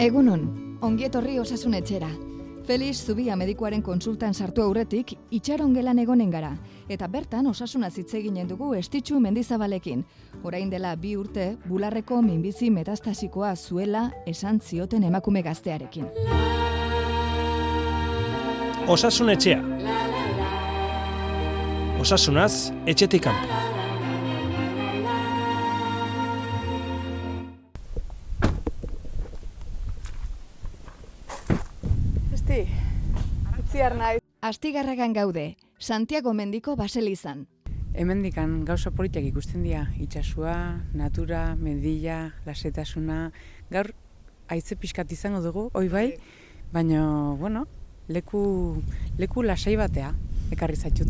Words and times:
Egunon, 0.00 0.78
ongietorri 0.80 1.34
osasun 1.38 1.74
etxera. 1.76 2.08
Feliz 2.64 3.02
Zubia 3.04 3.34
medikuaren 3.36 3.82
konsultan 3.82 4.32
sartu 4.32 4.62
aurretik 4.64 5.12
itxaron 5.30 5.74
gelan 5.76 5.98
egonen 5.98 6.30
gara, 6.32 6.54
eta 6.88 7.08
bertan 7.08 7.50
osasuna 7.50 7.90
hitz 7.92 8.14
eginen 8.14 8.48
dugu 8.48 8.72
estitxu 8.78 9.20
mendizabalekin. 9.20 10.06
Orain 10.42 10.70
dela 10.70 10.94
bi 10.96 11.16
urte, 11.20 11.56
bularreko 11.68 12.22
minbizi 12.22 12.70
metastasikoa 12.70 13.54
zuela 13.56 14.10
esan 14.26 14.60
zioten 14.60 15.04
emakume 15.04 15.42
gaztearekin. 15.42 16.08
Osasun 18.90 19.28
etxea. 19.30 19.60
Osasunaz, 22.02 22.72
etxetik 22.90 23.22
kanpo. 23.22 23.58
Esti, 32.34 32.58
utziar 33.62 33.94
nahi. 33.94 34.18
Astigarragan 34.42 35.14
gaude, 35.14 35.54
Santiago 35.78 36.34
Mendiko 36.34 36.74
baselizan. 36.74 37.46
Hemendikan 37.94 38.64
gauza 38.66 38.90
politiak 38.90 39.30
ikusten 39.30 39.62
dira, 39.62 39.86
itxasua, 40.02 40.80
natura, 40.98 41.54
mendila, 41.54 42.32
lasetasuna, 42.42 43.28
gaur 43.70 43.94
aize 44.50 44.74
pixkat 44.74 45.14
izango 45.14 45.46
dugu, 45.46 45.70
oi 45.78 45.86
bai, 45.86 46.08
baina, 46.74 47.04
bueno, 47.38 47.68
leku, 48.10 48.82
leku 49.18 49.42
lasai 49.42 49.76
batea, 49.78 50.12
ekarri 50.50 50.76
zaitut. 50.76 51.08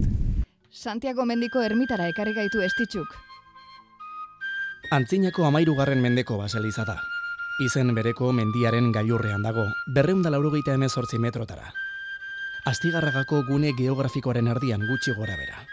Santiago 0.70 1.24
Mendiko 1.26 1.62
ermitara 1.64 2.06
ekarri 2.12 2.34
gaitu 2.36 2.60
estitxuk. 2.62 3.08
Antzinako 4.92 5.46
amairugarren 5.48 6.02
mendeko 6.02 6.36
baseliza 6.38 6.84
da. 6.84 7.00
Izen 7.64 7.94
bereko 7.94 8.32
mendiaren 8.32 8.92
gailurrean 8.92 9.42
dago, 9.42 9.66
berreunda 9.94 10.30
laurogeita 10.30 10.74
emezortzi 10.76 11.18
metrotara. 11.18 11.72
Astigarragako 12.70 13.42
gune 13.48 13.72
geografikoaren 13.76 14.48
erdian 14.52 14.84
gutxi 14.88 15.16
gora 15.16 15.36
bera. 15.36 15.64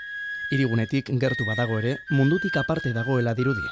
Irigunetik 0.52 1.12
gertu 1.19 1.45
badago 1.47 1.80
ere, 1.80 1.97
mundutik 2.09 2.56
aparte 2.58 2.94
dagoela 2.95 3.34
dirudi. 3.36 3.66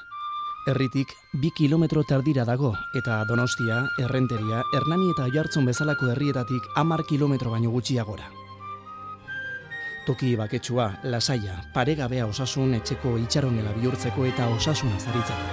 Herritik 0.65 1.11
bi 1.37 1.51
kilometro 1.53 2.01
tardira 2.09 2.41
dago 2.41 2.71
eta 2.97 3.19
Donostia, 3.29 3.83
Errenteria, 4.01 4.63
Hernani 4.73 5.11
eta 5.11 5.27
Oiartzun 5.29 5.65
bezalako 5.69 6.07
herrietatik 6.09 6.63
hamar 6.75 7.03
kilometro 7.05 7.51
baino 7.51 7.69
gutxiagora. 7.69 8.31
Toki 10.07 10.31
baketsua, 10.35 10.87
lasaia, 11.03 11.59
paregabea 11.73 12.25
osasun 12.25 12.73
etxeko 12.79 13.11
itxarongela 13.21 13.75
bihurtzeko 13.77 14.25
eta 14.25 14.47
osasuna 14.55 14.97
zaritzeko. 14.97 15.45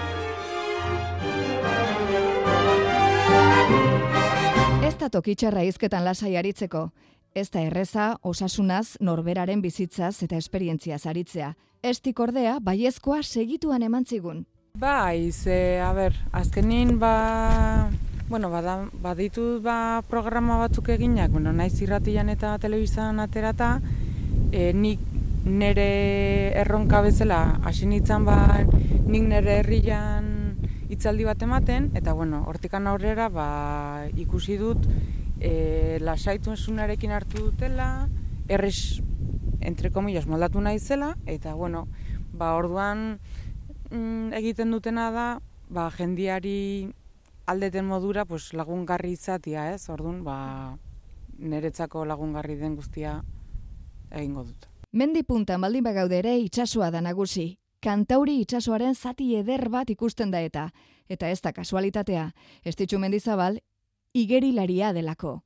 Ez 4.88 4.94
da 4.97 5.10
tokitxarra 5.12 5.66
izketan 5.69 6.08
lasai 6.08 6.38
aritzeko. 6.41 6.86
Ez 7.34 7.50
da 7.50 7.60
erreza, 7.60 8.16
osasunaz, 8.22 8.97
norberaren 9.00 9.60
bizitzaz 9.60 10.22
eta 10.24 10.41
esperientziaz 10.41 11.04
aritzea. 11.06 11.52
Estik 11.82 12.20
ordea, 12.20 12.56
baiezkoa 12.60 13.22
segituan 13.22 13.82
eman 13.82 14.08
zigun. 14.08 14.47
Bai, 14.83 15.31
ze, 15.33 15.78
a 15.81 15.92
ber, 15.92 16.15
azkenin, 16.33 16.98
ba, 16.98 17.91
bueno, 18.28 18.48
bada, 18.51 18.89
baditut 19.05 19.61
ba 19.62 20.03
programa 20.09 20.56
batzuk 20.56 20.89
eginak, 20.89 21.31
bueno, 21.31 21.53
naiz 21.53 21.77
irratian 21.84 22.31
eta 22.33 22.56
telebizan 22.59 23.20
aterata, 23.20 23.69
e, 24.50 24.73
nik 24.73 24.98
nere 25.45 26.56
erronka 26.62 27.03
bezala 27.05 27.61
hasi 27.69 27.87
nintzen 27.87 28.25
ba, 28.25 28.39
nik 29.06 29.28
nere 29.28 29.59
herrian 29.61 30.56
hitzaldi 30.89 31.28
bat 31.28 31.44
ematen, 31.47 31.91
eta 31.94 32.16
bueno, 32.16 32.43
hortikan 32.49 32.88
aurrera 32.88 33.28
ba, 33.28 34.09
ikusi 34.25 34.56
dut 34.56 34.88
e, 35.38 36.00
lasaituzunarekin 36.00 37.12
hartu 37.12 37.50
dutela, 37.50 38.09
errez, 38.49 39.03
entre 39.61 39.93
komillas, 39.93 40.27
moldatu 40.27 40.65
naizela, 40.65 41.12
eta 41.27 41.53
bueno, 41.55 41.87
ba, 42.32 42.55
orduan 42.56 43.21
mm, 43.92 44.32
egiten 44.41 44.72
dutena 44.72 45.10
da, 45.12 45.26
ba, 45.69 45.91
jendiari 45.91 46.88
aldeten 47.47 47.86
modura 47.86 48.25
pues, 48.25 48.53
lagungarri 48.56 49.12
izatia, 49.12 49.70
ez? 49.75 49.88
Orduan, 49.91 50.22
ba, 50.25 50.78
niretzako 51.38 52.04
lagungarri 52.08 52.56
den 52.56 52.76
guztia 52.76 53.20
egingo 54.10 54.44
dut. 54.44 54.69
Mendi 54.92 55.22
puntan 55.25 55.60
baldin 55.60 55.84
bagaude 55.84 56.19
ere 56.20 56.36
itsasoa 56.38 56.91
da 56.92 57.00
nagusi. 57.00 57.56
Kantauri 57.82 58.36
itsasoaren 58.42 58.94
zati 58.94 59.32
eder 59.34 59.69
bat 59.72 59.88
ikusten 59.91 60.31
da 60.31 60.42
eta, 60.44 60.69
eta 61.08 61.31
ez 61.32 61.41
da 61.42 61.52
kasualitatea, 61.52 62.28
estitxu 62.64 63.00
mendizabal, 63.02 63.58
igerilaria 64.14 64.92
delako. 64.92 65.41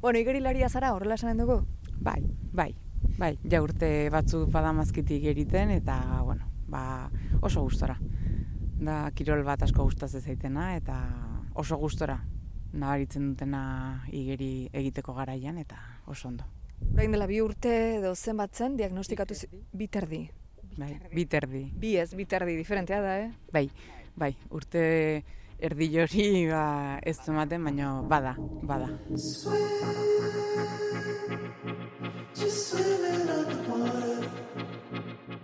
Bueno, 0.00 0.20
igerilaria 0.20 0.68
zara 0.68 0.92
horrela 0.94 1.16
esanen 1.18 1.40
dugu? 1.42 1.64
Bai, 2.00 2.20
bai, 2.52 2.70
bai, 3.18 3.34
ja 3.50 3.62
urte 3.64 4.08
batzuk 4.12 4.52
badamazkitik 4.52 5.24
egiten 5.32 5.74
eta, 5.74 5.98
bueno, 6.22 6.49
ba, 6.70 7.10
oso 7.42 7.62
gustora. 7.66 7.98
Da, 8.80 9.10
kirol 9.12 9.42
bat 9.44 9.62
asko 9.66 9.84
gustatzen 9.84 10.22
zaitena 10.22 10.70
eta 10.76 10.96
oso 11.54 11.76
gustora 11.76 12.16
nabaritzen 12.72 13.32
dutena 13.32 14.04
igeri 14.14 14.68
egiteko 14.72 15.12
garaian 15.14 15.58
eta 15.58 15.76
oso 16.06 16.28
ondo. 16.30 16.46
Orain 16.94 17.12
dela 17.12 17.26
bi 17.28 17.40
urte 17.44 17.72
edo 17.98 18.14
zenbat 18.14 18.54
zen 18.56 18.76
diagnostikatu 18.78 19.34
zi- 19.34 19.50
biterdi. 19.72 20.22
Bai, 20.78 20.94
biterdi. 21.12 21.64
Bi 21.76 21.96
ez, 21.98 22.14
biterdi 22.14 22.54
diferentea 22.56 23.00
da, 23.02 23.18
eh? 23.26 23.30
Bai, 23.52 23.66
bai, 24.16 24.32
urte 24.50 24.84
erdi 25.60 25.90
hori 26.00 26.46
ba, 26.48 26.98
ez 27.02 27.18
ematen, 27.28 27.64
baina 27.64 27.90
bada, 28.08 28.36
bada. 28.62 28.88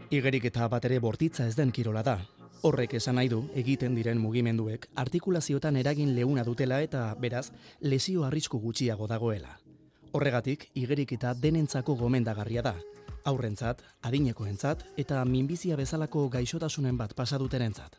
Igerik 0.06 0.44
eta 0.46 0.68
bat 0.70 0.84
ere 0.86 1.00
bortitza 1.02 1.48
ez 1.50 1.56
den 1.58 1.72
kirola 1.74 2.02
da. 2.06 2.20
Horrek 2.62 2.92
esan 2.94 3.16
nahi 3.18 3.26
du 3.28 3.40
egiten 3.58 3.94
diren 3.98 4.20
mugimenduek 4.22 4.84
artikulaziotan 5.02 5.76
eragin 5.80 6.12
leuna 6.14 6.44
dutela 6.46 6.78
eta 6.84 7.08
beraz 7.18 7.48
lesio 7.80 8.22
arrisku 8.22 8.60
gutxiago 8.62 9.08
dagoela. 9.10 9.56
Horregatik 10.12 10.68
igerik 10.78 11.16
eta 11.16 11.32
denentzako 11.34 11.96
gomendagarria 11.98 12.62
da. 12.62 12.76
Aurrentzat, 13.26 13.82
adinekoentzat 14.06 14.84
eta 14.96 15.24
minbizia 15.24 15.74
bezalako 15.76 16.28
gaixotasunen 16.30 16.96
bat 16.96 17.16
pasa 17.18 17.38
dutenentzat. 17.42 17.98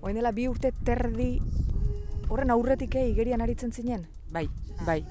Orain 0.00 0.14
dela 0.14 0.30
bi 0.30 0.46
urte 0.46 0.70
terdi 0.86 1.40
horren 2.28 2.54
aurretik 2.54 2.94
eh, 2.94 3.08
igerian 3.10 3.42
aritzen 3.42 3.72
zinen? 3.72 4.06
Bai, 4.30 4.46
bai, 4.86 5.02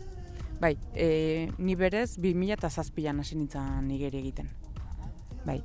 bai, 0.62 0.78
e, 0.96 1.52
ni 1.58 1.76
berez 1.76 2.16
2007an 2.16 3.20
hasi 3.20 3.36
nintzen 3.36 3.92
igeri 3.92 4.24
egiten. 4.24 4.48
Bai, 5.44 5.60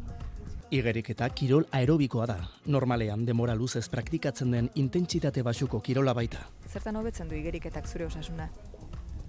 Igerik 0.72 1.10
eta 1.12 1.28
kirol 1.37 1.66
aerobikoa 1.71 2.27
da. 2.27 2.38
Normalean 2.72 3.27
demora 3.28 3.55
luzez 3.55 3.88
praktikatzen 3.93 4.55
den 4.56 4.71
intentsitate 4.81 5.43
basuko 5.44 5.83
kirola 5.84 6.15
baita. 6.16 6.47
Zertan 6.69 6.97
hobetzen 6.97 7.28
du 7.28 7.37
igeriketak 7.37 7.87
zure 7.87 8.06
osasuna? 8.09 8.49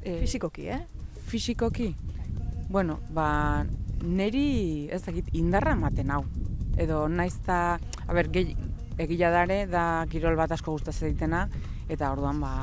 e, 0.04 0.20
Fisikoki, 0.20 0.68
eh? 0.68 0.86
fisikoki, 1.28 1.96
bueno, 2.70 3.00
ba, 3.10 3.66
neri 4.04 4.88
ez 4.92 5.02
dakit 5.06 5.32
indarra 5.34 5.76
ematen 5.78 6.12
hau. 6.12 6.24
Edo 6.78 7.08
naiz 7.08 7.36
ta, 7.46 7.80
a 7.80 8.16
ber, 8.16 8.30
gehi, 8.34 8.56
egila 9.00 9.32
dare 9.34 9.64
da 9.72 10.06
kirol 10.12 10.36
bat 10.38 10.52
asko 10.52 10.76
gustatzen 10.76 11.14
ditena, 11.14 11.48
eta 11.90 12.12
orduan 12.12 12.42
ba, 12.44 12.54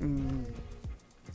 mm, 0.00 0.59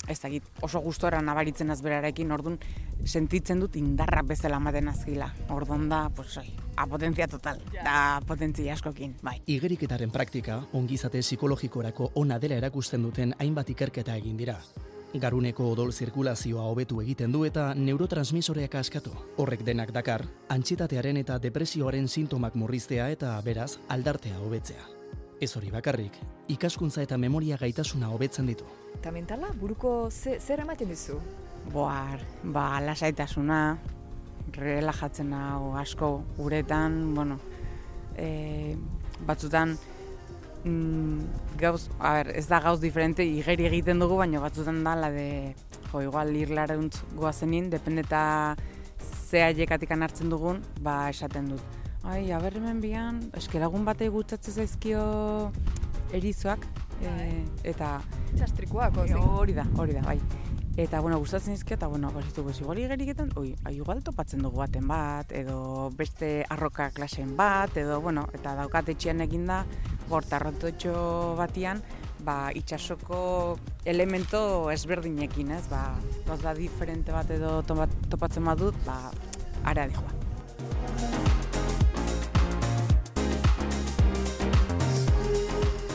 ez 0.07 0.19
dakit, 0.21 0.43
oso 0.61 0.81
gustora 0.81 1.21
nabaritzen 1.21 1.71
azberarekin, 1.71 2.31
orduan 2.31 2.59
sentitzen 3.05 3.59
dut 3.59 3.75
indarra 3.79 4.23
bezala 4.25 4.57
ematen 4.61 4.89
azgila. 4.89 5.31
Orduan 5.49 5.87
da, 5.89 6.09
pues, 6.15 6.37
oi, 6.37 6.49
a 6.75 6.87
potentzia 6.87 7.27
total, 7.27 7.61
da 7.83 8.21
potentzia 8.27 8.73
askokin, 8.73 9.15
bai. 9.21 9.39
Igeriketaren 9.45 10.11
praktika 10.11 10.61
ongizate 10.73 11.21
psikologikorako 11.21 12.11
ona 12.15 12.39
dela 12.39 12.59
erakusten 12.61 13.03
duten 13.03 13.35
hainbat 13.39 13.69
ikerketa 13.69 14.15
egin 14.15 14.37
dira. 14.37 14.59
Garuneko 15.15 15.69
odol 15.71 15.93
zirkulazioa 15.95 16.65
hobetu 16.67 16.99
egiten 16.99 17.31
du 17.31 17.45
eta 17.47 17.69
neurotransmisoreak 17.79 18.75
askatu. 18.81 19.13
Horrek 19.37 19.63
denak 19.63 19.93
dakar, 19.95 20.25
antsietatearen 20.49 21.21
eta 21.23 21.39
depresioaren 21.39 22.09
sintomak 22.09 22.55
murriztea 22.59 23.07
eta 23.15 23.39
beraz 23.45 23.77
aldartea 23.87 24.41
hobetzea. 24.43 24.94
Ez 25.41 25.51
hori 25.57 25.67
bakarrik, 25.67 26.15
ikaskuntza 26.47 27.03
eta 27.03 27.17
memoria 27.19 27.57
gaitasuna 27.59 28.07
hobetzen 28.15 28.47
ditu. 28.47 28.67
Eta 28.95 29.11
mentala, 29.11 29.49
buruko 29.59 30.07
ze, 30.09 30.37
zer 30.39 30.61
ematen 30.63 30.87
dizu? 30.87 31.17
Boar, 31.73 32.21
ba, 32.55 32.79
lasaitasuna, 32.79 33.59
relajatzen 34.55 35.33
hau 35.35 35.73
asko 35.75 36.11
uretan, 36.39 37.13
bueno, 37.17 37.39
e, 38.15 38.77
batzutan 39.27 39.75
mm, 40.63 41.19
gauz, 41.59 41.89
a 41.99 42.13
ber, 42.21 42.31
ez 42.39 42.47
da 42.47 42.61
gauz 42.63 42.79
diferente, 42.79 43.25
igeri 43.27 43.67
egiten 43.67 43.99
dugu, 43.99 44.21
baina 44.23 44.39
batzutan 44.39 44.83
da, 44.87 44.95
la 44.95 45.11
de, 45.11 45.55
jo, 45.91 46.05
igual 46.05 46.31
irlareuntz 46.35 47.01
goazenin, 47.19 47.69
dependeta 47.73 48.55
ze 48.99 49.43
aiekatikan 49.43 50.05
hartzen 50.05 50.31
dugun, 50.31 50.63
ba, 50.79 51.09
esaten 51.11 51.51
dut. 51.51 51.84
Ai, 52.05 52.31
aber 52.31 52.53
hemen 52.53 52.81
bian, 52.83 53.19
eske 53.33 53.59
lagun 53.59 53.85
batei 53.85 54.07
gustatzen 54.13 54.53
zaizkio 54.53 55.01
erizoak, 56.13 56.67
e, 57.01 57.13
eta 57.65 57.97
Txastrikoak, 58.35 58.99
e, 59.07 59.15
hori 59.17 59.55
da, 59.57 59.65
hori 59.81 59.95
da, 59.97 60.03
bai. 60.05 60.19
Eta, 60.77 60.99
bueno, 60.99 61.17
gustatzen 61.23 61.55
izkia, 61.55 61.77
eta, 61.79 61.87
bueno, 61.87 62.11
pues, 62.11 62.25
pues, 62.35 62.59
igual 62.59 62.81
igeriketan, 62.83 63.31
oi, 63.39 63.55
ai, 63.63 63.77
igual 63.77 64.03
topatzen 64.03 64.43
dugu 64.43 64.59
baten 64.59 64.87
bat, 64.87 65.31
edo 65.31 65.89
beste 65.95 66.45
arroka 66.49 66.89
klaseen 66.91 67.35
bat, 67.37 67.75
edo, 67.79 68.01
bueno, 68.01 68.27
eta 68.35 68.53
daukat 68.59 68.91
etxean 68.91 69.23
eginda, 69.23 69.63
bortarrototxo 70.09 71.35
batian, 71.39 71.81
ba, 72.27 72.51
itxasoko 72.53 73.57
elemento 73.85 74.69
ezberdinekin, 74.69 75.55
ez? 75.57 75.63
Ba, 75.71 75.95
da 76.43 76.53
diferente 76.53 77.15
bat 77.15 77.31
edo 77.31 77.61
topa- 77.63 77.89
topatzen 78.11 78.45
badut, 78.45 78.77
ba, 78.85 78.99
ara 79.63 79.87
dijoa. 79.87 81.34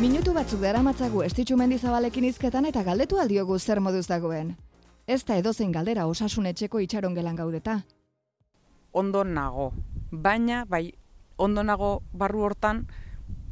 Minutu 0.01 0.33
batzuk 0.33 0.63
daramatzagu 0.65 1.21
estitxu 1.27 1.59
mendizabalekin 1.61 2.25
izketan 2.25 2.65
eta 2.65 2.81
galdetu 2.87 3.19
aldiogu 3.21 3.59
zer 3.59 3.83
moduz 3.85 4.07
dagoen. 4.09 4.55
Ez 5.05 5.19
da 5.29 5.37
edozein 5.37 5.75
galdera 5.75 6.07
osasun 6.09 6.49
etxeko 6.49 6.81
itxaron 6.81 7.13
gelan 7.19 7.37
gaudeta. 7.37 7.75
Ondo 8.97 9.27
nago, 9.29 9.67
baina, 10.11 10.63
bai, 10.65 10.95
ondo 11.37 11.61
nago 11.63 11.91
barru 12.17 12.47
hortan, 12.49 12.87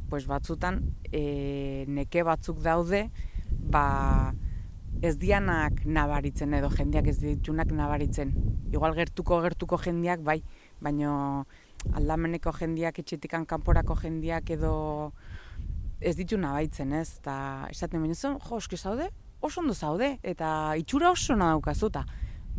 pues 0.09 0.25
batzutan 0.25 0.81
e, 1.11 1.85
neke 1.85 2.25
batzuk 2.25 2.63
daude, 2.65 3.03
ba, 3.69 4.33
ez 5.05 5.19
dianak 5.21 5.85
nabaritzen 5.85 6.57
edo 6.57 6.73
jendeak 6.73 7.13
ez 7.13 7.19
ditunak 7.21 7.69
nabaritzen. 7.77 8.33
Igual 8.73 8.97
gertuko 8.97 9.37
gertuko 9.45 9.77
jendeak 9.85 10.25
bai, 10.25 10.41
baino 10.81 11.45
aldameneko 11.93 12.57
jendeak 12.57 13.03
etxetikan 13.05 13.45
kanporako 13.45 14.01
jendeak 14.01 14.49
edo 14.57 14.73
ez 15.99 16.15
ditu 16.15 16.37
nabaitzen, 16.39 16.93
ez? 16.93 17.19
Ta 17.23 17.67
esaten 17.69 18.01
baino 18.01 18.15
zen, 18.15 18.37
jo, 18.39 18.57
eske 18.57 18.77
zaude, 18.77 19.09
oso 19.41 19.61
ondo 19.61 19.73
zaude 19.73 20.17
eta 20.23 20.75
itxura 20.79 21.11
oso 21.11 21.33
ona 21.33 21.51
daukazuta. 21.53 22.05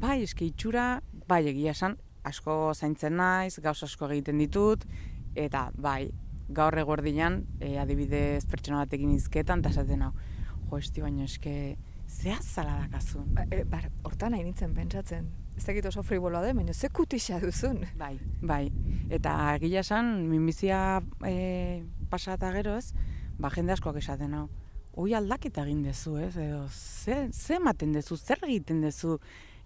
Bai, 0.01 0.23
eske 0.25 0.47
itxura 0.47 1.01
bai 1.29 1.45
egia 1.49 1.75
esan 1.77 1.97
asko 2.25 2.73
zaintzen 2.75 3.17
naiz, 3.17 3.59
gauz 3.63 3.83
asko 3.85 4.09
egiten 4.11 4.41
ditut 4.41 4.85
eta 5.39 5.71
bai, 5.77 6.11
gaur 6.51 6.77
eguerdian, 6.79 7.45
e, 7.61 7.77
adibidez 7.79 8.45
pertsona 8.51 8.83
batekin 8.85 9.13
izketan, 9.15 9.63
eta 9.63 9.71
esaten 9.71 10.03
hau, 10.03 10.11
jo, 10.69 10.81
esti 10.81 11.05
baino 11.05 11.25
eske, 11.25 11.55
zea 12.11 12.41
zala 12.43 12.75
dakazu. 12.83 13.23
Ba, 13.37 13.47
e, 13.51 13.63
bar, 13.71 13.87
hortan 14.05 14.35
nahi 14.35 14.43
nintzen 14.45 14.75
pentsatzen. 14.75 15.31
Ez 15.57 15.65
dakit 15.67 15.87
oso 15.87 16.03
friboloa 16.07 16.43
da, 16.43 16.53
baina 16.57 16.75
ze 16.75 16.89
kutixa 16.89 17.39
duzun. 17.43 17.85
Bai, 18.01 18.17
bai. 18.43 18.65
Eta 19.13 19.37
egia 19.61 19.85
esan, 19.85 20.27
minbizia 20.31 21.01
e, 21.27 21.85
pasa 22.11 22.35
eta 22.35 22.51
gero 22.57 22.77
ez, 22.81 22.91
ba 23.41 23.51
jende 23.51 23.73
askoak 23.73 23.97
esaten 24.01 24.35
hau. 24.37 24.49
Hoi 24.99 25.15
aldaketa 25.15 25.63
egin 25.65 25.83
dezu, 25.87 26.17
ez? 26.19 26.35
Edo, 26.37 26.67
ze, 26.69 27.29
ze 27.33 27.57
ematen 27.57 27.93
dezu, 27.95 28.17
zer 28.19 28.43
egiten 28.45 28.81
dezu? 28.83 29.19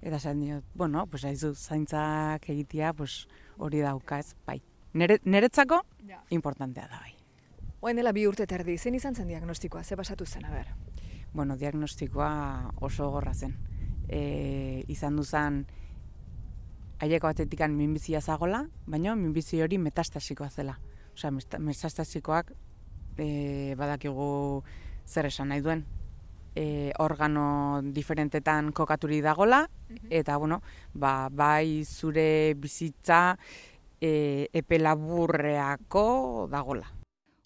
Eta 0.04 0.16
esan 0.20 0.40
diot, 0.44 0.64
bueno, 0.76 1.06
pues 1.08 1.24
haizu, 1.24 1.54
zaintzak 1.56 2.48
egitea, 2.52 2.92
pues 2.92 3.26
hori 3.58 3.80
dauka, 3.80 4.18
ez? 4.20 4.34
Bai. 4.46 4.60
Nere, 4.92 5.18
neretzako, 5.24 5.80
Ja. 6.06 6.22
importantea 6.30 6.86
da, 6.88 7.00
bai. 7.00 7.14
Oain 7.80 7.96
dela 7.96 8.12
bi 8.12 8.26
urte 8.28 8.46
terdi, 8.46 8.76
zein 8.78 8.94
izan 8.94 9.14
zen 9.14 9.28
diagnostikoa, 9.28 9.82
ze 9.82 9.96
pasatu 9.96 10.26
zen, 10.26 10.44
a 10.44 10.50
ber. 10.50 10.68
Bueno, 11.32 11.56
diagnostikoa 11.56 12.70
oso 12.80 13.10
gorra 13.10 13.34
zen. 13.34 13.56
E, 14.08 14.84
izan 14.88 15.16
duzan, 15.16 15.64
aieko 17.00 17.26
batetikan 17.26 17.74
minbizia 17.76 18.20
zagola, 18.20 18.68
baina 18.86 19.16
minbizi 19.16 19.60
hori 19.62 19.78
metastasikoa 19.78 20.50
zela. 20.50 20.78
Osea, 21.14 21.30
metastasikoak 21.58 22.52
e, 23.19 23.75
badakigu 23.78 24.62
zer 25.06 25.26
esan 25.26 25.49
nahi 25.49 25.61
duen. 25.61 25.84
E, 26.55 26.93
organo 27.02 27.82
diferentetan 27.82 28.70
kokaturi 28.72 29.20
dagola, 29.20 29.64
eta, 30.11 30.37
bueno, 30.38 30.61
ba, 30.94 31.28
bai 31.28 31.82
zure 31.84 32.55
bizitza 32.55 33.37
e, 34.00 34.49
epe 34.52 34.78
laburreako 34.78 36.46
dagola. 36.50 36.87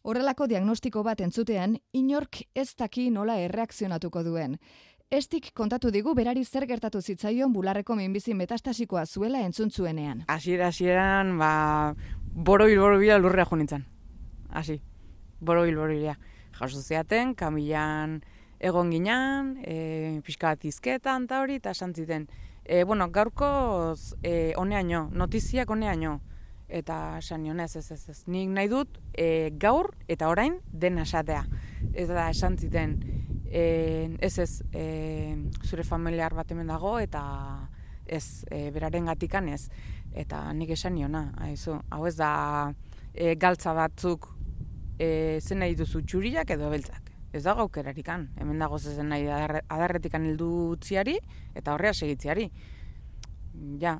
Horrelako 0.08 0.46
diagnostiko 0.46 1.02
bat 1.04 1.20
entzutean, 1.20 1.78
inork 1.92 2.42
ez 2.54 2.70
daki 2.76 3.08
nola 3.10 3.38
erreakzionatuko 3.40 4.22
duen. 4.24 4.58
Estik 5.08 5.54
kontatu 5.56 5.90
digu 5.90 6.12
berari 6.12 6.44
zer 6.44 6.66
gertatu 6.68 7.00
zitzaion 7.00 7.52
bularreko 7.52 7.94
minbizi 7.96 8.34
metastasikoa 8.34 9.06
zuela 9.06 9.40
entzun 9.40 9.70
Hasiera 10.28 10.66
hasieran 10.66 11.38
ba 11.38 11.94
borobil 12.34 12.78
borobila 12.78 13.18
lurrea 13.18 13.46
jo 13.46 13.56
nintzen. 13.56 13.86
Hasi. 14.50 14.82
Borobil 15.40 15.76
borobila. 15.76 16.16
Jaso 16.58 16.80
ziaten, 16.82 17.34
kamilan 17.38 18.18
egon 18.58 18.90
ginean, 18.90 19.52
e, 19.62 20.20
pixka 20.26 20.54
bat 20.54 20.64
izketan 20.66 21.28
eta 21.28 21.42
hori, 21.42 21.58
eta 21.62 21.74
esan 21.76 21.94
ziten. 21.94 22.26
E, 22.64 22.82
bueno, 22.84 23.08
gaurko 23.14 23.94
e, 24.22 24.52
honeaino, 24.58 25.08
notiziak 25.14 25.70
honeaino. 25.70 26.18
Eta 26.68 27.16
esan 27.16 27.46
nion 27.46 27.62
ez, 27.64 27.70
ez, 27.80 27.86
ez. 27.92 28.18
Nik 28.28 28.50
nahi 28.52 28.68
dut 28.68 28.98
e, 29.16 29.48
gaur 29.56 29.94
eta 30.10 30.28
orain 30.28 30.58
dena 30.68 31.06
esatea. 31.06 31.46
Eta 31.94 32.26
esan 32.28 32.58
ziten, 32.58 32.98
e, 33.46 33.62
ez 34.20 34.34
ez, 34.42 34.50
e, 34.74 35.36
zure 35.64 35.86
familiar 35.86 36.34
bat 36.36 36.50
hemen 36.52 36.68
dago, 36.68 36.98
eta 37.00 37.22
ez, 38.04 38.44
e, 38.50 38.68
beraren 38.74 39.08
gatikan 39.08 39.48
ez. 39.48 39.68
Eta 40.12 40.42
nik 40.52 40.74
esan 40.76 40.98
niona, 40.98 41.30
haizu, 41.40 41.78
hau 41.88 42.04
ez 42.10 42.16
da 42.18 42.32
e, 43.14 43.34
galtza 43.40 43.72
batzuk 43.76 44.28
e, 44.98 45.38
zen 45.40 45.62
nahi 45.62 45.76
duzu 45.78 46.02
txuriak 46.02 46.50
edo 46.50 46.70
beltzak. 46.70 47.12
Ez 47.32 47.42
dago 47.44 47.66
aukerarikan, 47.66 48.28
hemen 48.40 48.58
dago 48.58 48.78
zezen 48.78 49.10
nahi 49.12 49.26
adarre, 49.28 49.62
adarretikan 49.68 50.24
heldu 50.24 50.48
utziari 50.74 51.18
eta 51.54 51.74
horrea 51.74 51.92
segitziari. 51.92 52.48
Ja, 53.80 53.98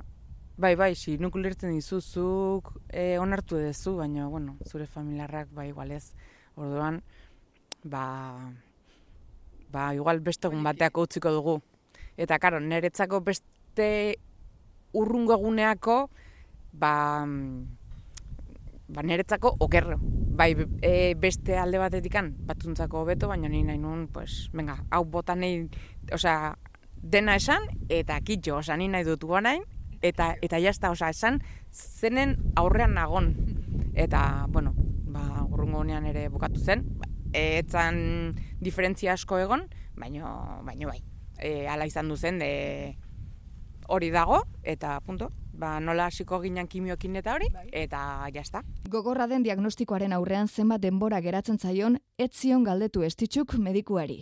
bai, 0.57 0.75
bai, 0.81 0.95
si 0.97 1.19
nuk 1.21 1.37
ulertzen 1.37 1.75
dizuzuk 1.77 2.73
e, 2.89 3.19
onartu 3.21 3.61
dezu, 3.61 3.97
baina, 3.99 4.29
bueno, 4.33 4.57
zure 4.67 4.87
familiarrak, 4.87 5.53
bai, 5.53 5.69
igual 5.71 5.93
ez. 5.93 6.15
Orduan, 6.57 7.03
ba, 7.85 8.05
ba, 9.71 9.93
igual 9.95 10.21
beste 10.25 10.49
egun 10.49 10.65
bateak 10.65 10.99
utziko 10.99 11.33
dugu. 11.35 11.59
Eta, 12.17 12.39
karo, 12.43 12.59
niretzako 12.61 13.21
beste 13.27 13.91
urrungo 14.97 15.37
eguneako, 15.37 15.99
ba, 16.73 17.27
mm, 17.27 17.77
ba 18.89 19.05
niretzako 19.05 19.55
okerro. 19.61 20.01
Bai, 20.39 20.55
e, 20.87 21.17
beste 21.19 21.57
alde 21.59 21.81
batetikan 21.83 22.29
batuntzako 22.47 23.01
hobeto, 23.03 23.27
baina 23.27 23.49
ni 23.51 23.65
nahi 23.67 23.79
nun, 23.83 24.05
pues, 24.15 24.47
venga, 24.55 24.77
hau 24.95 25.01
bota 25.11 25.35
nahi, 25.35 25.65
osea, 26.15 26.53
dena 27.03 27.35
esan, 27.35 27.67
eta 27.91 28.21
kitxo, 28.23 28.61
osea, 28.61 28.77
ni 28.79 28.87
nahi 28.87 29.03
dut 29.09 29.27
guanain, 29.27 29.65
eta, 29.99 30.29
eta 30.47 30.61
jazta, 30.63 30.93
osea, 30.95 31.11
esan, 31.11 31.41
zenen 31.75 32.37
aurrean 32.55 32.95
nagon. 32.95 33.33
Eta, 33.99 34.47
bueno, 34.55 34.77
ba, 35.11 35.43
urrungo 35.49 35.83
honean 35.83 36.07
ere 36.07 36.29
bukatu 36.31 36.63
zen, 36.63 36.87
e, 37.33 37.59
etzan 37.59 37.99
diferentzia 38.63 39.19
asko 39.19 39.43
egon, 39.43 39.67
baino, 39.99 40.31
baino 40.63 40.95
bai. 40.95 41.01
E, 41.43 41.67
ala 41.67 41.91
izan 41.91 42.07
du 42.07 42.15
zen, 42.15 42.39
de, 42.39 42.95
hori 43.91 44.15
dago, 44.15 44.45
eta 44.63 45.01
punto. 45.03 45.33
Ba, 45.59 45.81
nola 45.83 46.07
hasiko 46.07 46.39
ginen 46.39 46.69
kimiokin 46.71 47.17
eta 47.19 47.33
hori, 47.35 47.49
eta 47.75 48.01
jazta. 48.35 48.63
Gogorra 48.89 49.27
den 49.27 49.43
diagnostikoaren 49.43 50.13
aurrean 50.15 50.47
zenbat 50.47 50.85
denbora 50.85 51.19
geratzen 51.21 51.59
zaion, 51.59 51.99
ez 52.17 52.31
zion 52.31 52.63
galdetu 52.63 53.03
estitxuk 53.03 53.57
medikuari. 53.59 54.21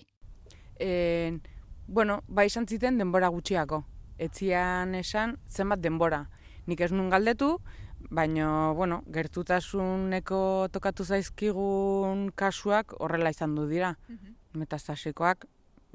E, 0.80 1.36
bueno, 1.86 2.22
ba 2.28 2.46
izan 2.48 2.66
ziten 2.66 2.96
denbora 2.96 3.28
gutxiako. 3.28 3.82
Etzian 4.18 4.94
esan 4.96 5.36
zenbat 5.46 5.82
denbora. 5.84 6.22
Nik 6.66 6.80
ez 6.80 6.90
nun 6.92 7.10
galdetu, 7.12 7.58
baina, 8.08 8.72
bueno, 8.72 9.02
gertutasuneko 9.12 10.40
tokatu 10.72 11.04
zaizkigun 11.04 12.30
kasuak 12.34 12.96
horrela 12.98 13.30
izan 13.36 13.54
du 13.54 13.68
dira. 13.68 13.98
Metastasikoak. 14.56 15.44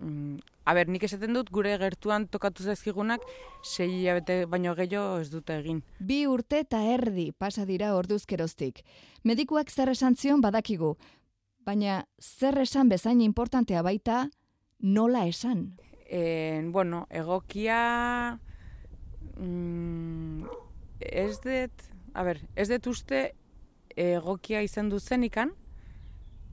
Mm, 0.01 0.39
a 0.65 0.74
ber, 0.74 0.89
nik 0.89 1.03
esaten 1.05 1.36
dut 1.38 1.51
gure 1.53 1.75
gertuan 1.77 2.25
tokatu 2.31 2.65
zaizkigunak 2.65 3.22
sei 3.62 3.88
hilabete 4.00 4.46
baino 4.50 4.74
gehiago 4.77 5.20
ez 5.22 5.29
dute 5.29 5.60
egin. 5.62 5.84
Bi 6.00 6.24
urte 6.27 6.63
eta 6.65 6.81
erdi 6.93 7.29
pasa 7.38 7.67
dira 7.70 7.93
orduzkeroztik. 7.98 8.81
Medikuak 9.24 9.70
zer 9.70 9.93
esan 9.93 10.17
zion 10.17 10.41
badakigu, 10.41 10.96
baina 11.65 12.05
zer 12.20 12.58
esan 12.63 12.89
bezain 12.89 13.22
importantea 13.22 13.84
baita 13.86 14.25
nola 14.79 15.27
esan. 15.29 15.77
E, 16.10 16.62
bueno, 16.74 17.05
egokia... 17.10 18.39
Mm, 19.38 20.50
ez 21.00 21.38
dut... 21.46 21.88
A 22.12 22.25
ber, 22.27 22.41
ez 22.60 22.67
dut 22.67 22.89
uste 22.91 23.22
egokia 23.96 24.60
izan 24.65 24.89
du 24.91 25.00
zenikan, 25.00 25.53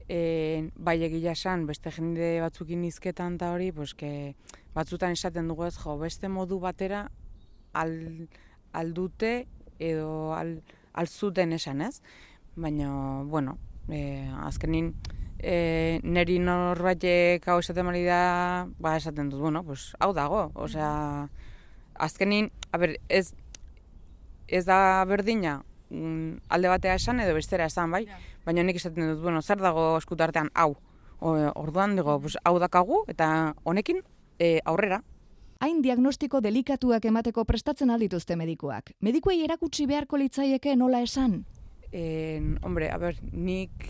e, 0.09 0.71
bai 0.75 0.97
egia 1.05 1.35
esan, 1.37 1.67
beste 1.69 1.93
jende 1.93 2.39
batzukin 2.41 2.83
izketan 2.87 3.37
eta 3.37 3.53
hori, 3.53 3.69
pues, 3.71 3.93
que, 3.93 4.33
batzutan 4.73 5.13
esaten 5.13 5.47
dugu 5.47 5.67
ez, 5.69 5.75
jo, 5.77 5.95
beste 6.01 6.27
modu 6.33 6.59
batera 6.59 7.05
al, 7.77 7.93
aldute 8.73 9.45
edo 9.77 10.33
al, 10.35 10.57
alzuten 10.93 11.53
esan 11.53 11.85
ez. 11.85 12.01
Baina, 12.59 12.89
bueno, 13.29 13.57
e, 13.87 14.25
azkenin, 14.49 14.91
e, 15.37 16.01
neri 16.03 16.39
norbaitek 16.43 17.45
hau 17.47 17.59
esaten 17.61 17.87
mari 17.87 18.03
da, 18.07 18.65
ba 18.81 18.97
esaten 18.97 19.29
dut, 19.29 19.39
bueno, 19.45 19.63
pues, 19.63 19.93
hau 20.01 20.11
dago, 20.17 20.49
osea, 20.55 21.29
azkenin, 21.93 22.49
a 22.73 22.81
ber, 22.81 22.97
ez, 23.07 23.29
ez 24.49 24.65
da 24.65 25.05
berdina, 25.05 25.59
alde 25.89 26.69
batea 26.69 26.95
esan 26.95 27.19
edo 27.19 27.33
bestera 27.33 27.65
esan, 27.65 27.91
bai? 27.91 28.05
Baina 28.45 28.63
nik 28.63 28.77
esaten 28.77 29.13
dut, 29.13 29.21
bueno, 29.23 29.41
zer 29.41 29.61
dago 29.61 29.97
eskutartean, 29.97 30.51
hau. 30.53 30.75
O, 31.19 31.33
orduan, 31.59 31.95
digo, 31.97 32.19
pues, 32.21 32.37
hau 32.43 32.59
dakagu, 32.59 33.03
eta 33.11 33.55
honekin 33.63 34.03
e, 34.39 34.59
aurrera. 34.65 35.01
Hain 35.59 35.81
diagnostiko 35.83 36.39
delikatuak 36.39 37.03
emateko 37.05 37.43
prestatzen 37.43 37.89
aldituzte 37.91 38.37
medikuak. 38.39 38.93
Medikuei 39.03 39.41
erakutsi 39.43 39.85
beharko 39.89 40.17
litzaieke 40.17 40.75
nola 40.79 41.01
esan? 41.03 41.41
En, 41.91 42.57
hombre, 42.63 42.87
a 42.93 42.97
ber, 43.01 43.17
nik 43.33 43.83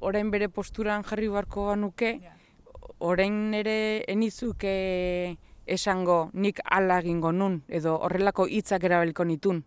orain 0.00 0.30
bere 0.30 0.48
posturan 0.48 1.04
jarri 1.04 1.28
barko 1.28 1.66
ganuke, 1.68 2.14
orain 3.00 3.52
ere 3.54 4.04
enizuke 4.08 5.36
esango 5.70 6.30
nik 6.32 6.60
ala 6.64 6.98
egingo 7.02 7.32
nun, 7.32 7.60
edo 7.68 7.98
horrelako 8.00 8.46
hitzak 8.48 8.84
erabeliko 8.88 9.24
nitun. 9.24 9.64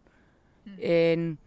En, 0.79 1.37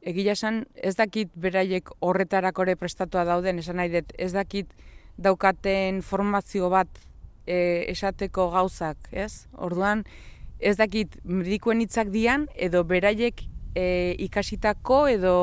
egia 0.00 0.32
esan, 0.32 0.64
ez 0.74 0.94
dakit 0.96 1.30
beraiek 1.34 1.90
horretarako 2.00 2.64
ere 2.66 2.76
prestatua 2.80 3.24
dauden, 3.28 3.60
esan 3.60 3.80
nahi 3.80 3.92
dut, 3.92 4.12
ez 4.18 4.32
dakit 4.32 4.72
daukaten 5.20 6.00
formazio 6.02 6.70
bat 6.72 6.88
e, 7.46 7.86
esateko 7.92 8.50
gauzak, 8.54 9.10
ez? 9.12 9.46
Orduan, 9.56 10.04
ez 10.58 10.76
dakit 10.80 11.18
medikuen 11.24 11.80
hitzak 11.84 12.12
dian, 12.12 12.48
edo 12.54 12.84
beraiek 12.84 13.44
e, 13.74 14.16
ikasitako, 14.28 15.06
edo 15.12 15.34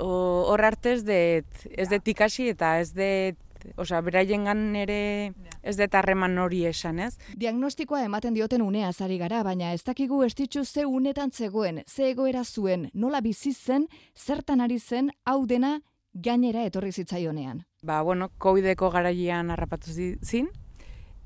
hor 0.00 0.62
arte 0.64 0.94
ez 0.96 1.02
dut, 1.06 1.66
ez 1.70 1.88
dut 1.90 2.08
ikasi 2.08 2.50
eta 2.54 2.76
ez 2.80 2.90
dut, 2.96 3.38
osea, 3.76 4.00
beraien 4.00 4.76
ere 4.76 5.32
ez 5.62 5.76
dut 5.76 5.94
harreman 5.94 6.38
hori 6.38 6.64
esan, 6.66 6.98
ez? 7.00 7.16
Diagnostikoa 7.36 8.04
ematen 8.04 8.34
dioten 8.34 8.62
unea 8.62 8.92
zari 8.92 9.18
gara, 9.18 9.42
baina 9.42 9.72
ez 9.72 9.82
dakigu 9.84 10.22
estitzu 10.24 10.64
ze 10.64 10.84
unetan 10.86 11.30
zegoen, 11.30 11.82
ze 11.86 12.10
egoera 12.10 12.44
zuen, 12.44 12.90
nola 12.94 13.20
bizi 13.20 13.52
zen, 13.52 13.88
zertan 14.14 14.60
ari 14.60 14.78
zen, 14.78 15.10
hau 15.24 15.46
dena 15.46 15.80
gainera 16.14 16.64
etorri 16.64 16.92
zitzaionean. 16.92 17.64
Ba, 17.82 18.02
bueno, 18.02 18.30
COVID-eko 18.38 18.90
garaian 18.90 19.50
harrapatu 19.50 19.90
zi- 19.92 20.16
zin, 20.22 20.48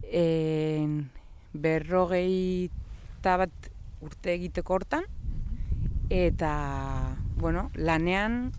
en, 0.03 1.11
berrogei 1.53 2.71
bat 3.23 3.71
urte 4.01 4.33
egiteko 4.35 4.75
hortan, 4.75 5.05
eta, 6.11 7.17
bueno, 7.37 7.71
lanean, 7.75 8.53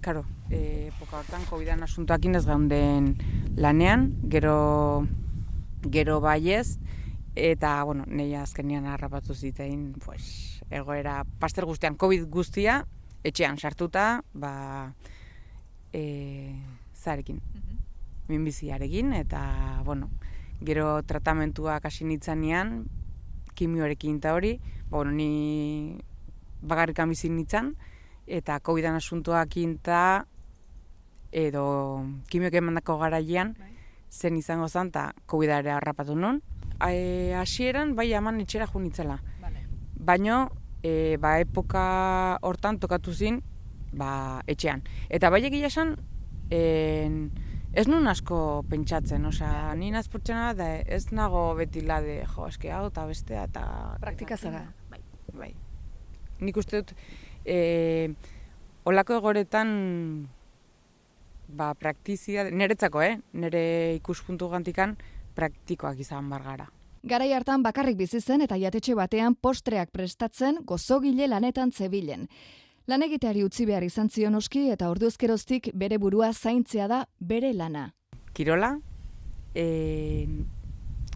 karo, 0.00 0.24
e, 0.52 0.88
epoka 0.92 1.18
hortan 1.18 1.44
COVID-an 1.48 1.82
asuntoakin 1.88 2.36
ez 2.36 2.44
gaunden 2.46 3.14
lanean, 3.56 4.10
gero, 4.30 5.06
gero 5.88 6.20
baiez, 6.20 6.78
eta, 7.34 7.78
bueno, 7.88 8.04
nei 8.06 8.34
azkenian 8.36 8.86
harrapatu 8.86 9.34
zitein, 9.34 9.94
pues, 10.04 10.60
egoera, 10.70 11.22
paster 11.40 11.64
guztian, 11.64 11.96
COVID 11.96 12.28
guztia, 12.30 12.82
etxean 13.24 13.56
sartuta, 13.58 14.22
ba, 14.34 14.92
e, 15.92 16.52
zarekin, 16.94 17.40
minbiziarekin, 18.28 19.14
eta, 19.16 19.80
bueno, 19.84 20.10
gero 20.62 21.00
tratamentuak 21.08 21.88
hasi 21.88 22.04
nitzanean, 22.04 22.84
kimioarekin 23.56 24.20
eta 24.20 24.36
hori, 24.36 24.58
ba, 24.90 24.98
bueno, 25.00 25.16
ni 25.16 25.96
bagarrikan 26.62 27.08
bizi 27.10 27.32
nitzan, 27.32 27.72
eta 28.26 28.60
COVID-an 28.62 29.00
asuntoak 29.00 29.56
inta, 29.58 30.28
edo 31.32 32.04
kimioak 32.30 32.54
emandako 32.60 32.98
garaian, 33.00 33.56
zen 34.12 34.36
izango 34.36 34.68
zen, 34.68 34.92
eta 34.92 35.10
COVID-a 35.26 35.62
ere 35.64 35.72
harrapatu 35.72 36.14
nun. 36.16 36.42
E, 36.84 37.32
hasieran 37.38 37.96
bai 37.96 38.12
aman 38.14 38.40
etxera 38.42 38.68
jo 38.68 38.80
nitzela. 38.80 39.18
Baino, 40.02 40.50
e, 40.82 41.16
ba, 41.22 41.38
epoka 41.40 42.38
hortan 42.42 42.78
tokatu 42.82 43.14
zin, 43.14 43.40
ba, 43.92 44.42
etxean. 44.46 44.82
Eta 45.08 45.30
bai 45.30 45.44
egia 45.46 45.70
esan, 45.70 45.96
en, 46.50 47.30
ez 47.72 47.86
nun 47.88 48.06
asko 48.10 48.64
pentsatzen, 48.68 49.24
osea, 49.30 49.72
ni 49.78 49.90
nazpurtzena 49.94 50.52
da 50.58 50.68
ez 50.82 51.06
nago 51.16 51.52
beti 51.56 51.84
lade, 51.86 52.20
jo, 52.34 52.46
eske 52.50 52.72
hau 52.74 52.86
eta 52.90 53.06
bestea 53.08 53.46
eta... 53.48 53.64
Praktika 54.02 54.36
zara. 54.36 54.66
Bai, 54.90 55.00
bai. 55.32 55.52
Nik 56.42 56.58
uste 56.58 56.82
dut, 56.82 56.92
e, 57.46 58.12
olako 58.90 59.20
egoretan, 59.22 59.70
ba, 61.52 61.72
praktizia, 61.74 62.44
niretzako, 62.50 63.02
eh? 63.02 63.18
Nire 63.32 63.94
ikuspuntu 63.98 64.48
gantikan, 64.52 64.96
praktikoak 65.36 66.00
izan 66.00 66.30
bar 66.30 66.42
gara. 66.42 66.68
Garai 67.02 67.32
hartan 67.34 67.64
bakarrik 67.64 67.96
bizi 67.98 68.20
zen 68.20 68.44
eta 68.44 68.56
jatetxe 68.56 68.94
batean 68.94 69.34
postreak 69.34 69.90
prestatzen 69.90 70.60
gozogile 70.64 71.26
lanetan 71.26 71.72
zebilen. 71.72 72.28
Lan 72.86 73.02
egiteari 73.02 73.42
utzi 73.42 73.66
behar 73.66 73.82
izan 73.82 74.08
zion 74.10 74.34
oski 74.34 74.68
eta 74.70 74.88
orduzkeroztik 74.90 75.70
bere 75.74 75.98
burua 75.98 76.32
zaintzea 76.32 76.88
da 76.88 77.04
bere 77.18 77.52
lana. 77.54 77.88
Kirola, 78.34 78.76
e, 79.54 80.26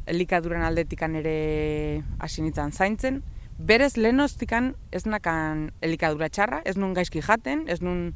elikaduran 0.07 0.63
aldetikan 0.63 1.15
ere 1.23 2.03
hasi 2.19 2.43
nintzen 2.43 2.73
zaintzen, 2.73 3.23
berez 3.59 3.97
lehenoztikan 3.97 4.75
ez 4.93 5.05
nakan 5.07 5.71
elikadura 5.83 6.29
txarra, 6.29 6.63
ez 6.65 6.77
nun 6.77 6.95
gaizki 6.95 7.23
jaten, 7.23 7.65
ez 7.69 7.81
nun 7.81 8.13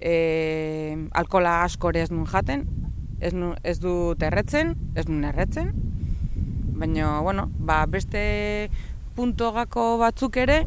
e, 0.00 1.08
alkola 1.12 1.62
askore 1.64 2.02
ez 2.02 2.10
nun 2.10 2.26
jaten, 2.26 2.66
ez, 3.20 3.32
nun, 3.34 3.56
ez 3.62 3.78
dut 3.82 4.22
erretzen, 4.22 4.74
ez 4.94 5.06
nun 5.08 5.24
erretzen, 5.24 5.72
baina, 6.78 7.18
bueno, 7.26 7.48
ba, 7.58 7.84
beste 7.90 8.70
puntogako 9.16 9.96
batzuk 9.98 10.36
ere 10.38 10.62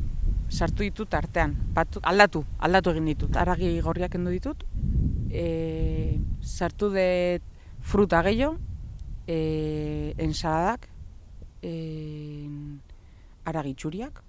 sartu 0.51 0.83
ditut 0.83 1.13
artean, 1.15 1.55
batzuk, 1.75 2.03
aldatu, 2.07 2.43
aldatu 2.59 2.91
egin 2.91 3.07
ditut, 3.13 3.37
aragi 3.39 3.71
gorriak 3.83 4.11
kendu 4.11 4.33
ditut, 4.33 4.65
e, 5.31 6.19
sartu 6.41 6.91
dut 6.91 7.47
fruta 7.81 8.21
gehiago, 8.27 8.57
e, 9.27 10.13
ensaladak, 10.19 10.89
e, 11.63 11.71
aragi 13.47 13.73
txuriak, 13.79 14.19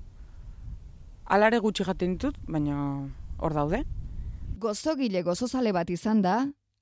alare 1.26 1.58
gutxi 1.64 1.84
jaten 1.88 2.14
ditut, 2.14 2.38
baina 2.46 2.78
hor 3.42 3.58
daude. 3.58 3.82
Gozogile 4.62 5.24
gozozale 5.26 5.72
bat 5.74 5.88
izan 5.90 6.20
da, 6.22 6.36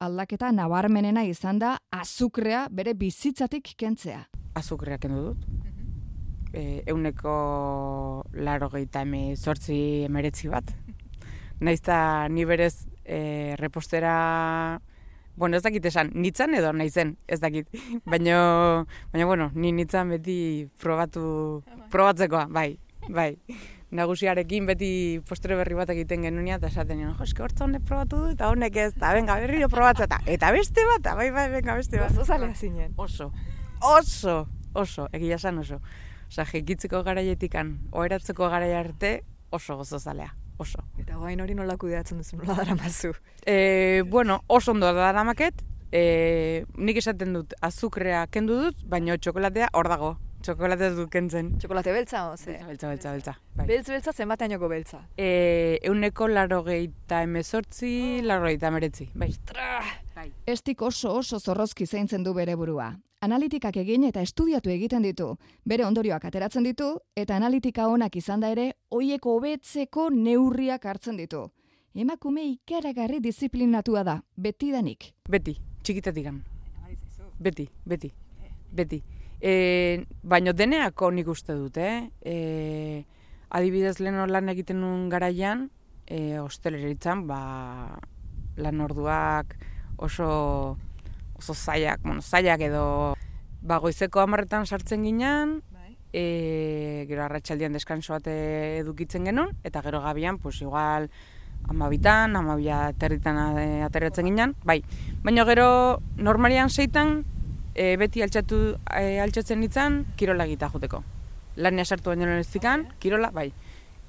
aldaketa 0.04 0.50
nabarmenena 0.52 1.22
izan 1.25 1.56
da 1.62 1.70
azukrea 1.96 2.66
bere 2.70 2.92
bizitzatik 2.92 3.70
kentzea. 3.80 4.26
azukrea 4.54 4.99
kendu 4.99 5.22
dut. 5.30 5.46
E, 6.52 6.82
euneko 6.92 7.32
laro 8.34 8.68
gehieta 8.75 9.06
eme 9.06 9.22
sortzi 9.37 9.78
emeretzi 10.10 10.52
bat. 10.52 10.75
Naizta 11.60 12.28
ni 12.28 12.44
berez 12.44 12.87
e, 13.04 13.56
repostera, 13.56 14.80
bueno, 15.37 15.56
ez 15.56 15.62
dakit 15.62 15.87
esan, 15.87 16.12
nitzan 16.12 16.54
edo 16.54 16.75
naizen, 16.76 17.16
ez 17.28 17.40
dakit. 17.40 17.68
Baina, 18.04 18.84
baina 19.12 19.26
bueno, 19.26 19.50
ni 19.54 19.72
nitzan 19.72 20.12
beti 20.18 20.68
probatu, 20.76 21.62
probatzekoa, 21.88 22.44
bai, 22.52 22.75
bai. 23.08 23.38
Nagusiarekin 23.90 24.68
beti 24.68 25.18
postre 25.26 25.56
berri 25.59 25.75
bat 25.75 25.90
egiten 25.90 26.23
genunia 26.23 26.61
eta 26.61 26.68
esaten 26.70 27.00
nion, 27.00 27.14
jo, 27.18 27.26
eske 27.26 27.42
hortza 27.42 27.64
honek 27.66 27.82
probatu 27.88 28.20
du 28.23 28.28
eta 28.37 28.50
honek 28.52 28.76
ez, 28.78 28.92
eta 28.94 29.11
venga, 29.16 29.35
berriro 29.42 29.66
probatzea, 29.73 30.06
eta, 30.06 30.20
eta 30.30 30.50
beste 30.54 30.85
bat, 30.87 31.00
eta 31.02 31.16
bai, 31.18 31.30
bai, 31.35 31.49
venga, 31.50 31.75
beste 31.75 31.99
bat. 31.99 32.12
Gozozalea 32.14 32.54
zinen. 32.54 32.94
Oso, 33.02 33.32
oso, 33.82 34.37
oso, 34.78 35.09
egia 35.18 35.40
esan 35.40 35.59
oso. 35.59 35.80
Osa, 36.30 36.47
jekitzeko 36.52 37.02
garaietikan, 37.02 37.75
oheratzeko 37.90 38.47
garaia 38.52 38.78
arte, 38.85 39.25
oso 39.50 39.80
gozozalea, 39.82 40.30
oso. 40.62 40.87
Eta 41.02 41.18
guain 41.18 41.42
hori 41.42 41.59
nola 41.59 41.75
kudeatzen 41.75 42.23
duzu, 42.23 42.38
nola 42.38 42.61
dara 42.62 42.78
mazu. 42.78 43.11
E, 43.42 44.04
bueno, 44.06 44.44
oso 44.47 44.70
ondo 44.70 44.87
da 44.87 45.11
daramaket, 45.11 45.64
e, 45.90 46.64
nik 46.78 47.02
esaten 47.02 47.35
dut, 47.35 47.59
azukrea 47.61 48.28
kendu 48.30 48.62
dut, 48.68 48.87
baina 48.87 49.18
txokolatea 49.18 49.75
hor 49.75 49.90
dago. 49.90 50.16
Txokolatea 50.40 50.94
dut 50.97 51.11
kentzen. 51.12 51.50
Txokolate 51.61 51.92
beltza, 51.92 52.23
oze? 52.32 52.54
Beltza, 52.64 52.88
beltza, 52.88 53.11
beltza. 53.12 53.35
Bai. 53.59 53.66
Beltz 53.68 53.90
beltza 53.90 54.12
zenbateainoko 54.16 54.70
beltza. 54.73 55.02
E, 55.20 55.78
euneko 55.85 56.28
laro 56.32 56.62
gehieta 56.64 57.20
emezortzi, 57.26 57.92
laro 58.25 58.47
gehieta 58.47 58.70
meretzi. 58.73 59.11
Bai. 59.20 59.28
bai. 60.16 60.30
Estik 60.49 60.80
oso 60.82 61.12
oso 61.18 61.38
zorrozki 61.40 61.87
zaintzen 61.87 62.25
du 62.25 62.32
bere 62.35 62.56
burua. 62.56 62.94
Analitikak 63.20 63.76
egin 63.82 64.06
eta 64.09 64.23
estudiatu 64.25 64.73
egiten 64.73 65.04
ditu. 65.04 65.35
Bere 65.68 65.85
ondorioak 65.85 66.25
ateratzen 66.25 66.64
ditu 66.64 66.94
eta 67.20 67.37
analitika 67.37 67.90
onak 67.92 68.16
izan 68.16 68.40
da 68.40 68.49
ere, 68.49 68.70
hoieko 68.88 69.37
hobetzeko 69.37 70.09
neurriak 70.11 70.87
hartzen 70.87 71.20
ditu. 71.20 71.50
emakume 71.94 72.44
ikaragarri 72.47 73.18
disiplinatua 73.20 74.04
da, 74.04 74.23
betidanik. 74.37 75.12
Beti, 75.28 75.56
txikitatik 75.82 76.28
Beti, 77.40 77.68
beti, 77.85 78.12
beti. 78.73 79.02
E, 79.40 80.04
baino 80.23 80.52
deneako 80.52 81.11
nik 81.16 81.28
uste 81.32 81.56
dut, 81.56 81.78
eh? 81.80 82.11
E, 82.20 83.04
adibidez 83.49 83.99
lehen 84.00 84.20
lan 84.28 84.52
egiten 84.52 84.82
nuen 84.82 85.09
garaian, 85.09 85.70
e, 86.06 86.38
osteleritzan, 86.38 87.25
ba, 87.26 87.97
lan 88.61 88.85
orduak 88.85 89.56
oso, 89.97 90.76
oso 91.40 91.54
zaiak, 91.54 92.02
bueno, 92.04 92.20
zaiak 92.20 92.61
edo, 92.68 93.16
ba, 93.62 93.80
goizeko 93.80 94.20
amarretan 94.20 94.68
sartzen 94.68 95.09
ginen, 95.09 95.62
e, 96.12 97.06
gero 97.09 97.25
arratsaldian 97.25 97.73
deskanso 97.73 98.12
bat 98.18 98.28
edukitzen 98.28 99.25
genuen, 99.25 99.56
eta 99.64 99.80
gero 99.82 100.02
gabian, 100.04 100.38
pues 100.38 100.61
igual, 100.61 101.09
amabitan, 101.68 102.37
amabia 102.37 102.92
territan 102.99 103.38
ateratzen 103.87 104.28
ginen, 104.28 104.56
bai. 104.64 104.82
Baina 105.25 105.44
gero, 105.49 106.00
normalian 106.16 106.68
zeitan, 106.68 107.23
e, 107.80 107.96
beti 107.96 108.20
altxatu, 108.25 108.60
e, 108.92 109.18
altxatzen 109.25 109.60
nintzen, 109.62 110.00
kirola 110.20 110.46
gita 110.50 110.68
joteko. 110.72 111.02
Lania 111.56 111.84
sartu 111.84 112.12
baino 112.12 112.28
zikan, 112.44 112.87
kirola, 113.00 113.30
bai. 113.32 113.50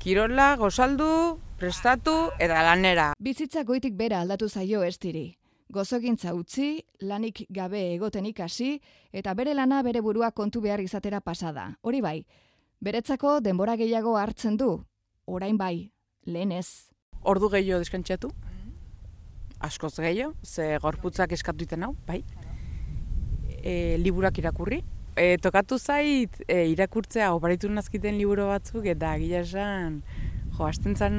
Kirola, 0.02 0.56
gozaldu, 0.60 1.40
prestatu, 1.60 2.16
eta 2.42 2.64
lanera. 2.68 3.12
Bizitza 3.20 3.64
goitik 3.64 3.96
bera 3.96 4.22
aldatu 4.26 4.50
zaio 4.50 4.84
estiri. 4.84 5.30
Gozogintza 5.72 6.34
utzi, 6.36 6.82
lanik 7.00 7.46
gabe 7.50 7.80
egoten 7.94 8.26
ikasi, 8.28 8.74
eta 9.14 9.34
bere 9.40 9.54
lana 9.56 9.82
bere 9.88 10.02
burua 10.02 10.32
kontu 10.36 10.60
behar 10.62 10.84
izatera 10.84 11.22
pasada. 11.22 11.70
Hori 11.82 12.02
bai, 12.04 12.18
beretzako 12.82 13.40
denbora 13.40 13.78
gehiago 13.80 14.18
hartzen 14.20 14.58
du, 14.58 14.74
orain 15.26 15.58
bai, 15.58 15.92
lehen 16.26 16.52
ez. 16.52 16.92
Ordu 17.22 17.48
gehiago 17.54 17.80
deskantxatu, 17.80 18.34
askoz 19.62 19.96
gehiago, 20.02 20.34
ze 20.44 20.76
gorputzak 20.84 21.32
eskatu 21.32 21.70
iten 21.70 21.88
hau, 21.88 21.96
bai 22.08 22.24
e, 23.64 23.98
liburak 24.02 24.38
irakurri. 24.38 24.82
E, 25.16 25.38
tokatu 25.44 25.78
zait 25.78 26.38
e, 26.48 26.68
irakurtzea 26.72 27.34
oparitu 27.36 27.70
nazkiten 27.70 28.18
liburu 28.18 28.48
batzuk 28.48 28.86
eta 28.88 29.12
gila 29.20 29.42
esan 29.44 30.02
jo, 30.56 30.68
astentzan 30.68 31.16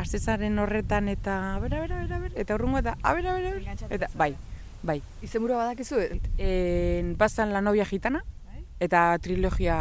astezaren 0.00 0.58
horretan 0.58 1.08
eta 1.12 1.56
abera, 1.56 1.82
abera, 1.82 2.00
abera, 2.00 2.16
abera, 2.16 2.34
eta 2.40 2.54
horrengo 2.54 2.78
eta 2.78 2.96
abera, 3.02 3.34
abera, 3.34 3.52
abera, 3.56 3.90
eta 3.90 4.08
bai, 4.16 4.34
bai. 4.82 5.00
Izen 5.22 5.42
burua 5.42 5.64
badakizu? 5.64 6.00
E, 6.38 7.14
bazan 7.18 7.52
la 7.52 7.60
novia 7.60 7.84
gitana 7.88 8.22
eta 8.80 9.18
trilogia 9.22 9.78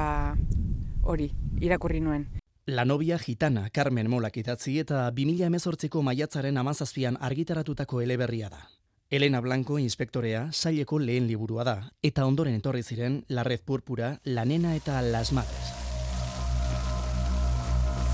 hori 1.04 1.30
irakurri 1.62 2.02
nuen. 2.02 2.28
La 2.68 2.84
novia 2.84 3.18
gitana 3.18 3.70
Carmen 3.72 4.10
Molak 4.12 4.38
idatzi 4.42 4.80
eta 4.82 5.06
2018ko 5.16 6.02
maiatzaren 6.04 6.58
amazazpian 6.58 7.16
argitaratutako 7.22 8.02
eleberria 8.04 8.50
da. 8.52 8.66
Elena 9.10 9.40
Blanco 9.40 9.78
inspektorea 9.80 10.50
saileko 10.52 10.98
lehen 11.00 11.30
liburua 11.30 11.64
da, 11.64 11.76
eta 12.04 12.26
ondoren 12.28 12.58
etorri 12.58 12.82
ziren 12.84 13.22
La 13.30 13.46
Red 13.48 13.62
Púrpura, 13.64 14.18
La 14.26 14.44
Nena 14.44 14.74
eta 14.76 15.02
Las 15.02 15.32
Madres. 15.32 15.70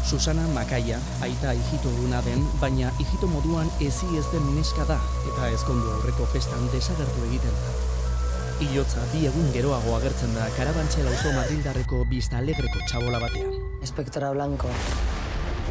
Susana 0.05 0.45
Makaia, 0.53 0.99
aita 1.25 1.55
hijito 1.57 1.89
duna 1.97 2.21
den, 2.21 2.45
baina 2.61 2.91
hijito 2.99 3.25
moduan 3.25 3.71
ezi 3.81 4.05
ez 4.19 4.27
den 4.35 4.45
neska 4.53 4.85
da, 4.85 4.99
eta 5.31 5.49
ezkondu 5.55 5.89
aurreko 5.95 6.29
festan 6.35 6.69
desagertu 6.75 7.25
egiten 7.31 7.57
da. 7.63 7.73
Ilotza 8.67 9.01
bi 9.15 9.25
egun 9.31 9.49
geroago 9.55 9.97
agertzen 9.97 10.37
da 10.37 10.45
karabantxe 10.59 11.01
lauzo 11.07 11.33
madrildarreko 11.33 12.05
bista 12.05 12.37
alegreko 12.37 12.85
txabola 12.85 13.25
batean. 13.25 13.57
Inspektora 13.81 14.29
Blanco, 14.37 14.69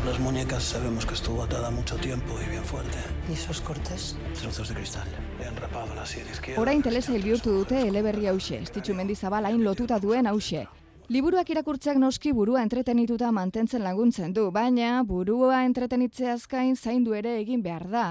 Las 0.04 0.18
muñecas 0.18 0.64
sabemos 0.64 1.06
que 1.06 1.14
estuvo 1.14 1.44
atada 1.44 1.70
mucho 1.70 1.96
tiempo 1.96 2.34
y 2.44 2.50
bien 2.50 2.64
fuerte. 2.64 2.98
¿y 3.28 3.34
esos 3.34 3.60
cortes? 3.60 4.16
Trozos 4.40 4.68
de 4.68 4.74
cristal. 4.74 5.06
Le 5.38 5.46
han 5.46 5.54
rapado 5.54 5.94
la 5.94 6.04
sien 6.04 6.26
izquierda. 6.28 6.60
Orain 6.60 6.82
telesail 6.82 7.22
bihurtu 7.22 7.52
dute 7.52 7.78
eleberri 7.86 8.26
hause, 8.26 8.58
estitxu 8.58 8.96
mendizabal 8.98 9.46
hain 9.46 9.62
lotuta 9.62 10.00
duen 10.00 10.26
hause. 10.26 10.66
Liburuak 11.06 11.48
irakurtzeak 11.54 12.02
noski 12.02 12.32
burua 12.32 12.64
entretenituta 12.66 13.30
mantentzen 13.30 13.84
laguntzen 13.84 14.34
du, 14.34 14.50
baina 14.50 15.04
burua 15.06 15.62
entretenitzeazkain 15.68 16.74
zaindu 16.74 17.14
ere 17.14 17.38
egin 17.38 17.62
behar 17.62 17.86
da. 17.88 18.06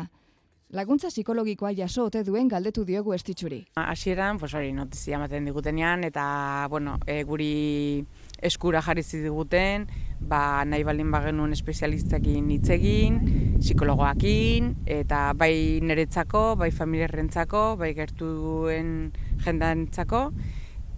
Laguntza 0.71 1.09
psikologikoa 1.11 1.73
jaso 1.75 2.05
ote 2.07 2.23
duen 2.23 2.47
galdetu 2.47 2.85
diogu 2.87 3.11
estitxuri. 3.11 3.65
Hasieran, 3.75 4.39
pues 4.39 4.53
hori, 4.55 4.71
notizia 4.71 5.17
ematen 5.17 5.43
digutenean, 5.43 6.05
eta, 6.07 6.67
bueno, 6.71 6.95
e, 7.05 7.23
guri 7.27 8.05
eskura 8.41 8.81
jarri 8.81 9.03
diguten, 9.03 9.87
ba, 10.19 10.63
nahi 10.65 10.83
baldin 10.83 11.11
bagenuen 11.11 11.53
espezialistakin 11.53 12.49
hitz 12.51 12.69
egin, 12.73 13.19
psikologoakin, 13.59 14.75
eta 14.85 15.33
bai 15.37 15.79
niretzako, 15.81 16.55
bai 16.57 16.71
familiarrentzako, 16.71 17.77
bai 17.77 17.93
gertuen 17.93 19.11
jendantzako, 19.45 20.31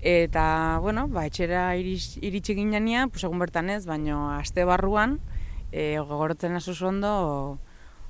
eta, 0.02 0.80
bueno, 0.82 1.08
ba, 1.08 1.26
etxera 1.28 1.76
iris, 1.80 2.18
iritsi 2.22 2.56
ginean, 2.56 3.12
pues, 3.12 3.24
egun 3.24 3.40
bertan 3.40 3.70
ez, 3.70 3.86
baino 3.86 4.30
aste 4.32 4.66
barruan, 4.66 5.20
e, 5.72 5.98
gogorotzen 6.00 6.56
asus 6.56 6.82
ondo, 6.82 7.60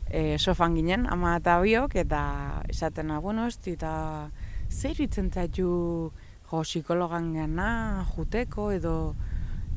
e, 0.09 0.37
sofan 0.37 0.75
ginen, 0.75 1.07
ama 1.09 1.37
eta 1.37 1.59
biok, 1.61 1.95
eta 1.95 2.63
esatena, 2.69 3.19
bueno, 3.19 3.47
ez 3.47 3.57
eta 3.65 4.29
zer 4.69 4.99
itzen 5.01 5.29
zaitu 5.31 6.11
jo, 6.53 6.61
psikologan 6.61 7.33
gana, 7.33 8.05
juteko, 8.13 8.69
edo, 8.75 9.15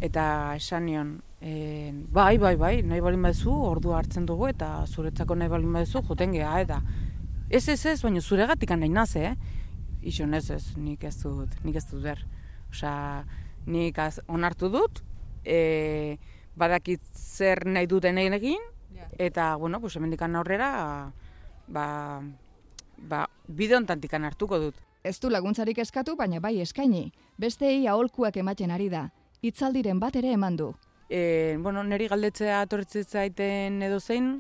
eta 0.04 0.26
esan 0.58 0.84
nion, 0.84 1.12
e, 1.40 1.92
bai, 2.12 2.36
bai, 2.38 2.54
bai, 2.60 2.74
nahi 2.84 3.00
balin 3.00 3.24
badezu, 3.24 3.54
ordu 3.70 3.94
hartzen 3.96 4.26
dugu, 4.28 4.50
eta 4.52 4.84
zuretzako 4.86 5.38
nahi 5.40 5.52
balin 5.52 5.72
badezu, 5.72 6.02
juten 6.04 6.36
geha, 6.36 6.60
eta 6.60 6.82
ez 7.48 7.64
ez 7.72 7.80
ez, 7.86 8.00
baina 8.02 8.20
zuregatik 8.20 8.76
nahi 8.76 8.92
naze, 8.92 9.24
eh? 9.32 9.34
Ixon 10.06 10.36
ez 10.36 10.50
ez, 10.52 10.62
nik 10.76 11.04
ez 11.04 11.16
dut, 11.22 11.56
nik 11.64 11.76
ez 11.80 11.86
dut 11.88 12.02
ber. 12.02 12.20
Osa, 12.70 13.24
nik 13.66 13.98
az, 13.98 14.20
onartu 14.28 14.68
dut, 14.70 15.00
e, 15.44 16.18
badakit 16.56 17.02
zer 17.16 17.64
nahi 17.66 17.88
duten 17.88 18.18
egin, 18.20 18.60
eta, 19.18 19.54
bueno, 19.56 19.80
pues, 19.80 19.96
hemendikan 19.96 20.36
aurrera, 20.36 21.12
ba, 21.68 21.86
ba, 22.98 23.26
bide 23.48 23.78
hontantikan 23.78 24.28
hartuko 24.28 24.60
dut. 24.60 24.85
Ez 25.06 25.20
du 25.22 25.28
laguntzarik 25.30 25.78
eskatu, 25.78 26.16
baina 26.18 26.40
bai 26.42 26.56
eskaini. 26.64 27.12
Besteei 27.38 27.84
aholkuak 27.86 28.36
ematen 28.42 28.72
ari 28.74 28.88
da. 28.90 29.04
Itzaldiren 29.46 30.00
bat 30.02 30.16
ere 30.18 30.32
eman 30.34 30.56
du. 30.58 30.72
E, 31.06 31.20
bueno, 31.62 31.84
neri 31.86 32.08
galdetzea 32.10 32.64
atortzen 32.64 33.06
zaiten 33.06 33.78
edo 33.86 34.00
zein, 34.00 34.32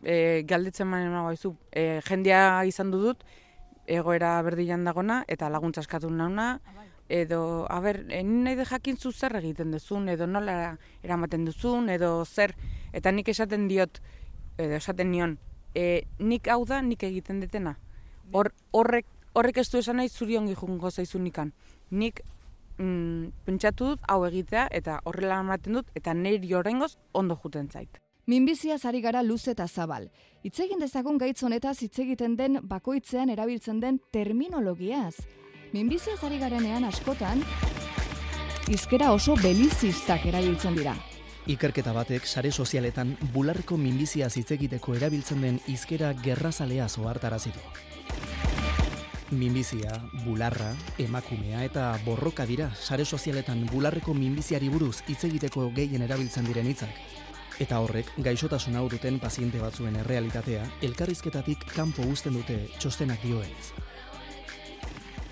e, 0.00 0.14
galdetzen 0.48 0.88
manen 0.88 1.18
baizu. 1.26 1.52
E, 1.68 2.00
jendia 2.08 2.40
izan 2.64 2.94
dut, 2.94 3.26
egoera 3.84 4.32
berdilan 4.46 4.88
dagona, 4.88 5.20
eta 5.28 5.52
laguntza 5.52 5.84
eskatu 5.84 6.08
nauna, 6.08 6.54
edo, 7.12 7.42
a 7.68 7.80
ber, 7.84 8.06
e, 8.08 8.22
nahi 8.24 8.56
de 8.56 8.64
jakin 8.64 8.96
zu 8.96 9.12
zer 9.12 9.36
egiten 9.42 9.76
duzun, 9.76 10.08
edo 10.08 10.26
nola 10.26 10.78
eramaten 11.02 11.44
duzun, 11.44 11.92
edo 11.92 12.14
zer, 12.24 12.56
eta 12.96 13.12
nik 13.12 13.28
esaten 13.28 13.68
diot, 13.68 14.00
edo 14.56 14.80
esaten 14.80 15.12
nion, 15.12 15.36
e, 15.74 16.06
nik 16.18 16.48
hau 16.48 16.62
da, 16.64 16.80
nik 16.80 17.04
egiten 17.04 17.44
detena. 17.44 17.76
Hor, 18.32 18.54
horrek, 18.72 19.04
horrek 19.32 19.58
ez 19.58 19.68
du 19.70 19.78
esan 19.78 19.96
nahi 19.96 20.08
zuri 20.08 20.36
ongi 20.36 20.54
jungo 20.54 20.90
zaizu 20.90 21.18
nikan. 21.18 21.52
Nik 21.90 22.22
mm, 22.78 23.44
pentsatu 23.46 23.92
dut 23.92 24.00
hau 24.08 24.24
egitea 24.26 24.68
eta 24.70 25.00
horrela 25.04 25.40
ematen 25.40 25.80
dut 25.80 25.90
eta 25.94 26.14
niri 26.14 26.54
horrengoz 26.54 26.96
ondo 27.12 27.38
juten 27.42 27.68
zait. 27.70 27.98
Minbizia 28.26 28.76
ari 28.84 29.00
gara 29.00 29.22
luze 29.22 29.50
eta 29.50 29.66
zabal. 29.66 30.08
Hitz 30.44 30.58
egin 30.60 30.78
dezagun 30.78 31.18
gaitz 31.18 31.42
honetaz 31.42 31.82
hitz 31.82 31.98
egiten 31.98 32.36
den 32.36 32.60
bakoitzean 32.62 33.30
erabiltzen 33.30 33.80
den 33.80 33.98
terminologiaz. 34.12 35.16
Minbizia 35.72 36.14
ari 36.22 36.38
garenean 36.38 36.84
askotan 36.84 37.42
hizkera 38.68 39.12
oso 39.12 39.34
belizistak 39.42 40.26
erabiltzen 40.26 40.76
dira. 40.76 40.94
Ikerketa 41.50 41.92
batek 41.92 42.26
sare 42.26 42.52
sozialetan 42.52 43.16
bularreko 43.34 43.76
minbizia 43.76 44.28
hitz 44.30 44.50
egiteko 44.54 44.94
erabiltzen 44.94 45.42
den 45.42 45.58
hizkera 45.66 46.12
gerrazalea 46.14 46.88
zohartarazi 46.88 47.50
du. 47.50 47.60
Minbizia, 49.32 49.94
bularra, 50.26 50.74
emakumea 51.00 51.62
eta 51.64 51.86
borroka 52.04 52.44
dira 52.44 52.66
sare 52.76 53.06
sozialetan 53.06 53.62
bularreko 53.70 54.12
minbiziari 54.12 54.68
buruz 54.68 54.98
hitz 55.08 55.22
egiteko 55.24 55.70
gehien 55.72 56.04
erabiltzen 56.04 56.44
diren 56.44 56.68
hitzak. 56.68 56.92
Eta 57.64 57.78
horrek, 57.80 58.10
gaixotasun 58.26 58.76
hau 58.76 58.84
duten 58.92 59.16
paziente 59.22 59.62
batzuen 59.62 59.96
errealitatea, 60.02 60.66
elkarrizketatik 60.84 61.64
kanpo 61.72 62.04
uzten 62.12 62.36
dute 62.36 62.58
txostenak 62.78 63.24
dioenez. 63.24 63.72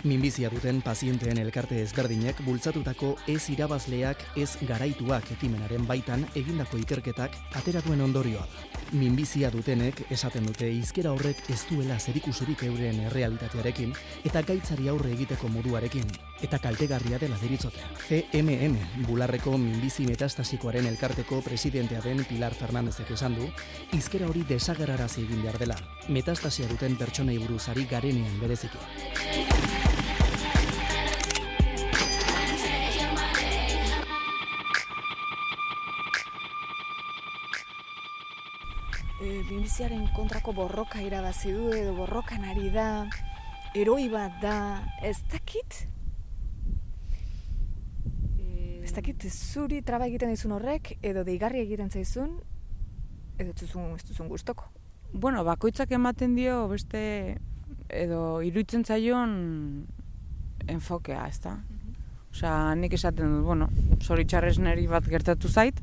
Minbizia 0.02 0.48
duten 0.48 0.78
pazienteen 0.80 1.36
elkarte 1.42 1.76
ezberdinek 1.82 2.38
bultzatutako 2.46 3.10
ez 3.28 3.42
irabazleak 3.52 4.22
ez 4.40 4.48
garaituak 4.64 5.28
ekimenaren 5.34 5.84
baitan 5.84 6.24
egindako 6.32 6.80
ikerketak 6.80 7.36
ateratuen 7.60 8.00
ondorioa 8.06 8.46
da. 8.48 8.80
Minbizia 8.96 9.50
dutenek 9.52 10.00
esaten 10.08 10.48
dute 10.48 10.70
izkera 10.72 11.12
horrek 11.12 11.44
ez 11.52 11.60
duela 11.68 11.98
zerikusurik 12.00 12.64
euren 12.70 13.02
errealitatearekin 13.10 13.92
eta 14.24 14.40
gaitzari 14.48 14.88
aurre 14.88 15.12
egiteko 15.18 15.52
moduarekin 15.52 16.08
eta 16.40 16.58
kaltegarria 16.58 17.20
dela 17.20 17.36
deritzote. 17.42 17.84
CMN, 18.08 18.78
bularreko 19.04 19.58
minbizi 19.60 20.08
metastasikoaren 20.08 20.88
elkarteko 20.94 21.42
presidentea 21.44 22.00
den 22.06 22.24
Pilar 22.24 22.56
Fernandezek 22.56 23.12
esan 23.18 23.36
du, 23.36 23.52
izkera 23.92 24.32
hori 24.32 24.46
desagerarazi 24.48 25.26
egin 25.26 25.44
behar 25.44 25.60
dela, 25.60 25.76
metastasia 26.08 26.72
duten 26.72 26.96
pertsonei 26.96 27.36
buruzari 27.44 27.84
garenean 27.90 28.40
bereziki. 28.40 29.89
E, 39.20 39.42
Minbiziaren 39.50 40.06
kontrako 40.16 40.54
borroka 40.56 41.02
irabazi 41.04 41.50
du 41.52 41.74
edo 41.76 41.92
borrokan 41.92 42.46
ari 42.48 42.70
da, 42.72 43.04
eroi 43.76 44.06
bat 44.08 44.38
da, 44.40 44.80
ez 45.04 45.18
dakit? 45.28 45.82
Ez 48.80 48.94
dakit 48.96 49.26
zuri 49.28 49.82
traba 49.84 50.06
egiten 50.08 50.32
dizun 50.32 50.54
horrek, 50.56 50.94
edo 51.04 51.20
deigarri 51.26 51.60
egiten 51.60 51.92
zaizun, 51.92 52.38
edo 53.36 53.52
ez 53.52 53.58
duzun, 53.60 53.90
ez 53.98 54.06
duzun 54.08 54.30
gustoko. 54.32 54.70
Bueno, 55.12 55.44
bakoitzak 55.44 55.92
ematen 55.92 56.32
dio 56.38 56.62
beste 56.70 57.02
edo 57.92 58.40
iruditzen 58.40 58.86
zaion 58.88 59.36
enfokea, 60.64 61.26
ez 61.28 61.42
da? 61.44 61.58
Osea, 62.32 62.72
nik 62.80 62.96
esaten 62.96 63.36
dut, 63.36 63.44
bueno, 63.44 63.68
zoritxarrez 64.00 64.56
neri 64.64 64.88
bat 64.88 65.04
gertatu 65.04 65.52
zait, 65.52 65.76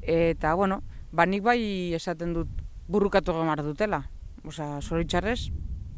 eta, 0.00 0.54
bueno, 0.56 0.80
ba 1.12 1.28
nik 1.28 1.44
bai 1.44 1.60
esaten 1.98 2.32
dut 2.32 2.59
burrukatu 2.90 3.32
gamar 3.36 3.62
dutela. 3.62 4.04
Osea, 4.46 4.80
zoritxarrez 4.80 5.50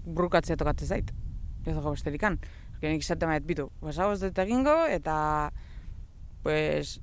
burrukatzea 0.04 0.58
tokatzen 0.60 0.88
zait. 0.88 1.12
Ez 1.64 1.74
dago 1.74 1.94
besterikan. 1.94 2.38
Nik 2.82 3.04
esaten 3.04 3.30
maet 3.30 3.44
bitu, 3.46 3.68
basa 3.78 4.08
ez 4.10 4.18
dut 4.24 4.38
egingo, 4.42 4.74
eta, 4.90 5.52
pues, 6.42 6.96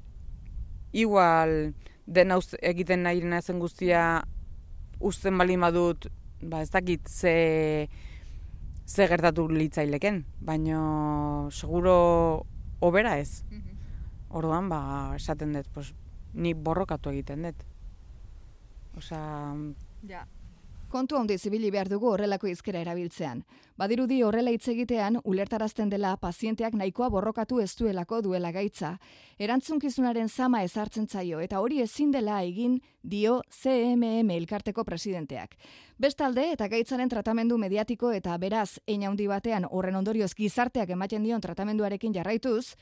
igual 0.92 1.72
dena 2.04 2.36
uste, 2.42 2.60
egiten 2.60 3.06
nahi 3.06 3.24
zen 3.40 3.60
guztia 3.60 4.26
usten 5.00 5.38
bali 5.38 5.56
madut, 5.56 6.10
ba 6.42 6.62
ez 6.62 6.70
dakit 6.70 7.08
ze, 7.08 7.88
ze 8.86 9.08
gertatu 9.08 9.48
litzaileken, 9.48 10.26
baino 10.42 11.48
seguro 11.52 12.46
obera 12.82 13.18
ez. 13.18 13.46
Orduan, 14.30 14.68
ba, 14.68 15.16
esaten 15.16 15.54
dut, 15.54 15.72
pues, 15.74 15.94
ni 16.34 16.54
borrokatu 16.54 17.10
egiten 17.10 17.48
dut. 17.48 17.69
Osea, 19.00 19.56
Ja. 20.08 20.28
Kontu 20.90 21.20
handi 21.20 21.36
zibili 21.38 21.70
behar 21.70 21.86
dugu 21.86 22.08
horrelako 22.10 22.48
izkera 22.50 22.80
erabiltzean. 22.82 23.44
Badirudi 23.78 24.24
horrela 24.26 24.50
hitz 24.50 24.72
egitean 24.72 25.20
ulertarazten 25.22 25.92
dela 25.92 26.16
pazienteak 26.18 26.74
nahikoa 26.74 27.12
borrokatu 27.14 27.60
ez 27.62 27.76
duelako 27.78 28.24
duela 28.26 28.50
gaitza, 28.52 28.96
erantzunkizunaren 29.38 30.30
zama 30.30 30.64
ezartzen 30.66 31.06
zaio 31.08 31.44
eta 31.46 31.62
hori 31.62 31.84
ezin 31.84 32.10
dela 32.12 32.42
egin 32.42 32.80
dio 33.04 33.44
CMM 33.52 34.34
elkarteko 34.40 34.84
presidenteak. 34.84 35.56
Bestalde 36.00 36.50
eta 36.56 36.68
gaitzaren 36.68 37.10
tratamendu 37.10 37.58
mediatiko 37.62 38.12
eta 38.12 38.38
beraz 38.38 38.80
handi 38.88 39.28
batean 39.28 39.70
horren 39.70 39.96
ondorioz 39.96 40.34
gizarteak 40.34 40.90
ematen 40.90 41.24
dion 41.24 41.42
tratamenduarekin 41.42 42.14
jarraituz, 42.14 42.76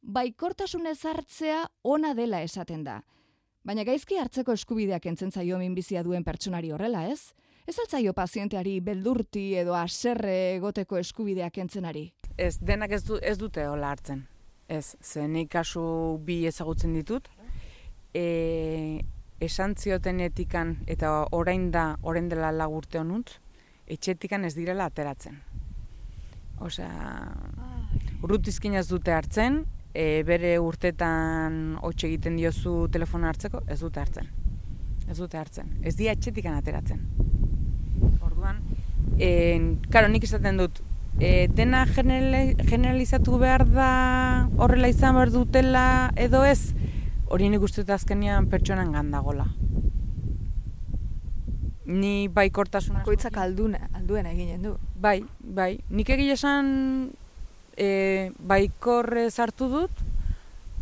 baikortasunez 0.00 1.04
hartzea 1.04 1.66
ona 1.82 2.14
dela 2.14 2.40
esaten 2.42 2.84
da. 2.84 3.02
Baina 3.70 3.84
gaizki 3.86 4.16
hartzeko 4.18 4.50
eskubideak 4.56 5.04
entzen 5.06 5.30
zaio 5.30 5.54
minbizia 5.60 6.00
duen 6.02 6.24
pertsonari 6.26 6.72
horrela, 6.74 7.04
ez? 7.06 7.36
Ez 7.70 7.76
altzaio 7.78 8.10
pazienteari 8.18 8.72
beldurti 8.82 9.44
edo 9.60 9.76
aserre 9.78 10.56
egoteko 10.56 10.98
eskubideak 10.98 11.60
entzenari. 11.62 12.02
ez 12.36 12.58
denak 12.58 12.90
ez, 12.90 13.04
du, 13.04 13.20
ez 13.22 13.36
dute 13.38 13.68
hola 13.68 13.92
hartzen. 13.94 14.26
Ez, 14.66 14.96
ze 15.00 15.28
nik 15.28 15.52
kasu 15.52 16.18
bi 16.26 16.46
ezagutzen 16.50 16.94
ditut. 16.98 17.28
E, 18.12 19.04
esan 19.38 19.76
zioten 19.76 20.18
etikan, 20.18 20.78
eta 20.88 21.28
orain 21.30 21.70
da, 21.70 21.96
orain 22.02 22.28
dela 22.28 22.50
lagurte 22.50 22.98
honuntz, 22.98 23.38
etxetikan 23.86 24.44
ez 24.44 24.56
direla 24.56 24.90
ateratzen. 24.90 25.38
Osea, 26.58 26.90
urrutizkin 28.20 28.74
ez 28.74 28.88
dute 28.88 29.14
hartzen, 29.14 29.62
e, 29.94 30.22
bere 30.26 30.58
urtetan 30.62 31.78
hotxe 31.82 32.06
egiten 32.08 32.36
diozu 32.38 32.88
telefono 32.92 33.28
hartzeko, 33.30 33.64
ez 33.68 33.80
dute 33.80 34.00
hartzen. 34.00 34.28
Ez 35.10 35.18
dute 35.18 35.38
hartzen. 35.38 35.72
Ez 35.82 35.96
dia 35.98 36.14
etxetikan 36.14 36.58
ateratzen. 36.58 37.02
Orduan, 38.22 38.60
e, 39.18 39.30
karo, 39.90 40.08
nik 40.08 40.24
esaten 40.24 40.60
dut, 40.60 40.82
e, 41.18 41.48
dena 41.48 41.84
generali- 41.86 42.54
generalizatu 42.62 43.38
behar 43.38 43.66
da 43.68 43.90
horrela 44.56 44.88
izan 44.88 45.18
behar 45.18 45.34
dutela 45.34 45.86
edo 46.16 46.44
ez, 46.44 46.74
hori 47.26 47.50
nik 47.50 47.62
uste 47.62 47.82
dut 47.82 47.96
azkenean 47.96 48.48
pertsonan 48.50 48.92
gandagola. 48.92 49.48
Ni 51.90 52.28
baikortasuna... 52.30 53.02
Koitzak 53.02 53.36
alduna, 53.42 53.88
alduena 53.98 54.30
eginen 54.30 54.62
du. 54.62 54.76
Bai, 54.94 55.24
bai. 55.40 55.80
Nik 55.90 56.12
egia 56.14 56.36
esan 56.38 56.68
e, 57.80 58.30
baikorre 58.36 59.28
sartu 59.30 59.68
dut, 59.72 60.02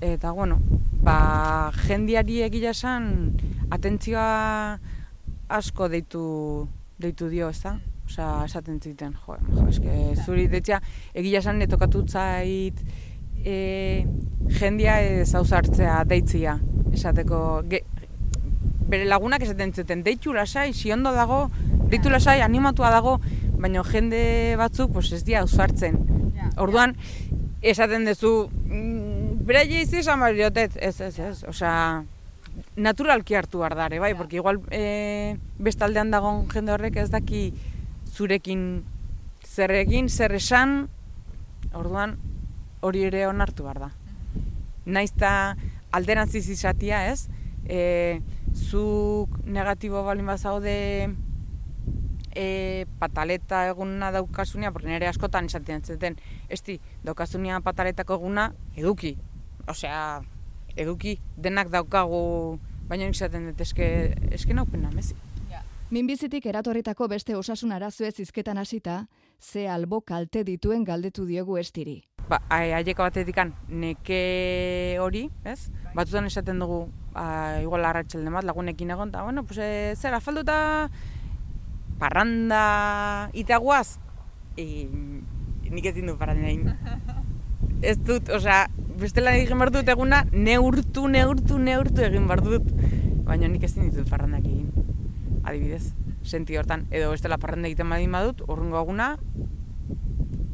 eta 0.03 0.33
bueno, 0.35 0.59
ba, 1.05 1.71
jendiari 1.87 2.43
egia 2.47 2.75
esan 2.75 3.37
atentzioa 3.75 4.79
asko 5.49 5.89
deitu, 5.93 6.25
deitu 6.99 7.31
dio, 7.31 7.53
ez 7.53 7.63
da? 7.63 7.79
Osa, 8.09 8.27
esaten 8.47 8.81
ziten, 8.81 9.13
jo, 9.27 9.37
jo, 9.53 9.67
eske, 9.69 9.95
zuri 10.25 10.47
detzea, 10.49 10.81
egia 11.15 11.43
esan 11.43 11.59
netokatut 11.61 12.09
zait 12.09 12.81
e, 13.45 14.05
jendia 14.59 14.97
ez 15.05 15.29
hausartzea 15.37 16.01
deitzia, 16.09 16.57
esateko, 16.97 17.43
ge, 17.69 17.83
bere 18.89 19.05
lagunak 19.05 19.45
esaten 19.45 19.75
zuten, 19.77 20.03
deitu 20.07 20.33
lasai, 20.33 20.73
si 20.73 20.91
ondo 20.93 21.13
dago, 21.13 21.45
deitu 21.93 22.09
lasai, 22.09 22.41
animatua 22.41 22.91
dago, 22.95 23.19
baina 23.61 23.85
jende 23.85 24.57
batzuk 24.57 24.95
pues, 24.97 25.13
ez 25.13 25.23
dia 25.29 25.45
ausartzen. 25.45 26.18
Orduan, 26.59 26.97
esaten 27.63 28.07
duzu, 28.07 28.51
mm, 28.67 29.45
beraie 29.49 29.83
izi 29.83 30.01
esan 30.03 30.21
behar 30.23 30.37
diotet, 30.37 30.77
ez, 30.83 31.01
ez, 31.01 31.15
ez, 31.19 31.37
osea, 31.49 32.05
naturalki 32.77 33.37
hartu 33.39 33.63
behar 33.63 33.77
dare, 33.79 33.99
bai, 33.99 34.15
porque 34.15 34.37
igual 34.37 34.61
e, 34.71 35.37
bestaldean 35.59 36.11
dagon 36.11 36.47
jende 36.51 36.75
horrek 36.75 36.97
ez 36.97 37.11
daki 37.11 37.53
zurekin 38.07 38.85
zer 39.45 39.73
egin, 39.79 40.09
zer 40.09 40.35
esan, 40.35 40.89
orduan 41.75 42.17
hori 42.81 43.05
ere 43.09 43.27
onartu 43.29 43.67
behar 43.67 43.83
da. 43.87 43.91
Naiz 44.87 45.13
eta 45.13 45.33
alderantziz 45.93 46.47
izatia, 46.49 47.07
ez? 47.13 47.29
E, 47.69 48.21
zuk 48.55 49.35
negatibo 49.45 50.03
balin 50.07 50.27
bazaude 50.27 50.77
e, 52.39 52.87
pataleta 53.01 53.65
eguna 53.73 54.13
daukasunia, 54.15 54.71
porque 54.73 54.89
nire 54.93 55.09
askotan 55.11 55.47
esaten 55.51 55.83
zuten, 55.83 56.17
esti, 56.49 56.79
daukasunia 57.05 57.59
pataletako 57.67 58.15
eguna, 58.21 58.53
eduki. 58.79 59.17
Osea, 59.69 60.21
eduki, 60.77 61.17
denak 61.37 61.73
daukagu, 61.75 62.59
baina 62.89 63.09
nik 63.09 63.19
esaten 63.19 63.51
dut, 63.51 63.61
eske, 63.67 63.89
eske 64.31 64.55
naupena, 64.55 64.93
mezi. 64.95 65.17
Minbizitik 65.91 66.45
eratorritako 66.47 67.07
beste 67.09 67.33
osasun 67.37 67.73
arazoez 67.73 68.19
izketan 68.21 68.59
hasita, 68.61 69.07
ze 69.41 69.63
albo 69.73 70.03
kalte 70.05 70.43
dituen 70.45 70.85
galdetu 70.85 71.25
diogu 71.25 71.57
estiri. 71.57 72.03
Ba, 72.29 72.43
ai- 72.53 72.75
aieko 72.77 73.07
batetikan 73.07 73.55
neke 73.69 74.99
hori, 75.01 75.31
ez? 75.49 75.71
Batzutan 75.97 76.29
esaten 76.29 76.59
dugu, 76.61 76.83
ba, 77.15 77.57
igual 77.65 77.87
arratsalde 77.89 78.29
bat 78.35 78.45
lagunekin 78.45 78.91
egon, 78.93 79.09
eta, 79.09 79.23
bueno, 79.25 79.47
pues, 79.49 79.59
e, 79.65 79.95
zer, 79.97 80.13
afalduta 80.13 80.91
parranda 81.99 83.31
itaguaz, 83.35 83.99
e, 84.57 84.89
nik 85.71 85.87
ezin 85.91 86.09
du 86.09 86.17
parranda 86.19 86.49
egin. 86.49 86.73
ez 87.83 87.99
dut, 88.03 88.31
osea, 88.35 88.67
bestela 88.99 89.35
egin 89.37 89.59
behar 89.59 89.73
dut 89.75 89.89
eguna, 89.89 90.25
neurtu, 90.33 91.07
neurtu, 91.09 91.59
neurtu 91.59 92.05
egin 92.07 92.27
behar 92.31 92.43
dut. 92.45 92.73
Baina 93.29 93.49
nik 93.51 93.67
ezin 93.69 93.91
ditut 93.91 94.09
parrandak 94.11 94.47
egin, 94.47 94.71
adibidez, 95.45 95.93
senti 96.25 96.57
hortan. 96.57 96.87
Edo 96.91 97.13
bestela 97.13 97.39
parranda 97.39 97.69
egiten 97.69 97.91
badin 97.93 98.15
badut, 98.15 98.43
urrungo 98.49 98.81
eguna, 98.81 99.13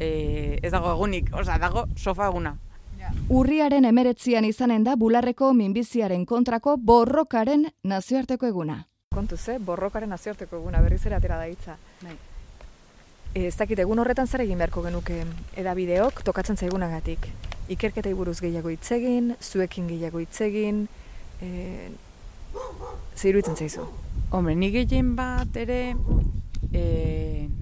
e, 0.00 0.58
ez 0.62 0.72
dago 0.72 0.92
egunik, 0.96 1.30
osea, 1.34 1.58
dago 1.62 1.86
sofa 1.96 2.28
eguna. 2.32 2.56
Urriaren 3.28 3.84
emeretzian 3.84 4.46
izanen 4.48 4.84
da 4.84 4.96
bularreko 4.96 5.52
minbiziaren 5.52 6.24
kontrako 6.24 6.76
borrokaren 6.80 7.66
nazioarteko 7.84 8.48
eguna. 8.48 8.78
Kontuz, 9.14 9.44
eh? 9.48 9.60
borrokaren 9.62 10.10
nazioarteko 10.10 10.58
eguna 10.58 10.80
berriz 10.82 11.04
ere 11.06 11.14
atera 11.14 11.38
da 11.38 11.46
hitza. 11.46 11.76
E, 13.34 13.46
ez 13.46 13.54
dakit, 13.54 13.78
egun 13.78 14.02
horretan 14.02 14.26
zer 14.26 14.42
egin 14.42 14.58
beharko 14.58 14.82
genuke 14.82 15.20
edabideok 15.60 16.24
tokatzen 16.26 16.58
zaigunagatik. 16.58 17.28
Ikerketei 17.70 18.12
buruz 18.18 18.40
gehiago 18.42 18.72
hitz 18.74 18.90
egin, 18.96 19.32
zuekin 19.40 19.86
gehiago 19.92 20.18
hitz 20.22 20.40
egin, 20.48 20.84
e, 21.38 21.90
ziruitzen 23.14 23.54
zaizu. 23.54 23.86
Hombre, 24.34 24.56
ni 24.58 24.72
gehien 24.74 25.14
bat 25.14 25.56
ere 25.62 25.80
e, 26.74 26.84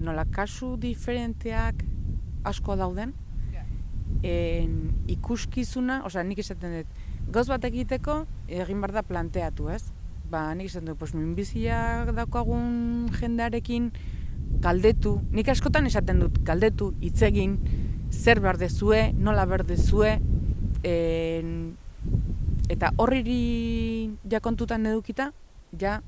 nola 0.01 0.25
kasu 0.25 0.73
diferenteak 0.81 1.85
asko 2.49 2.77
dauden. 2.81 3.13
En, 4.23 4.77
ikuskizuna, 5.11 6.01
osea, 6.07 6.23
nik 6.25 6.39
esaten 6.41 6.79
dut, 6.79 7.01
gauz 7.33 7.49
bat 7.51 7.65
egiteko 7.67 8.23
egin 8.47 8.81
behar 8.81 8.97
da 8.97 9.03
planteatu, 9.05 9.69
ez? 9.69 9.83
Ba, 10.33 10.55
nik 10.57 10.65
esaten 10.65 10.87
dut, 10.89 10.97
pues, 10.97 11.11
minbizia 11.13 12.07
daukagun 12.09 13.11
jendearekin 13.19 13.91
galdetu, 14.63 15.19
nik 15.29 15.51
askotan 15.53 15.85
esaten 15.85 16.23
dut, 16.23 16.39
galdetu, 16.47 16.87
hitz 17.05 17.21
egin, 17.27 17.59
zer 18.09 18.41
behar 18.41 18.57
dezue, 18.57 19.11
nola 19.13 19.43
behar 19.45 19.61
dezue, 19.69 20.15
en, 20.89 21.51
eta 22.65 22.89
horriri 22.97 24.09
ja 24.31 24.41
kontutan 24.41 24.89
edukita, 24.89 25.29
ja 25.77 25.99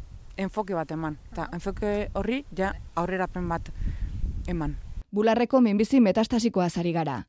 enfoke 0.41 0.73
bat 0.73 0.89
eman. 0.97 1.19
Eta 1.35 1.45
enfoke 1.53 1.93
horri 2.17 2.41
ja 2.57 2.73
aurrerapen 2.97 3.45
bat 3.51 3.69
eman. 4.49 4.73
Bularreko 5.13 5.61
minbizi 5.61 6.01
metastasikoa 6.01 6.71
zari 6.73 6.97
gara. 6.97 7.21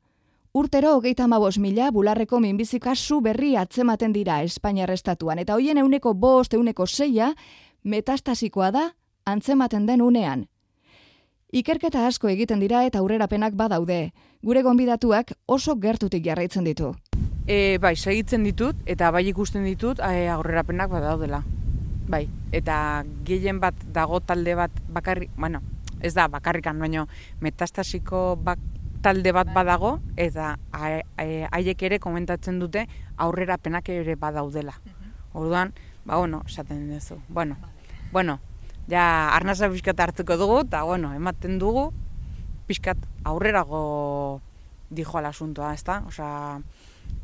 Urtero 0.56 0.94
hogeita 0.96 1.26
mabos 1.28 1.58
mila 1.58 1.90
bularreko 1.92 2.38
minbizi 2.40 2.78
kasu 2.80 3.18
berri 3.20 3.50
atzematen 3.60 4.14
dira 4.14 4.38
Espainiar 4.40 4.88
estatuan, 4.88 5.36
eta 5.38 5.52
hoien 5.52 5.76
euneko 5.76 6.14
bost, 6.16 6.54
euneko 6.56 6.86
zeia, 6.86 7.34
metastasikoa 7.84 8.70
da 8.72 8.84
antzematen 9.28 9.84
den 9.84 10.00
unean. 10.00 10.46
Ikerketa 11.52 12.06
asko 12.08 12.32
egiten 12.32 12.64
dira 12.64 12.86
eta 12.88 13.02
aurrerapenak 13.04 13.52
badaude. 13.52 14.14
Gure 14.40 14.62
gonbidatuak 14.64 15.34
oso 15.44 15.76
gertutik 15.76 16.24
jarraitzen 16.24 16.64
ditu. 16.64 16.94
E, 17.44 17.76
bai, 17.76 17.92
segitzen 17.94 18.48
ditut, 18.48 18.80
eta 18.86 19.10
bai 19.12 19.26
ikusten 19.28 19.68
ditut 19.68 20.00
e, 20.00 20.24
aurrerapenak 20.38 20.88
badaudela. 20.88 21.42
Bai, 22.08 22.30
eta 22.56 23.04
gehien 23.28 23.60
bat 23.60 23.84
dago 23.92 24.24
talde 24.24 24.56
bat 24.56 24.80
bakarrik, 24.88 25.36
bueno, 25.36 25.60
ez 26.00 26.14
da 26.16 26.30
bakarrikan, 26.32 26.80
baino 26.80 27.10
metastasiko 27.44 28.38
bak, 28.40 28.58
talde 29.06 29.30
bat 29.30 29.52
badago, 29.54 30.00
eta 30.18 30.56
haiek 30.74 31.82
ere 31.86 32.00
komentatzen 32.02 32.58
dute 32.58 32.88
aurrerapenak 33.22 33.86
ere 33.94 34.16
badaudela. 34.18 34.74
Orduan, 35.36 35.70
ba, 36.04 36.16
bueno, 36.16 36.42
esaten 36.48 36.88
duzu. 36.90 37.20
Bueno, 37.28 37.54
bueno, 38.10 38.40
ja 38.90 39.30
arnasa 39.36 39.70
pixkat 39.70 40.00
hartuko 40.00 40.36
dugu, 40.40 40.58
eta, 40.64 40.82
bueno, 40.82 41.12
ematen 41.14 41.60
dugu, 41.62 41.92
pixkat 42.66 42.98
aurrerago 43.22 44.40
dijo 44.90 45.18
al 45.18 45.30
asuntoa, 45.30 45.72
ez 45.74 45.84
da? 45.86 46.00
Osea, 46.10 46.58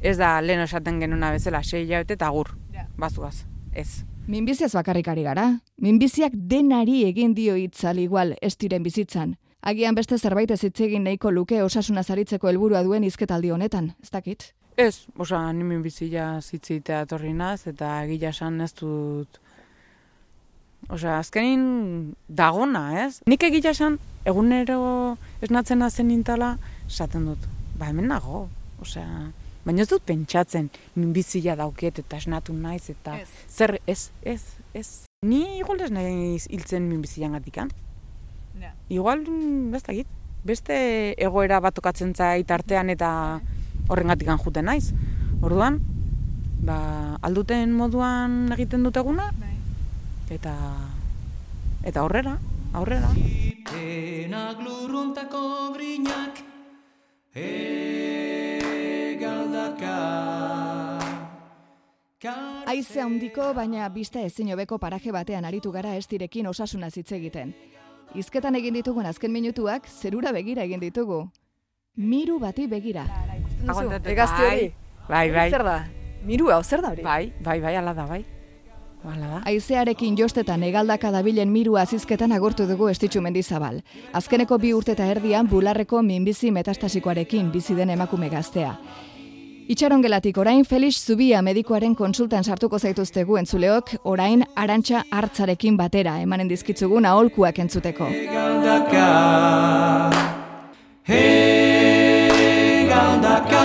ez 0.00 0.16
da 0.22 0.36
lehen 0.40 0.62
esaten 0.62 1.02
genuna 1.02 1.32
bezala, 1.34 1.64
sei 1.66 1.82
hilabete 1.82 2.14
eta 2.14 2.30
agur, 2.30 2.54
bazuaz, 2.96 3.42
ez. 3.74 4.04
Minbiziaz 4.30 4.70
bakarrikari 4.78 5.26
gara. 5.26 5.48
Minbiziak 5.82 6.36
denari 6.36 7.02
egin 7.08 7.34
dio 7.34 7.58
itzal 7.58 7.98
igual 7.98 8.36
ez 8.40 8.54
diren 8.54 8.86
bizitzan. 8.86 9.34
Agian 9.62 9.94
beste 9.94 10.16
zerbait 10.18 10.50
ez 10.50 10.58
hitz 10.66 10.80
egin 10.82 11.04
nahiko 11.06 11.30
luke 11.30 11.60
osasuna 11.62 12.02
zaritzeko 12.02 12.48
helburua 12.50 12.80
duen 12.82 13.04
izketaldi 13.06 13.52
honetan, 13.54 13.92
ez 14.02 14.10
dakit? 14.10 14.48
Ez, 14.76 15.04
osea, 15.20 15.52
nimen 15.54 15.84
bizia 15.84 16.40
zitzitea 16.42 17.04
etorri 17.06 17.30
naz, 17.36 17.68
eta 17.70 17.92
egia 18.02 18.32
esan 18.34 18.58
ez 18.64 18.72
dut... 18.80 19.38
Osea, 20.90 21.20
azkenin 21.20 21.62
dagona, 22.26 23.04
ez? 23.04 23.20
Nik 23.30 23.46
egia 23.46 23.70
esan, 23.70 24.00
egunero 24.26 24.80
esnatzen 25.46 25.78
nazen 25.78 26.10
nintala, 26.10 26.56
esaten 26.88 27.30
dut, 27.30 27.46
ba 27.78 27.92
hemen 27.92 28.10
nago, 28.10 28.48
osea... 28.82 29.30
Baina 29.62 29.84
ez 29.84 29.90
dut 29.92 30.02
pentsatzen, 30.02 30.72
minbizia 30.98 31.54
dauket 31.54 32.00
eta 32.02 32.18
esnatu 32.18 32.50
naiz 32.50 32.88
eta 32.90 33.20
Ez. 33.20 33.28
zer, 33.46 33.76
ez, 33.86 34.10
ez, 34.26 34.40
ez. 34.74 34.88
Ni 35.22 35.44
igual 35.60 35.84
ez 35.86 35.92
naiz 35.94 36.48
hiltzen 36.50 36.88
minbizian 36.90 37.38
gatikan. 37.38 37.70
Ja. 38.60 38.74
Igual, 38.88 39.24
mm, 39.28 39.74
ez 39.74 39.82
dakit, 39.82 40.06
beste 40.44 40.74
egoera 41.22 41.60
bat 41.60 41.74
tokatzen 41.74 42.14
zait 42.14 42.50
artean 42.50 42.90
eta 42.90 43.40
horrengatikan 43.88 44.38
juten 44.38 44.64
naiz. 44.66 44.92
Orduan, 45.42 45.80
ba, 46.62 47.18
alduten 47.22 47.72
moduan 47.74 48.52
egiten 48.54 48.82
dut 48.86 48.96
eguna, 48.96 49.30
eta, 50.30 50.54
eta 51.82 52.00
aurrera, 52.00 52.38
aurrera. 52.72 53.10
Penak 53.72 54.58
lurruntako 54.62 55.72
grinak 55.76 56.42
egaldaka 57.34 58.02
Aize 62.70 63.00
handiko, 63.02 63.50
baina 63.52 63.88
bista 63.90 64.20
ezin 64.22 64.52
hobeko 64.54 64.78
paraje 64.78 65.12
batean 65.12 65.44
aritu 65.44 65.72
gara 65.74 65.96
ez 65.98 66.06
direkin 66.08 66.46
osasuna 66.46 66.86
hitz 66.94 67.12
egiten. 67.12 67.54
Izketan 68.14 68.54
egin 68.58 68.74
ditugun 68.76 69.06
azken 69.08 69.32
minutuak 69.32 69.86
zerura 69.88 70.32
begira 70.32 70.66
egin 70.66 70.80
ditugu. 70.80 71.22
Miru 71.96 72.38
bati 72.40 72.66
begira. 72.68 73.06
Egazti 74.04 74.42
hori. 74.42 74.68
Bai, 75.08 75.30
bai, 75.32 75.50
Zer 75.50 75.64
da? 75.64 75.78
Mirua, 76.24 76.54
hau 76.56 76.62
zer 76.62 76.82
da 76.82 76.92
hori? 76.92 77.02
bai, 77.02 77.32
bai, 77.42 77.60
bai, 77.60 77.76
ala 77.76 77.94
da, 77.94 78.06
bai. 78.06 78.24
Ala 79.04 79.26
da. 79.26 79.40
Aizearekin 79.50 80.16
jostetan 80.16 80.62
egaldaka 80.62 81.10
dabilen 81.10 81.50
miru 81.50 81.76
azizketan 81.76 82.32
agurtu 82.32 82.66
dugu 82.68 82.88
estitxu 82.88 83.20
mendizabal. 83.20 83.80
Azkeneko 84.12 84.58
bi 84.58 84.72
urte 84.72 84.92
eta 84.92 85.06
erdian 85.10 85.48
bularreko 85.48 86.02
minbizi 86.02 86.52
metastasikoarekin 86.52 87.50
bizi 87.50 87.74
den 87.74 87.90
emakume 87.90 88.28
gaztea. 88.28 88.76
Itxarongelatik 89.68 90.38
orain 90.42 90.64
Felix 90.66 90.96
Zubia 91.06 91.38
medikoaren 91.42 91.94
konsultan 91.94 92.42
sartuko 92.42 92.78
zaituztegu 92.82 93.36
entzuleok, 93.38 93.92
orain 94.10 94.42
arantxa 94.58 95.04
hartzarekin 95.14 95.76
batera 95.78 96.16
emanen 96.18 96.48
dizkitzugun 96.50 97.06
aholkuak 97.06 97.58
entzuteko. 97.62 98.08
Egaldaka 98.10 99.06
Egaldaka 102.82 103.62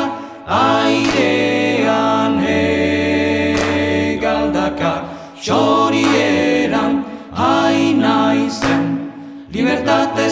Airean 0.59 2.37
Egaldaka 4.13 4.93
Txorieran 5.41 7.01
Aina 7.33 8.33
izen 8.45 9.11
Libertate 9.49 10.29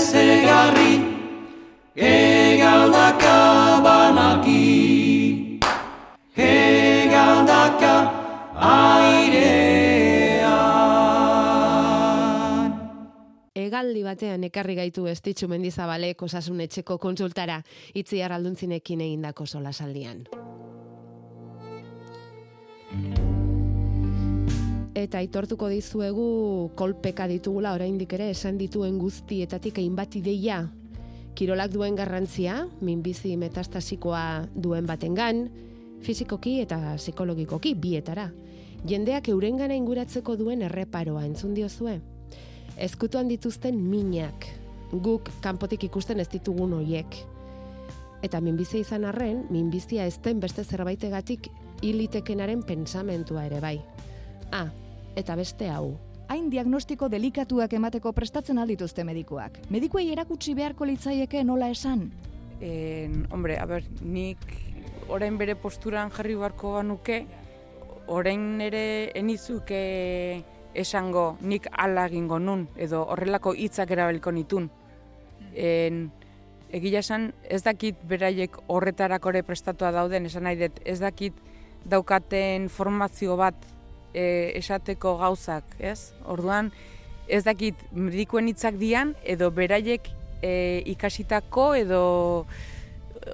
batean 14.06 14.44
ekarri 14.48 14.76
gaitu 14.78 15.08
estitxu 15.12 15.50
mendizabalek 15.52 16.22
osasun 16.22 16.62
etxeko 16.66 16.98
kontsultara 17.02 17.62
itziar 17.94 18.32
alduntzinekin 18.32 19.02
egindako 19.02 19.46
solasaldian. 19.46 20.26
Eta 24.96 25.20
aitortuko 25.20 25.68
dizuegu 25.70 26.72
kolpeka 26.80 27.28
ditugula 27.28 27.74
oraindik 27.76 28.14
ere 28.16 28.30
esan 28.32 28.58
dituen 28.58 28.96
guztietatik 28.98 29.82
hainbat 29.82 30.16
ideia. 30.16 30.62
Kirolak 31.36 31.74
duen 31.74 31.98
garrantzia, 32.00 32.62
minbizi 32.80 33.36
metastasikoa 33.36 34.48
duen 34.56 34.88
batengan, 34.88 35.50
fisikoki 36.00 36.62
eta 36.64 36.96
psikologikoki 36.96 37.76
bietara. 37.76 38.30
Jendeak 38.88 39.28
eurengana 39.34 39.76
inguratzeko 39.76 40.38
duen 40.40 40.62
erreparoa 40.64 41.26
entzun 41.28 41.54
diozue. 41.58 42.00
Ezkutuan 42.76 43.30
dituzten 43.32 43.78
minak, 43.90 44.50
guk 44.92 45.30
kanpotik 45.44 45.86
ikusten 45.88 46.20
ez 46.20 46.28
ditugun 46.32 46.74
hoiek. 46.76 47.22
Eta 48.26 48.42
minbizia 48.44 48.82
izan 48.84 49.06
arren, 49.08 49.46
minbizia 49.54 50.06
ez 50.06 50.18
den 50.24 50.42
beste 50.44 50.64
zerbaitegatik 50.64 51.48
hilitekenaren 51.86 52.64
pensamentua 52.68 53.46
ere 53.48 53.62
bai. 53.64 53.78
Ah, 54.52 54.68
eta 55.16 55.38
beste 55.40 55.70
hau. 55.72 55.96
Hain 56.28 56.50
diagnostiko 56.50 57.08
delikatuak 57.08 57.74
emateko 57.78 58.12
prestatzen 58.18 58.58
aldituzte 58.60 59.06
medikuak. 59.06 59.60
Medikuei 59.70 60.10
erakutsi 60.12 60.56
beharko 60.58 60.88
litzaieke 60.90 61.44
nola 61.46 61.70
esan. 61.70 62.10
En, 62.60 63.26
hombre, 63.32 63.60
a 63.62 63.66
ber, 63.70 63.86
nik 64.02 64.42
orain 65.08 65.38
bere 65.38 65.56
posturan 65.56 66.10
jarri 66.12 66.36
beharko 66.36 66.74
banuke, 66.80 67.22
orain 68.08 68.62
ere 68.62 69.12
enizuke 69.16 69.82
esango 70.76 71.38
nik 71.42 71.68
ala 71.72 72.06
egingo 72.10 72.40
nun, 72.40 72.68
edo 72.76 73.04
horrelako 73.10 73.56
hitzak 73.56 73.92
erabilko 73.96 74.32
nitun. 74.36 74.70
En, 75.56 76.10
egia 76.76 77.00
esan, 77.00 77.30
ez 77.44 77.62
dakit 77.64 78.00
beraiek 78.10 78.58
horretarako 78.68 79.32
ere 79.32 79.44
prestatua 79.48 79.92
dauden, 79.96 80.28
esan 80.28 80.46
nahi 80.48 80.60
dut, 80.60 80.82
ez 80.86 81.00
dakit 81.00 81.38
daukaten 81.86 82.68
formazio 82.70 83.38
bat 83.40 83.56
e, 84.14 84.52
esateko 84.60 85.16
gauzak, 85.22 85.78
ez? 85.80 86.14
Orduan, 86.26 86.72
ez 87.28 87.44
dakit 87.46 87.80
medikuen 87.92 88.50
hitzak 88.52 88.80
dian, 88.82 89.14
edo 89.24 89.52
beraiek 89.56 90.10
e, 90.42 90.82
ikasitako 90.96 91.74
edo 91.80 92.02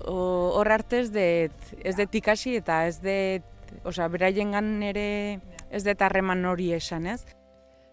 hor 0.07 0.71
arte 0.71 1.01
ez 1.01 1.09
dut, 1.11 1.71
ez 1.83 1.95
dut 1.97 2.15
ikasi 2.15 2.55
eta 2.61 2.85
ez 2.87 2.99
dut, 3.03 3.47
osea, 3.87 4.07
beraiengan 4.11 4.77
ere 4.83 5.39
ez 5.71 5.83
dut 5.85 6.01
harreman 6.01 6.45
hori 6.45 6.71
esan, 6.75 7.05
ez? 7.07 7.23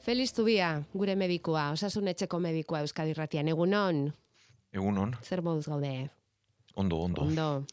Feliz 0.04 0.32
Zubia, 0.34 0.70
gure 0.94 1.16
medikua, 1.16 1.70
osasun 1.74 2.08
etxeko 2.08 2.38
medikua 2.40 2.80
Euskadi 2.84 3.14
Ratian. 3.14 3.48
Egunon, 3.48 4.08
Egunon, 4.72 5.16
zer 5.22 5.42
moduz 5.42 5.66
gaude? 5.68 6.10
ondo, 6.78 6.96
ondo. 7.02 7.22
Ondo. 7.22 7.64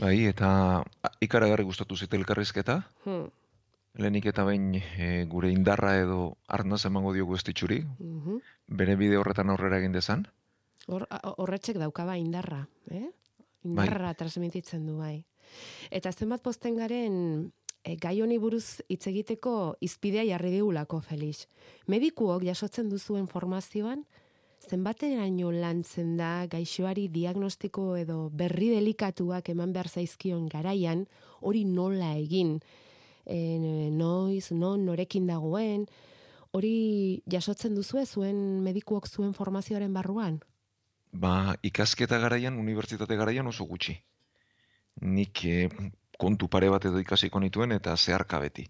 Bai, 0.00 0.24
eta 0.30 0.82
ikaragarri 1.20 1.64
gustatu 1.64 1.96
zite 1.96 2.16
elkarrizketa. 2.16 2.78
Hmm. 3.04 3.26
Lehenik 4.00 4.26
eta 4.28 4.44
behin 4.44 4.74
e, 4.76 5.24
gure 5.28 5.50
indarra 5.52 5.94
edo 6.00 6.36
arnaz 6.48 6.82
emango 6.88 7.12
diogu 7.12 7.36
estitxuri, 7.36 7.82
Mhm. 7.98 8.38
bere 8.68 8.96
bide 8.96 9.16
horretan 9.16 9.50
aurrera 9.50 9.78
egin 9.78 9.92
dezan. 9.92 10.26
Hor, 10.86 11.06
horretxek 11.36 11.76
daukaba 11.78 12.16
indarra, 12.16 12.68
eh? 12.90 13.10
Bai. 13.62 13.86
Indarra 13.86 14.14
transmititzen 14.14 14.86
du 14.86 14.98
bai. 14.98 15.24
Eta 15.90 16.12
zenbat 16.12 16.42
posten 16.42 16.76
garen 16.76 17.52
e, 17.86 17.94
gai 18.02 18.20
honi 18.22 18.38
buruz 18.42 18.82
hitz 18.90 19.06
egiteko 19.06 19.76
izpidea 19.80 20.24
jarri 20.26 20.50
digulako, 20.56 21.00
Felix. 21.00 21.46
Medikuok 21.86 22.44
jasotzen 22.48 22.90
duzuen 22.90 23.28
formazioan, 23.30 24.02
zenbateraino 24.66 25.52
lantzen 25.54 26.16
da 26.18 26.30
gaixoari 26.50 27.06
diagnostiko 27.12 27.94
edo 28.00 28.18
berri 28.34 28.72
delikatuak 28.74 29.52
eman 29.54 29.72
behar 29.76 29.88
zaizkion 29.88 30.48
garaian, 30.50 31.06
hori 31.40 31.62
nola 31.68 32.10
egin, 32.18 32.58
e, 33.24 33.38
noiz, 33.94 34.50
non, 34.50 34.82
norekin 34.88 35.30
dagoen, 35.30 35.86
hori 36.56 37.22
jasotzen 37.30 37.76
duzue 37.76 38.06
zuen 38.06 38.64
medikuok 38.66 39.06
zuen 39.06 39.32
formazioaren 39.36 39.94
barruan? 39.94 40.40
Ba, 41.12 41.54
ikasketa 41.62 42.18
garaian, 42.18 42.58
unibertsitate 42.58 43.16
garaian 43.16 43.46
oso 43.46 43.64
gutxi. 43.68 43.94
Nik 45.06 45.44
eh, 45.44 45.68
kontu 46.18 46.48
pare 46.48 46.68
bat 46.72 46.84
edo 46.88 47.00
ikasiko 47.02 47.40
nituen 47.40 47.72
eta 47.72 47.96
zeharka 47.96 48.40
beti. 48.42 48.66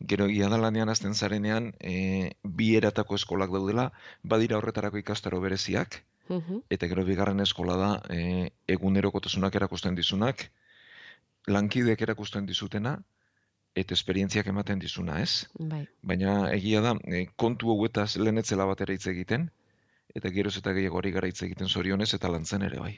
Gero 0.00 0.26
egia 0.26 0.48
da 0.50 0.58
lanean 0.58 0.90
azten 0.90 1.14
zarenean, 1.14 1.72
e, 1.80 2.34
bi 2.42 2.74
eratako 2.76 3.14
eskolak 3.14 3.52
daudela, 3.54 3.90
badira 4.22 4.58
horretarako 4.58 4.98
ikastaro 4.98 5.40
bereziak, 5.40 6.02
eta 6.72 6.88
gero 6.90 7.04
bigarren 7.04 7.40
eskola 7.44 7.76
da 7.76 7.90
e, 8.10 8.50
egunerokotasunak 8.74 9.54
erakusten 9.54 9.94
dizunak, 9.94 10.48
lankideek 11.46 12.02
erakusten 12.02 12.46
dizutena, 12.46 12.96
eta 13.74 13.94
esperientziak 13.94 14.46
ematen 14.46 14.78
dizuna, 14.78 15.20
ez? 15.20 15.46
Bai. 15.58 15.84
Baina 16.02 16.50
egia 16.54 16.80
da, 16.80 16.94
e, 17.06 17.26
kontu 17.36 17.70
hauetaz 17.74 18.16
lehenetzela 18.16 18.66
batera 18.70 18.94
hitz 18.94 19.06
egiten, 19.12 19.50
eta 20.14 20.30
geroz 20.30 20.56
eta 20.60 20.72
gehiago 20.76 21.00
hori 21.00 21.10
gara 21.14 21.28
hitz 21.28 21.42
egiten 21.46 21.68
zorionez 21.68 22.12
eta 22.14 22.30
lantzen 22.30 22.62
ere 22.62 22.80
bai. 22.80 22.94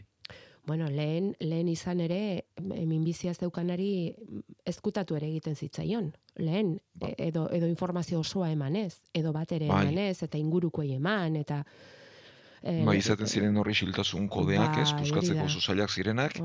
Bueno, 0.66 0.88
lehen, 0.90 1.36
lehen 1.38 1.68
izan 1.70 2.00
ere, 2.02 2.46
minbizia 2.60 3.30
mm, 3.30 4.40
ezkutatu 4.66 5.14
ere 5.14 5.28
egiten 5.28 5.54
zitzaion. 5.54 6.10
Lehen, 6.42 6.80
e- 7.00 7.14
edo, 7.28 7.48
edo 7.52 7.68
informazio 7.68 8.18
osoa 8.20 8.50
emanez, 8.50 8.98
edo 9.14 9.32
bat 9.32 9.52
ere 9.52 9.68
Bai. 9.68 9.84
emanez, 9.86 10.24
eta 10.26 10.38
ingurukoei 10.38 10.92
eman, 10.96 11.36
eta... 11.36 11.62
E, 12.62 12.82
Bai, 12.82 12.98
izaten 12.98 13.30
ziren 13.30 13.56
horri 13.56 13.74
xiltasun 13.78 14.26
kodeak, 14.26 14.80
ez, 14.82 14.90
Bai, 14.90 15.04
puskatzeko 15.04 15.46
oso 15.46 15.60
zailak 15.62 15.90
zirenak, 15.94 16.40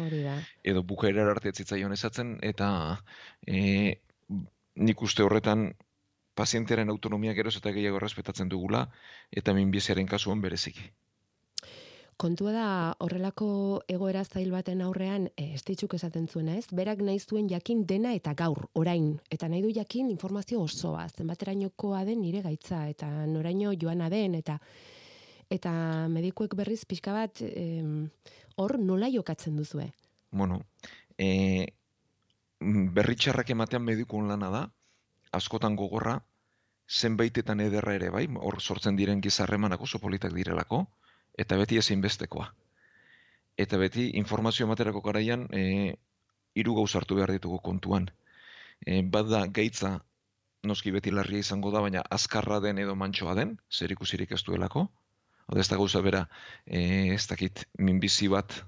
edo 0.63 0.83
bukaera 0.83 1.25
arte 1.31 1.51
zitzaion 1.51 1.97
esatzen, 1.97 2.37
eta 2.45 3.01
e, 3.47 3.97
nik 4.75 5.01
uste 5.01 5.25
horretan 5.25 5.71
pazientearen 6.37 6.93
autonomia 6.93 7.33
geroz 7.33 7.55
eta 7.57 7.73
gehiago 7.73 7.97
errespetatzen 7.97 8.53
dugula, 8.53 8.85
eta 9.31 9.57
minbiziaren 9.57 10.05
kasuan 10.05 10.45
bereziki. 10.45 10.91
Kontua 12.21 12.51
da 12.53 12.65
horrelako 13.01 13.47
egoera 13.89 14.21
zail 14.21 14.51
baten 14.53 14.83
aurrean, 14.85 15.23
e, 15.33 15.55
estitxuk 15.57 15.95
esaten 15.97 16.27
zuena 16.29 16.53
ez, 16.59 16.67
berak 16.69 16.99
nahi 17.01 17.17
zuen 17.17 17.47
jakin 17.49 17.81
dena 17.89 18.11
eta 18.13 18.35
gaur, 18.37 18.67
orain, 18.77 19.15
eta 19.33 19.49
nahi 19.49 19.63
du 19.63 19.71
jakin 19.73 20.11
informazio 20.13 20.61
osoa, 20.61 21.07
zenbaterainokoa 21.09 22.03
den 22.05 22.21
nire 22.21 22.43
gaitza, 22.45 22.83
eta 22.93 23.09
noraino 23.25 23.73
joana 23.73 24.11
den, 24.13 24.37
eta 24.37 24.59
eta 25.49 25.73
medikuek 26.13 26.53
berriz 26.55 26.83
pixka 26.85 27.11
bat 27.17 27.41
hor 28.61 28.77
nola 28.79 29.09
jokatzen 29.09 29.57
duzue. 29.57 29.89
Bueno, 30.29 30.61
e, 31.17 31.73
berritxarrak 32.61 33.49
ematean 33.49 33.83
medikun 33.83 34.29
lana 34.29 34.53
da, 34.53 34.65
askotan 35.33 35.75
gogorra, 35.75 36.19
zenbaitetan 36.87 37.65
ederra 37.65 37.97
ere 37.97 38.13
bai, 38.13 38.27
hor 38.37 38.61
sortzen 38.61 38.95
diren 38.95 39.25
gizarremanak 39.25 39.81
oso 39.89 39.97
politak 39.97 40.37
direlako, 40.37 40.85
eta 41.37 41.57
beti 41.57 41.77
ezinbestekoa. 41.77 42.47
Eta 43.57 43.77
beti 43.77 44.09
informazio 44.19 44.65
ematerako 44.65 45.01
garaian 45.05 45.47
e, 45.51 45.95
hiru 46.55 46.75
gauza 46.75 46.99
hartu 46.99 47.17
behar 47.19 47.31
ditugu 47.31 47.59
kontuan. 47.63 48.09
E, 48.85 49.01
bat 49.01 49.27
da 49.29 49.45
gaitza 49.47 49.99
noski 50.63 50.91
beti 50.91 51.11
larria 51.11 51.41
izango 51.41 51.71
da, 51.71 51.81
baina 51.81 52.03
azkarra 52.09 52.59
den 52.63 52.79
edo 52.79 52.95
mantsoa 52.95 53.35
den, 53.37 53.57
zer 53.71 53.91
ikusirik 53.91 54.31
ez 54.31 54.43
duelako. 54.47 54.87
Hau 55.47 55.57
ez 55.59 55.67
da 55.67 55.77
gauza 55.77 56.01
bera, 56.05 56.27
e, 56.65 57.13
ez 57.15 57.25
dakit, 57.27 57.65
minbizi 57.77 58.29
bat 58.31 58.61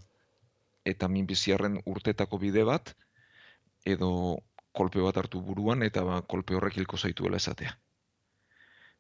eta 0.86 1.08
minbiziarren 1.08 1.80
urtetako 1.88 2.40
bide 2.42 2.66
bat, 2.68 2.92
edo 3.86 4.40
kolpe 4.74 5.02
bat 5.04 5.18
hartu 5.22 5.42
buruan 5.42 5.84
eta 5.86 6.04
ba, 6.04 6.22
kolpe 6.22 6.58
horrek 6.58 6.78
hilko 6.78 6.98
zaituela 6.98 7.40
esatea. 7.40 7.78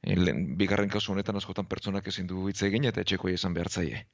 E, 0.03 0.15
lehen, 0.19 0.57
bigarren 0.59 0.91
kasu 0.91 1.13
honetan 1.13 1.39
askotan 1.39 1.69
pertsonak 1.71 2.07
ezin 2.11 2.27
du 2.27 2.47
hitz 2.49 2.61
egin 2.67 2.85
eta 2.89 3.01
etxekoia 3.01 3.39
izan 3.39 3.53
behar 3.55 3.69
zaie. 3.69 4.05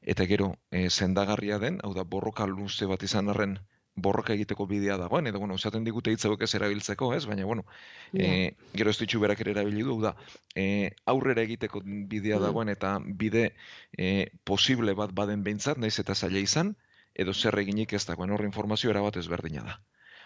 Eta 0.00 0.24
gero, 0.26 0.54
e, 0.70 0.88
zendagarria 0.88 1.58
den, 1.60 1.78
hau 1.84 1.92
da, 1.94 2.04
borroka 2.04 2.46
luze 2.48 2.88
bat 2.88 3.02
izan 3.04 3.28
arren, 3.28 3.58
borroka 4.00 4.32
egiteko 4.32 4.66
bidea 4.66 4.96
dagoen, 4.96 5.26
edo, 5.26 5.40
bueno, 5.42 5.56
esaten 5.60 5.84
digute 5.84 6.12
hitz 6.14 6.24
hauek 6.24 6.46
ez 6.46 6.54
erabiltzeko, 6.56 7.10
ez? 7.14 7.24
Baina, 7.28 7.44
bueno, 7.44 7.66
e, 8.14 8.54
gero 8.72 8.90
ez 8.94 8.98
ditxu 9.00 9.20
berak 9.20 9.42
ere 9.44 9.52
erabili 9.56 9.84
du, 9.84 9.98
da, 10.00 10.14
e, 10.54 10.92
aurrera 11.04 11.42
egiteko 11.42 11.82
bidea 11.84 12.38
Mm. 12.38 12.42
dagoen, 12.46 12.68
eta 12.72 12.98
bide 13.04 13.50
e, 13.98 14.30
posible 14.44 14.94
bat 14.94 15.12
baden 15.12 15.42
behintzat, 15.44 15.78
naiz 15.78 15.98
eta 15.98 16.14
zaila 16.14 16.38
izan, 16.38 16.76
edo 17.14 17.34
zer 17.34 17.58
eginik 17.58 17.92
ez 17.92 18.06
dagoen, 18.06 18.30
horre 18.30 18.46
informazio 18.46 18.90
erabat 18.90 19.16
ezberdina 19.16 19.62
da. 19.66 19.80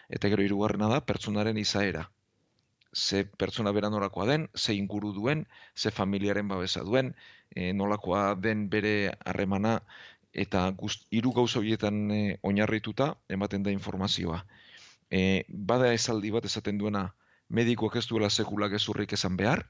Eta 0.09 0.29
gero 0.29 0.45
hirugarrena 0.45 0.89
da, 0.89 1.01
pertsonaren 1.01 1.59
izaera. 1.59 2.11
Ze 2.95 3.25
pertsona 3.25 3.73
bera 3.75 3.91
norakoa 3.91 4.27
den, 4.31 4.49
ze 4.55 4.75
inguru 4.75 5.13
duen, 5.13 5.47
ze 5.75 5.91
familiaren 5.91 6.49
babesa 6.49 6.83
duen, 6.87 7.15
e, 7.51 7.73
nolakoa 7.73 8.35
den 8.35 8.69
bere 8.71 8.95
harremana, 9.25 9.81
eta 10.33 10.65
guzt, 10.83 11.07
hiru 11.11 11.33
gauza 11.33 11.59
horietan 11.61 12.11
e, 12.11 12.21
oinarrituta 12.43 13.15
ematen 13.29 13.63
da 13.63 13.75
informazioa. 13.75 14.45
E, 15.11 15.45
bada 15.49 15.93
esaldi 15.95 16.31
bat 16.35 16.47
esaten 16.51 16.79
duena, 16.79 17.09
medikoak 17.49 17.97
ez 18.01 18.07
duela 18.11 18.31
sekula 18.31 18.69
gezurrik 18.73 19.13
esan 19.19 19.37
behar, 19.37 19.67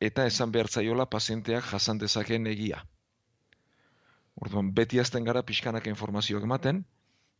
eta 0.00 0.26
esan 0.26 0.52
behar 0.52 0.68
zaiola 0.68 1.06
pazienteak 1.12 1.68
jasan 1.72 2.00
dezakeen 2.00 2.48
egia. 2.50 2.84
Orduan, 4.40 4.72
beti 4.76 5.00
azten 5.00 5.24
gara 5.24 5.42
pixkanak 5.44 5.86
informazioak 5.92 6.44
ematen, 6.48 6.84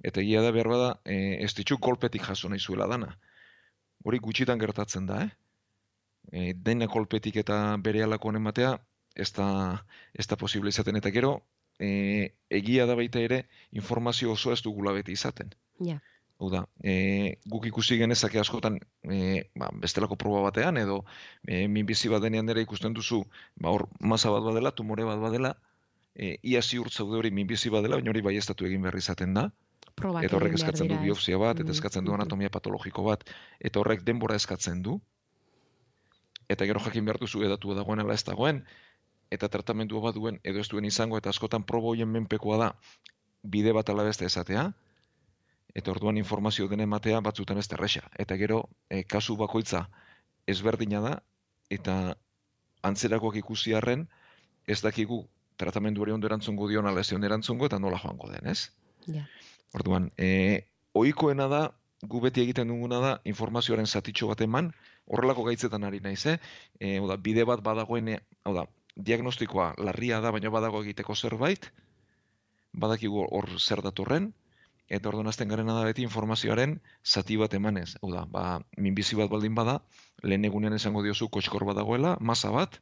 eta 0.05 0.21
egia 0.21 0.43
da 0.45 0.53
behar 0.53 0.69
bada, 0.69 0.91
e, 1.05 1.17
ez 1.45 1.53
ditu 1.57 1.79
kolpetik 1.79 2.25
jaso 2.29 2.49
nahi 2.53 2.61
zuela 2.61 2.89
dana. 2.89 3.15
Hori 4.05 4.21
gutxitan 4.25 4.61
gertatzen 4.61 5.07
da, 5.07 5.23
eh? 5.25 5.31
E, 6.31 6.53
dena 6.55 6.89
kolpetik 6.89 7.37
eta 7.43 7.57
bere 7.85 8.05
alako 8.05 8.33
ematea, 8.37 8.77
ez 9.15 9.31
da, 9.37 9.49
ez 10.15 10.27
da 10.31 10.39
posible 10.41 10.73
izaten, 10.73 10.97
eta 11.01 11.11
gero, 11.11 11.35
e, 11.79 11.91
egia 12.61 12.87
da 12.87 12.97
baita 12.97 13.21
ere, 13.21 13.45
informazio 13.73 14.33
oso 14.33 14.53
ez 14.53 14.61
dugula 14.63 14.95
beti 14.97 15.17
izaten. 15.17 15.53
Ja. 15.87 15.99
Hau 16.41 16.49
da, 16.53 16.63
e, 16.81 17.37
guk 17.53 17.67
ikusi 17.69 17.99
genezake 18.01 18.41
askotan 18.41 18.79
e, 19.05 19.17
ba, 19.61 19.69
bestelako 19.83 20.17
proba 20.21 20.41
batean, 20.47 20.79
edo 20.81 21.03
e, 21.45 21.67
minbizi 21.69 22.09
bat 22.13 22.23
denean 22.25 22.49
ere 22.49 22.65
ikusten 22.65 22.97
duzu, 22.97 23.25
ba, 23.57 23.75
hor 23.75 23.89
masa 24.01 24.33
bat 24.33 24.47
badela, 24.47 24.73
tumore 24.73 25.05
bat 25.09 25.21
badela, 25.21 25.57
e, 26.15 26.39
ia 26.43 26.63
ziur 26.63 26.89
zaude 26.89 27.19
hori 27.19 27.33
minbizi 27.35 27.73
badela, 27.75 28.01
baina 28.01 28.15
hori 28.15 28.25
baiestatu 28.25 28.69
egin 28.71 28.87
behar 28.87 28.97
izaten 28.97 29.37
da. 29.37 29.51
Probak 30.01 30.27
Eta 30.27 30.37
horrek 30.39 30.57
eskatzen 30.59 30.89
du 30.89 30.99
biopsia 31.03 31.39
bat, 31.39 31.59
eta 31.59 31.69
Mm, 31.69 31.77
eskatzen 31.77 32.05
du 32.05 32.15
anatomia 32.15 32.51
patologiko 32.51 33.05
bat, 33.07 33.25
eta 33.61 33.81
horrek 33.81 34.03
denbora 34.03 34.37
eskatzen 34.37 34.83
du. 34.83 35.01
Eta 36.49 36.67
gero 36.67 36.81
jakin 36.81 37.05
behar 37.05 37.19
duzu 37.21 37.45
edatu 37.47 37.75
dagoen 37.75 38.01
ala 38.01 38.15
ez 38.15 38.25
dagoen, 38.25 38.65
eta 39.31 39.49
tratamendua 39.49 40.01
bat 40.09 40.15
duen 40.15 40.41
edo 40.43 40.61
ez 40.61 40.69
duen 40.69 40.85
izango, 40.85 41.19
eta 41.19 41.31
askotan 41.31 41.63
probo 41.63 41.93
hoien 41.95 42.09
menpekoa 42.09 42.59
da 42.59 42.71
bide 43.43 43.73
bat 43.73 43.89
ala 43.91 44.05
beste 44.05 44.27
esatea, 44.27 44.73
eta 45.75 45.91
orduan 45.91 46.19
informazio 46.19 46.69
den 46.69 46.81
ematea 46.81 47.21
batzutan 47.21 47.59
ez 47.59 47.69
da 47.69 47.77
erresa. 47.79 48.09
Eta 48.19 48.37
gero, 48.37 48.65
e, 48.89 49.05
kasu 49.05 49.37
bakoitza 49.37 49.87
ezberdina 50.47 51.01
da, 51.01 51.15
eta 51.71 52.17
antzerakoak 52.83 53.37
ikusi 53.37 53.75
arren, 53.75 54.09
ez 54.67 54.81
dakigu 54.83 55.23
tratamendu 55.61 56.03
hori 56.03 56.13
ondo 56.17 56.27
erantzungo 56.27 56.69
dion 56.69 56.87
ala 56.87 57.01
ez 57.01 57.13
erantzungo, 57.13 57.67
eta 57.67 57.79
nola 57.79 57.99
joango 57.99 58.31
den, 58.33 58.47
ez? 58.51 58.71
Ja. 59.07 59.25
Orduan, 59.75 60.11
e, 60.19 60.67
ohikoena 60.95 61.47
da, 61.51 61.61
gu 62.03 62.21
beti 62.25 62.43
egiten 62.43 62.73
duguna 62.73 62.99
da, 63.05 63.13
informazioaren 63.29 63.87
zatitxo 63.87 64.31
bat 64.31 64.41
eman, 64.47 64.73
horrelako 65.07 65.45
gaitzetan 65.51 65.85
ari 65.85 66.01
naiz, 66.05 66.25
eh? 66.27 66.39
E, 66.81 66.97
hau 66.99 67.07
da, 67.11 67.17
bide 67.17 67.45
bat 67.49 67.63
badagoen, 67.63 68.15
hau 68.45 68.55
da, 68.57 68.67
diagnostikoa 68.97 69.75
larria 69.79 70.21
da, 70.25 70.33
baina 70.35 70.51
badago 70.51 70.83
egiteko 70.83 71.15
zerbait, 71.15 71.71
badakigu 72.73 73.27
hor 73.31 73.49
zer 73.59 73.83
datorren, 73.87 74.31
eta 74.91 75.09
orduan 75.11 75.31
azten 75.31 75.49
garena 75.49 75.77
da 75.77 75.85
beti 75.87 76.03
informazioaren 76.03 76.81
zati 77.07 77.37
bat 77.39 77.55
emanez. 77.55 77.95
Hau 78.03 78.11
da, 78.13 78.25
ba, 78.27 78.45
minbizi 78.77 79.19
bat 79.21 79.31
baldin 79.31 79.55
bada, 79.55 79.79
lehen 80.23 80.45
egunean 80.49 80.75
esango 80.75 81.03
diozu 81.07 81.31
kotxkor 81.31 81.65
badagoela, 81.69 82.17
masa 82.21 82.51
bat, 82.55 82.81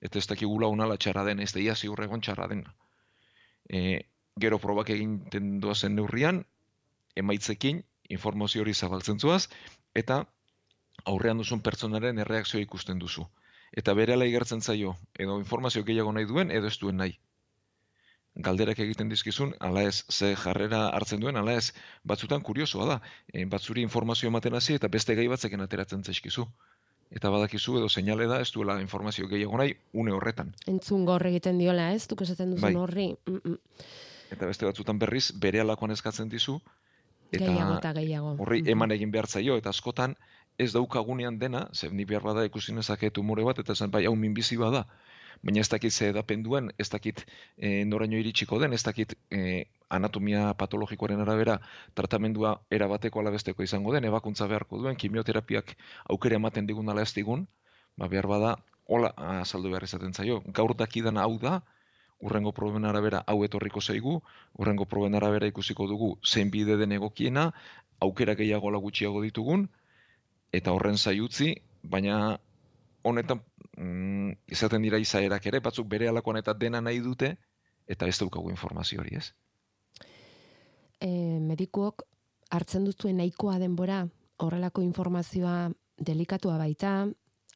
eta 0.00 0.18
ez 0.18 0.26
dakigula 0.30 0.70
unala 0.72 0.96
txarra 0.96 1.24
den, 1.28 1.44
ez 1.44 1.52
da 1.52 1.60
ia 1.60 1.76
ziurregon 1.76 2.24
txarra 2.24 2.48
den. 2.48 2.64
E, 3.68 3.80
gero 4.40 4.58
probak 4.58 4.90
egiten 4.90 5.60
doazen 5.60 5.94
neurrian, 5.96 6.44
emaitzekin 7.16 7.84
informazio 8.08 8.62
hori 8.62 8.74
zabaltzen 8.74 9.20
zuaz, 9.20 9.48
eta 9.94 10.24
aurrean 11.04 11.38
duzun 11.38 11.60
pertsonaren 11.60 12.18
erreakzioa 12.18 12.62
ikusten 12.62 12.98
duzu. 12.98 13.26
Eta 13.72 13.94
bere 13.94 14.14
ala 14.14 14.26
igertzen 14.26 14.60
zaio, 14.60 14.96
edo 15.18 15.38
informazio 15.38 15.84
gehiago 15.84 16.12
nahi 16.12 16.26
duen, 16.30 16.50
edo 16.50 16.70
ez 16.70 16.78
duen 16.78 17.00
nahi 17.02 17.18
galderak 18.34 18.78
egiten 18.82 19.08
dizkizun, 19.08 19.54
ala 19.60 19.84
ez, 19.86 20.04
ze 20.10 20.34
jarrera 20.36 20.88
hartzen 20.96 21.20
duen, 21.22 21.36
ala 21.36 21.54
ez, 21.54 21.72
batzutan 22.02 22.42
kuriosoa 22.42 22.86
da, 22.88 23.00
e, 23.32 23.44
batzuri 23.46 23.82
informazio 23.86 24.28
ematen 24.28 24.54
hasi 24.54 24.74
eta 24.74 24.88
beste 24.88 25.14
gai 25.14 25.28
batzeken 25.30 25.60
ateratzen 25.62 26.02
zaizkizu. 26.04 26.46
Eta 27.14 27.30
badakizu 27.30 27.76
edo 27.78 27.88
seinale 27.88 28.26
da, 28.26 28.40
ez 28.42 28.50
duela 28.50 28.80
informazio 28.82 29.28
gehiago 29.30 29.58
nahi, 29.60 29.76
une 29.92 30.12
horretan. 30.12 30.50
Entzun 30.66 31.04
gaur 31.06 31.22
egiten 31.26 31.60
diola, 31.62 31.92
ez, 31.94 32.08
duk 32.10 32.24
esaten 32.26 32.56
duzun 32.56 32.72
bai. 32.72 32.74
horri. 32.74 33.06
Mm 33.26 33.40
-mm. 33.44 33.58
Eta 34.34 34.50
beste 34.50 34.66
batzutan 34.66 34.98
berriz, 34.98 35.28
bere 35.46 35.62
alakoan 35.62 35.94
eskatzen 35.94 36.30
dizu, 36.32 36.58
eta 37.30 37.44
gehiago 37.46 37.78
eta 37.78 37.92
gehiago. 37.98 38.36
horri 38.42 38.62
eman 38.74 38.94
egin 38.94 39.12
behar 39.14 39.28
zaio, 39.30 39.56
eta 39.60 39.70
askotan, 39.70 40.16
ez 40.58 40.70
daukagunean 40.74 41.38
dena, 41.38 41.66
zer 41.74 41.92
ni 41.92 42.04
behar 42.04 42.22
bada 42.22 42.44
ikusi 42.46 42.74
nezake 42.74 43.10
tumore 43.10 43.44
bat, 43.46 43.58
eta 43.58 43.74
zen 43.74 43.90
bai 43.90 44.04
hau 44.06 44.14
minbizi 44.16 44.58
bada, 44.60 44.84
baina 45.42 45.60
ez 45.60 45.68
dakit 45.68 45.92
ze 45.92 46.08
edapen 46.08 46.42
duen, 46.42 46.70
ez 46.78 46.88
dakit 46.90 47.24
e, 47.56 47.84
noraino 47.84 48.16
iritsiko 48.16 48.58
den, 48.62 48.72
ez 48.72 48.82
dakit 48.82 49.16
e, 49.30 49.64
anatomia 49.90 50.54
patologikoaren 50.54 51.20
arabera 51.20 51.58
tratamendua 51.94 52.54
erabateko 52.70 53.20
alabesteko 53.20 53.62
izango 53.62 53.92
den, 53.92 54.04
ebakuntza 54.04 54.46
beharko 54.46 54.78
duen, 54.78 54.96
kimioterapiak 54.96 55.76
aukera 56.08 56.40
ematen 56.40 56.66
digun 56.66 56.88
ala 56.88 57.02
ez 57.02 57.12
digun, 57.14 57.46
ba, 57.96 58.08
behar 58.08 58.30
bada, 58.30 58.56
hola 58.86 59.12
azaldu 59.40 59.70
behar 59.74 59.84
izaten 59.84 60.14
zaio. 60.14 60.42
Gaur 60.46 60.74
dakidan 60.76 61.18
hau 61.18 61.36
da, 61.38 61.60
urrengo 62.24 62.52
proben 62.56 62.88
arabera 62.88 63.22
hau 63.28 63.42
etorriko 63.44 63.80
zaigu, 63.80 64.18
urrengo 64.58 64.86
proben 64.88 65.14
arabera 65.14 65.46
ikusiko 65.50 65.86
dugu 65.90 66.14
zein 66.24 66.50
bide 66.50 66.78
den 66.80 66.96
egokiena, 66.96 67.50
aukera 68.00 68.34
gehiago 68.34 68.72
gutxiago 68.80 69.22
ditugun, 69.22 69.68
eta 70.52 70.72
horren 70.72 70.96
zaiutzi, 70.96 71.54
baina 71.82 72.38
honetan 73.04 73.42
mm, 73.76 74.32
izaten 74.56 74.82
dira 74.82 74.98
izaerak 74.98 75.46
ere, 75.46 75.60
batzuk 75.60 75.88
bere 75.88 76.08
alakoan 76.08 76.40
eta 76.40 76.54
dena 76.54 76.80
nahi 76.80 77.00
dute, 77.04 77.34
eta 77.86 78.08
ez 78.08 78.18
daukagu 78.18 78.50
informazio 78.50 79.02
hori, 79.02 79.16
ez? 79.20 79.32
E, 81.00 81.08
medikuok 81.44 82.06
hartzen 82.50 82.86
duzuen 82.88 83.18
nahikoa 83.20 83.58
denbora 83.60 84.04
horrelako 84.40 84.82
informazioa 84.82 85.70
delikatua 85.98 86.56
baita, 86.58 86.94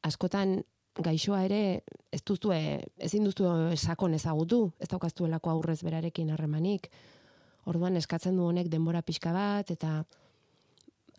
askotan 0.03 0.59
gaixoa 1.03 1.43
ere 1.45 1.83
ez 2.11 2.21
duzu 2.25 2.51
ezin 2.53 3.27
duzu 3.27 3.49
esakon 3.73 4.13
ezagutu, 4.13 4.71
ez 4.79 4.87
daukaztuelako 4.91 5.51
aurrez 5.51 5.81
berarekin 5.83 6.31
harremanik. 6.31 6.89
Orduan 7.65 7.97
eskatzen 7.99 8.35
du 8.35 8.47
honek 8.47 8.69
denbora 8.71 9.01
pixka 9.01 9.33
bat 9.35 9.71
eta 9.71 10.03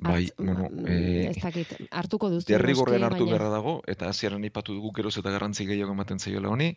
Bai, 0.01 0.31
bueno, 0.39 0.69
eh, 0.89 1.29
ez 1.29 1.43
dakit, 1.43 1.75
hartuko 1.93 2.31
duzu. 2.33 2.47
Derrigorren 2.49 3.03
hartu 3.05 3.27
baina... 3.27 3.35
beharra 3.35 3.51
dago, 3.53 3.75
eta 3.87 4.09
hasieran 4.09 4.45
ipatu 4.49 4.73
dugu 4.73 4.95
geroz 4.97 5.13
eta 5.21 5.33
garrantzi 5.35 5.67
gehiago 5.69 5.93
ematen 5.93 6.19
zaiola 6.19 6.49
honi, 6.49 6.71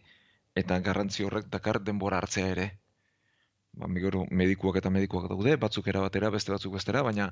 eta 0.59 0.79
garrantzi 0.83 1.23
horrek 1.23 1.47
dakar 1.53 1.79
denbora 1.87 2.19
hartzea 2.19 2.49
ere. 2.51 2.65
Ba, 3.79 3.87
migoro, 3.87 4.25
medikuak 4.29 4.81
eta 4.81 4.91
medikuak 4.91 5.29
daude, 5.31 5.55
batzuk 5.55 5.87
era 5.87 6.03
batera, 6.03 6.33
beste 6.35 6.51
batzuk 6.51 6.75
bestera, 6.75 7.01
baina 7.07 7.31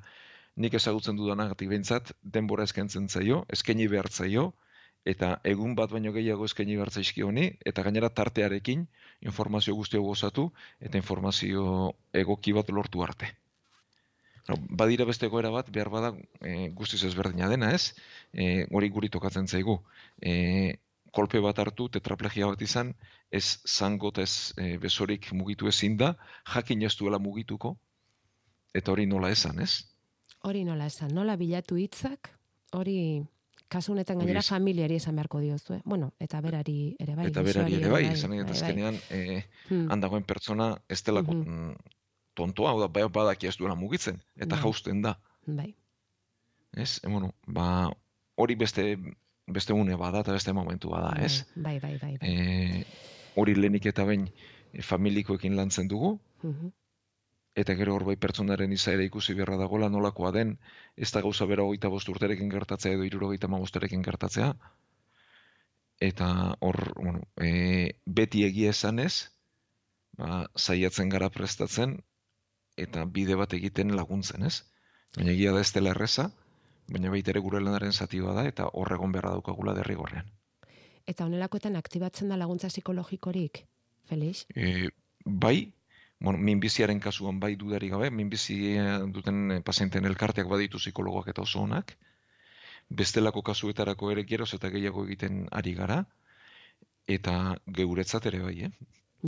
nik 0.56 0.74
ezagutzen 0.80 1.20
dudanagatik 1.20 1.70
behintzat, 1.70 2.16
denbora 2.24 2.64
eskentzen 2.70 3.10
zaio, 3.10 3.44
eskaini 3.52 3.88
behar 3.92 4.08
zaio, 4.10 4.54
eta 5.06 5.40
egun 5.44 5.74
bat 5.76 5.92
baino 5.92 6.12
gehiago 6.14 6.46
eskaini 6.46 6.76
behar 6.78 6.92
zaizki 6.92 7.24
honi, 7.26 7.48
eta 7.66 7.84
gainera 7.84 8.10
tartearekin 8.10 8.86
informazio 9.22 9.76
guztiago 9.76 10.12
gozatu, 10.12 10.52
eta 10.80 10.98
informazio 10.98 11.94
egoki 12.14 12.54
bat 12.54 12.70
lortu 12.70 13.04
arte. 13.04 13.32
No, 14.50 14.58
badira 14.70 15.06
beste 15.06 15.28
goera 15.28 15.52
bat, 15.54 15.70
behar 15.70 15.90
bada 15.94 16.14
e, 16.42 16.70
guztiz 16.78 17.04
ezberdina 17.06 17.50
dena, 17.50 17.72
ez? 17.78 17.94
E, 18.34 18.66
hori 18.72 18.90
guri 18.90 19.10
tokatzen 19.10 19.48
zaigu. 19.48 19.78
E, 20.22 20.78
kolpe 21.14 21.42
bat 21.44 21.60
hartu, 21.62 21.88
tetraplegia 21.94 22.50
bat 22.50 22.62
izan, 22.62 22.94
ez 23.30 23.60
zangot 23.68 24.18
ez 24.24 24.54
e, 24.58 24.78
besorik 24.82 25.30
mugitu 25.38 25.70
ezin 25.70 25.98
da, 25.98 26.16
jakin 26.56 26.82
ez 26.88 26.96
duela 26.98 27.20
mugituko, 27.20 27.76
eta 28.74 28.94
hori 28.94 29.06
nola 29.06 29.30
esan, 29.32 29.60
ez? 29.62 29.84
Hori 30.48 30.64
nola 30.66 30.88
esan, 30.90 31.14
nola 31.14 31.38
bilatu 31.38 31.78
hitzak, 31.78 32.32
hori 32.74 32.98
kasunetan 33.72 34.20
gainera 34.20 34.44
familiari 34.44 34.98
esan 35.00 35.16
beharko 35.16 35.40
diozu, 35.40 35.78
eh? 35.78 35.82
Bueno, 35.86 36.12
eta 36.20 36.42
berari 36.44 36.96
ere 37.00 37.16
bai. 37.16 37.30
Eta 37.32 37.44
berari 37.46 37.78
ere 37.80 37.92
bai, 37.94 38.04
izan 38.12 38.34
bai, 38.36 38.44
bai, 38.44 38.74
bai. 38.82 38.94
e, 39.10 39.44
hmm. 39.70 39.88
handagoen 39.96 40.28
pertsona 40.28 40.74
ez 40.90 41.02
delako, 41.08 41.40
mm 41.40 41.98
tontoa, 42.32 42.70
hau 42.72 42.80
da, 42.80 42.88
bai 42.88 43.04
badaki 43.12 43.50
ez 43.50 43.58
duela 43.60 43.76
mugitzen, 43.76 44.22
eta 44.38 44.56
bai. 44.56 44.62
jausten 44.64 45.02
da. 45.04 45.18
Bai. 45.46 45.74
Ez, 46.72 47.02
e, 47.04 47.10
bueno, 47.12 47.34
ba, 47.46 47.66
hori 48.40 48.56
beste, 48.56 48.86
beste 49.52 49.76
une 49.76 49.98
bada, 50.00 50.22
eta 50.24 50.32
beste 50.32 50.54
momentu 50.56 50.94
bada, 50.94 51.12
ez? 51.20 51.44
Bai, 51.56 51.78
bai, 51.84 51.98
bai. 52.00 52.14
bai. 52.22 52.32
E, 52.32 52.86
hori 53.36 53.58
lehenik 53.60 53.90
eta 53.92 54.08
bain 54.08 54.30
e, 54.72 54.82
familikoekin 54.82 55.60
lantzen 55.60 55.92
dugu, 55.92 56.18
uh 56.48 56.72
eta 57.56 57.76
gero 57.76 57.96
hor 57.96 58.06
bai 58.08 58.16
pertsonaren 58.16 58.72
izaera 58.72 59.04
ikusi 59.04 59.34
beharra 59.36 59.58
dagoela 59.60 59.90
nolakoa 59.90 60.32
den, 60.32 60.58
ez 60.96 61.12
da 61.12 61.22
gauza 61.22 61.46
bera 61.46 61.64
hogeita 61.64 61.90
bost 61.90 62.10
urterekin 62.10 62.50
gertatzea 62.50 62.96
edo 62.96 63.04
irurogeita 63.08 63.50
mamosterekin 63.52 64.04
gertatzea, 64.08 64.54
eta 66.02 66.58
hor, 66.60 66.80
bueno, 66.96 67.22
e, 67.38 68.00
beti 68.06 68.46
egia 68.48 68.72
esanez, 68.72 69.32
ba, 70.18 70.48
zaiatzen 70.58 71.10
gara 71.10 71.30
prestatzen, 71.30 72.00
eta 72.78 73.06
bide 73.06 73.36
bat 73.36 73.54
egiten 73.54 73.96
laguntzen, 73.96 74.48
ez? 74.48 74.64
Baina 75.18 75.36
egia 75.36 75.52
da 75.52 75.62
ez 75.62 75.72
dela 75.76 75.92
erreza, 75.92 76.30
baina 76.92 77.12
baita 77.12 77.34
ere 77.34 77.44
gure 77.44 77.60
lanaren 77.62 77.92
zati 77.92 78.20
da 78.24 78.48
eta 78.48 78.70
horregon 78.74 79.12
beharra 79.12 79.36
daukagula 79.36 79.76
derrigorrean. 79.76 80.32
Eta 81.06 81.26
honelakoetan 81.26 81.76
aktibatzen 81.76 82.30
da 82.30 82.38
laguntza 82.38 82.70
psikologikorik, 82.70 83.66
Felix? 84.08 84.46
E, 84.56 84.90
bai, 85.26 85.74
bueno, 86.22 86.40
minbiziaren 86.40 87.00
kasuan 87.02 87.40
bai 87.42 87.56
dudari 87.58 87.90
gabe, 87.90 88.12
minbizi 88.14 88.78
duten 89.12 89.62
pazienten 89.66 90.06
elkarteak 90.06 90.48
baditu 90.48 90.78
psikologoak 90.78 91.34
eta 91.34 91.42
oso 91.42 91.66
honak, 91.66 91.96
bestelako 92.90 93.42
kasuetarako 93.42 94.12
ere 94.14 94.24
geroz 94.30 94.54
eta 94.54 94.70
gehiago 94.70 95.06
egiten 95.10 95.48
ari 95.52 95.74
gara, 95.74 96.04
eta 97.10 97.58
geuretzat 97.66 98.30
ere 98.32 98.42
bai, 98.46 98.58
eh? 98.70 98.72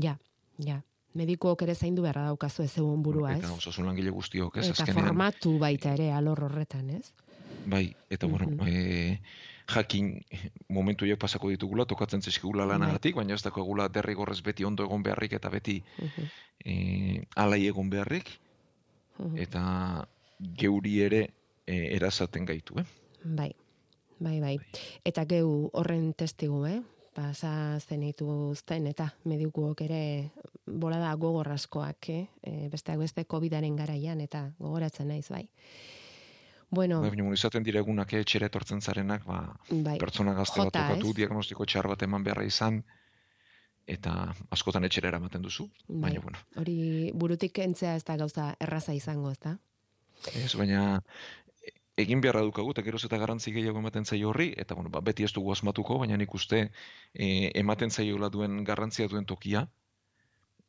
Ja, 0.05 0.17
ja 0.57 0.81
medikuok 1.17 1.61
ere 1.65 1.75
zaindu 1.75 2.03
beharra 2.05 2.25
daukazu 2.29 2.63
ez 2.63 2.71
egun 2.77 3.01
burua, 3.05 3.33
ez? 3.35 3.43
Eta 3.43 3.53
osasun 3.53 3.85
langile 3.89 4.13
guztiok, 4.13 4.57
ez? 4.57 4.69
Eta 4.73 4.93
formatu 4.93 5.57
baita 5.61 5.93
ere 5.97 6.09
alor 6.13 6.45
horretan, 6.47 6.89
ez? 6.97 7.13
Bai, 7.65 7.95
eta 8.09 8.27
bueno, 8.27 8.65
e, 8.67 9.19
jakin 9.69 10.21
momentu 10.69 11.07
joak 11.07 11.19
pasako 11.19 11.49
ditugula, 11.53 11.85
tokatzen 11.85 12.21
zeskigula 12.21 12.65
lanagatik, 12.67 13.15
bai. 13.15 13.23
baina 13.23 13.35
ez 13.37 13.43
dako 13.43 13.63
egula 13.63 13.87
derrigorrez 13.89 14.41
beti 14.43 14.65
ondo 14.65 14.83
egon 14.83 15.03
beharrik 15.03 15.33
eta 15.39 15.49
beti 15.49 15.81
e, 16.65 17.23
alai 17.35 17.65
egon 17.67 17.89
beharrik, 17.89 18.29
eta 19.39 19.63
geuri 20.59 20.99
ere 21.01 21.27
e, 21.65 21.95
erazaten 21.95 22.45
gaitu, 22.45 22.79
eh? 22.81 22.85
Bai, 23.23 23.51
bai, 24.19 24.39
bai. 24.41 24.57
Eta 25.05 25.25
geu 25.29 25.69
horren 25.73 26.11
testigu, 26.13 26.65
eh? 26.67 26.81
pasa 27.13 27.79
zenitu 27.79 28.25
zen 28.57 28.87
eta 28.89 29.11
medikuok 29.29 29.83
ere 29.85 30.31
bolada 30.65 31.13
gogorraskoak, 31.19 32.09
eh? 32.09 32.25
E, 32.41 32.69
besteak 32.73 32.97
beste 32.99 33.25
COVIDaren 33.29 33.75
garaian 33.77 34.21
eta 34.21 34.47
gogoratzen 34.59 35.07
naiz 35.13 35.29
bai. 35.29 35.45
Bueno, 36.73 37.01
bai, 37.03 37.11
baina 37.13 37.33
izaten 37.35 37.63
dire 37.65 37.81
egunak 37.83 38.13
eh, 38.13 38.23
etxera 38.25 38.49
etortzen 38.49 38.81
zarenak, 38.81 39.25
ba, 39.29 39.39
bai. 39.69 39.97
pertsona 40.01 40.33
gazte 40.33 40.63
bat 40.63 40.79
okatu, 40.81 41.13
diagnostiko 41.19 41.67
txar 41.69 41.87
bat 41.91 42.05
eman 42.07 42.23
beharra 42.25 42.45
izan, 42.49 42.79
eta 43.95 44.13
askotan 44.55 44.87
etxera 44.87 45.11
eramaten 45.11 45.43
duzu, 45.45 45.67
bai. 45.87 45.99
baina 46.07 46.23
bueno. 46.23 46.41
Hori 46.61 47.11
burutik 47.13 47.53
kentzea 47.59 47.93
ez 47.99 48.03
da 48.07 48.17
gauza 48.17 48.47
erraza 48.59 48.95
izango, 48.97 49.31
ez 49.31 49.39
da? 49.43 49.57
Ez, 50.33 50.53
baina 50.57 50.85
egin 51.99 52.23
beharra 52.25 52.41
dukagu, 52.47 52.73
eta 52.73 52.81
geroz 52.85 53.03
eta 53.05 53.19
garantzi 53.21 53.53
gehiago 53.53 53.83
ematen 53.83 54.05
zaio 54.09 54.31
horri, 54.31 54.49
eta 54.57 54.73
bueno, 54.73 54.89
ba, 54.89 55.03
beti 55.05 55.27
ez 55.27 55.33
dugu 55.35 55.53
asmatuko, 55.53 55.99
baina 56.01 56.17
nik 56.17 56.33
uste 56.33 56.63
e, 57.13 57.27
ematen 57.61 57.93
zaiola 57.93 58.31
duen 58.33 58.63
garrantzia 58.65 59.07
duen 59.11 59.29
tokia, 59.29 59.67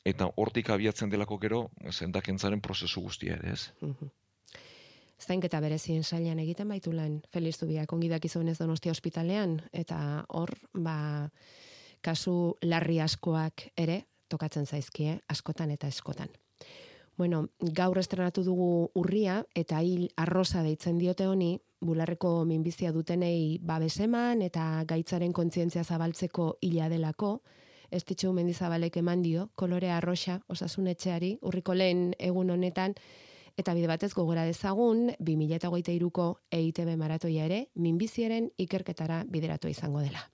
eta 0.05 0.28
hortik 0.36 0.68
abiatzen 0.74 1.09
delako 1.09 1.40
gero, 1.40 1.62
zendakentzaren 1.90 2.61
prozesu 2.61 3.00
guztia 3.07 3.38
ere, 3.40 3.57
ez? 3.57 3.70
Mm 3.80 4.12
Zainketa 5.20 5.60
berezien 5.60 6.02
sailan 6.04 6.38
egiten 6.42 6.68
baitu 6.68 6.92
lan, 6.92 7.20
Feliz 7.32 7.56
Zubiak 7.58 7.92
ongidak 7.92 8.24
izuenez 8.24 8.58
donostia 8.58 8.92
ospitalean, 8.92 9.60
eta 9.72 10.24
hor, 10.28 10.50
ba, 10.74 11.30
kasu 12.04 12.56
larri 12.62 12.98
askoak 13.00 13.68
ere 13.76 14.04
tokatzen 14.28 14.66
zaizkie, 14.66 15.20
askotan 15.28 15.70
eta 15.70 15.88
eskotan. 15.88 16.28
Bueno, 17.16 17.44
gaur 17.60 17.98
estrenatu 18.00 18.42
dugu 18.42 18.90
urria 18.98 19.44
eta 19.54 19.78
hil 19.86 20.08
arroza 20.18 20.64
deitzen 20.66 20.98
diote 20.98 21.28
honi, 21.30 21.60
bularreko 21.84 22.44
minbizia 22.48 22.90
dutenei 22.92 23.60
babeseman 23.62 24.42
eta 24.42 24.82
gaitzaren 24.88 25.32
kontzientzia 25.32 25.84
zabaltzeko 25.84 26.56
hila 26.64 26.88
delako, 26.90 27.36
estitxu 27.94 28.32
mendizabalek 28.34 28.96
eman 28.98 29.22
dio, 29.22 29.50
kolore 29.54 29.92
arroxa 29.92 30.40
osasunetxeari, 30.50 31.38
urriko 31.42 31.76
lehen 31.76 32.14
egun 32.18 32.50
honetan, 32.50 32.96
eta 33.57 33.74
bide 33.74 33.86
batez 33.86 34.12
gogora 34.14 34.44
dezagun, 34.44 35.11
2008ko 35.20 36.28
EITB 36.50 36.96
maratoia 36.98 37.46
ere, 37.46 37.66
minbiziaren 37.74 38.50
ikerketara 38.59 39.24
bideratu 39.30 39.70
izango 39.70 40.02
dela. 40.02 40.28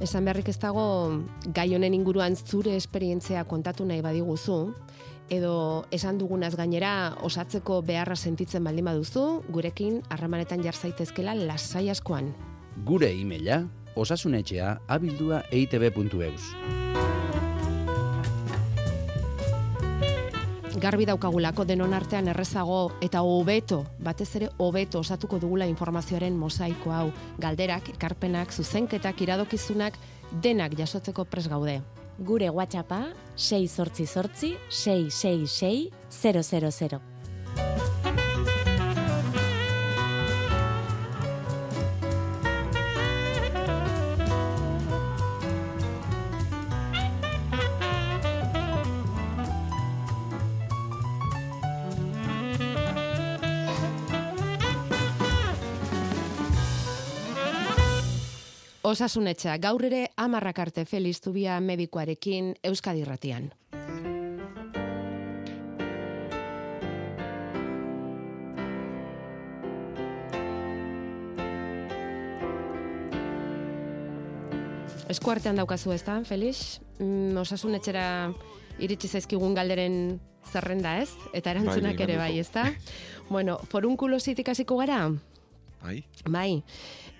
Esan 0.00 0.24
beharrik 0.24 0.48
ez 0.48 0.56
dago 0.56 0.82
gai 1.52 1.74
honen 1.76 1.92
inguruan 1.92 2.32
zure 2.34 2.72
esperientzia 2.72 3.44
kontatu 3.44 3.84
nahi 3.84 4.00
badiguzu, 4.00 4.56
edo 5.30 5.84
esan 5.92 6.16
dugunaz 6.18 6.54
gainera 6.56 7.18
osatzeko 7.22 7.82
beharra 7.86 8.16
sentitzen 8.16 8.64
baldin 8.64 8.88
baduzu, 8.88 9.26
gurekin 9.52 10.00
harramanetan 10.08 10.64
jar 10.64 10.74
zaitezkela 10.74 11.36
lasai 11.36 11.90
askoan. 11.92 12.32
Gure 12.76 13.10
e-maila 13.12 13.64
osasunetxea 13.96 14.78
abildua 14.88 15.42
eitb.eus. 15.50 16.54
garbi 20.80 21.04
daukagulako 21.04 21.66
denon 21.68 21.92
artean 21.92 22.30
errezago 22.32 22.78
eta 23.04 23.20
hobeto, 23.20 23.82
batez 24.00 24.28
ere 24.38 24.48
hobeto 24.64 25.02
osatuko 25.04 25.38
dugula 25.42 25.66
informazioaren 25.68 26.38
mosaiko 26.40 26.94
hau, 26.96 27.10
galderak, 27.38 27.92
ekarpenak, 27.96 28.52
zuzenketak, 28.52 29.20
iradokizunak, 29.20 29.98
denak 30.42 30.78
jasotzeko 30.78 31.26
pres 31.28 31.48
gaude. 31.52 31.80
Gure 32.18 32.50
WhatsAppa 32.50 33.04
6 33.36 33.68
sortzi 33.68 34.06
sortzi 34.06 34.54
666 34.70 35.90
000. 36.10 37.09
Osasunetxa, 58.90 59.52
gaur 59.62 59.84
ere 59.86 60.08
amarrak 60.18 60.58
arte 60.58 60.82
Feliz 60.82 61.20
Zubia 61.22 61.60
medikoarekin 61.62 62.56
Euskadi 62.66 63.04
Ratian. 63.06 63.44
Eskuartean 75.10 75.60
daukazu 75.60 75.94
ez 75.94 76.02
da, 76.02 76.18
Felix? 76.26 76.80
Mm, 76.98 77.38
osasunetxera 77.44 78.04
iritsi 78.82 79.06
zaizkigun 79.06 79.54
galderen 79.54 80.18
zerrenda 80.50 80.96
ez? 80.98 81.12
Eta 81.30 81.54
erantzunak 81.54 81.94
bai, 81.94 82.08
ere 82.08 82.18
bai, 82.18 82.32
ez 82.42 82.50
da? 82.50 82.66
bueno, 83.28 83.60
forunkulozitik 83.70 84.50
hasiko 84.50 84.82
gara? 84.82 85.04
Bai. 85.80 86.02
Bai. 86.28 86.62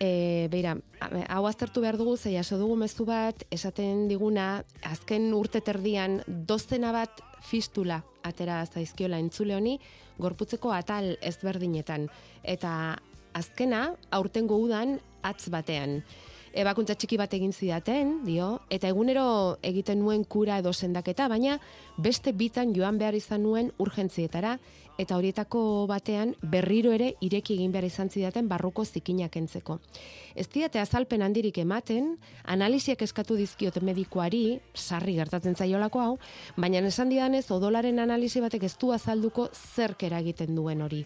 E, 0.01 0.49
beira, 0.49 0.79
hau 1.29 1.43
aztertu 1.45 1.83
behar 1.85 1.99
dugu, 2.01 2.17
zei 2.17 2.39
aso 2.41 2.57
dugu 2.57 2.77
mezu 2.81 3.05
bat, 3.05 3.45
esaten 3.53 4.07
diguna, 4.09 4.65
azken 4.89 5.29
urte 5.37 5.61
terdian, 5.61 6.23
dozena 6.27 6.93
bat 6.97 7.21
fistula 7.45 8.01
atera 8.25 8.63
zaizkiola 8.65 9.21
entzule 9.21 9.57
honi, 9.57 9.77
gorputzeko 10.21 10.73
atal 10.73 11.13
ezberdinetan. 11.21 12.09
Eta 12.43 12.73
azkena, 13.37 13.91
aurtengo 14.17 14.57
udan, 14.65 14.99
atz 15.23 15.51
batean 15.53 16.01
ebakuntza 16.53 16.97
txiki 16.99 17.17
bat 17.21 17.33
egin 17.35 17.53
zidaten, 17.53 18.21
dio, 18.27 18.61
eta 18.71 18.89
egunero 18.91 19.57
egiten 19.63 20.01
nuen 20.03 20.25
kura 20.25 20.59
edo 20.59 20.73
sendaketa, 20.73 21.29
baina 21.29 21.59
beste 21.99 22.33
bitan 22.33 22.75
joan 22.75 22.99
behar 22.99 23.15
izan 23.15 23.43
nuen 23.45 23.71
urgentzietara, 23.79 24.59
eta 25.01 25.17
horietako 25.17 25.87
batean 25.89 26.35
berriro 26.43 26.93
ere 26.93 27.15
ireki 27.25 27.55
egin 27.57 27.73
behar 27.73 27.87
izan 27.89 28.11
zidaten 28.11 28.49
barruko 28.51 28.85
zikinak 28.85 29.37
entzeko. 29.37 29.79
Ez 30.35 30.49
diate 30.53 30.81
azalpen 30.81 31.23
handirik 31.23 31.59
ematen, 31.63 32.17
analiziak 32.45 33.03
eskatu 33.07 33.39
dizkiot 33.39 33.81
medikoari, 33.87 34.61
sarri 34.75 35.17
gertatzen 35.17 35.57
zaiolako 35.57 36.05
hau, 36.05 36.15
baina 36.57 36.85
esan 36.87 37.09
didanez 37.09 37.47
odolaren 37.51 37.99
analizi 37.99 38.41
batek 38.41 38.69
ez 38.69 38.77
du 38.77 38.93
azalduko 38.93 39.49
zerkera 39.55 40.21
egiten 40.21 40.55
duen 40.55 40.83
hori. 40.83 41.05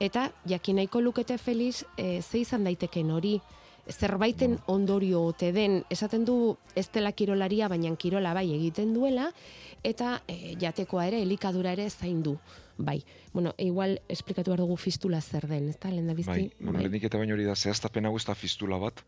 Eta, 0.00 0.28
jakinaiko 0.46 1.00
lukete 1.02 1.38
Feliz, 1.38 1.84
e, 1.96 2.22
ze 2.22 2.38
izan 2.38 2.64
daiteken 2.64 3.10
hori, 3.10 3.40
zerbaiten 3.90 4.58
ondorio 4.66 5.22
ote 5.22 5.52
den, 5.52 5.82
esaten 5.90 6.24
du 6.24 6.56
ez 6.76 6.88
dela 6.92 7.12
kirolaria, 7.12 7.68
baina 7.68 7.94
kirola 7.96 8.34
bai 8.34 8.46
egiten 8.54 8.94
duela, 8.94 9.30
eta 9.82 10.22
e, 10.28 10.54
jatekoa 10.60 11.06
ere, 11.10 11.22
elikadura 11.22 11.72
ere 11.72 11.88
zain 11.90 12.22
du. 12.22 12.38
Bai, 12.78 13.02
bueno, 13.32 13.54
igual 13.58 13.98
esplikatu 14.08 14.52
behar 14.52 14.62
dugu 14.62 14.76
fistula 14.76 15.20
zer 15.20 15.48
den, 15.50 15.68
ez 15.68 15.78
da, 15.78 15.90
lehen 15.90 16.06
da 16.06 16.14
bizti? 16.14 16.30
Bai, 16.30 16.50
bueno, 16.60 16.78
bai. 16.78 17.00
eta 17.02 17.18
baino 17.18 17.34
hori 17.34 17.48
da, 17.48 17.56
zehaztapen 17.56 18.06
hau 18.06 18.16
ez 18.16 18.24
da 18.28 18.36
fistula 18.38 18.78
bat, 18.78 19.02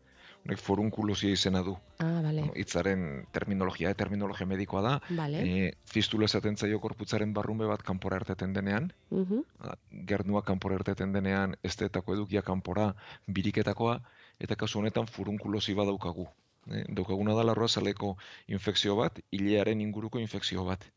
honek 0.45 0.59
forunkulozia 0.59 1.31
izena 1.31 1.61
du. 1.63 1.75
Ah, 2.01 2.19
vale. 2.25 2.47
Itzaren 2.59 3.27
terminologia, 3.31 3.91
eh, 3.91 3.95
terminologia 3.95 4.47
medikoa 4.49 4.81
da. 4.81 4.93
Vale. 5.17 5.43
E, 5.45 5.73
fistula 5.85 6.25
esaten 6.25 6.57
zaio 6.57 6.79
korputzaren 6.81 7.33
barrunbe 7.33 7.67
bat 7.69 7.83
kanpora 7.85 8.17
erteten 8.17 8.53
denean. 8.53 8.91
Uh 9.11 9.27
-huh. 9.27 9.75
Gernua 10.07 10.41
kanpora 10.43 10.75
erteten 10.75 11.13
denean, 11.13 11.55
estetako 11.63 12.15
edukia 12.15 12.41
kanpora 12.41 12.95
biriketakoa, 13.27 14.01
eta 14.45 14.57
kasu 14.57 14.79
honetan 14.79 15.07
furunkulosi 15.07 15.75
badaukagu. 15.77 16.25
E, 16.69 16.83
daukaguna 16.97 17.35
da 17.37 17.45
larroa 17.47 17.69
zaleko 17.69 18.15
infekzio 18.55 18.95
bat, 18.99 19.19
hilearen 19.37 19.81
inguruko 19.85 20.21
infekzio 20.21 20.65
bat. 20.69 20.87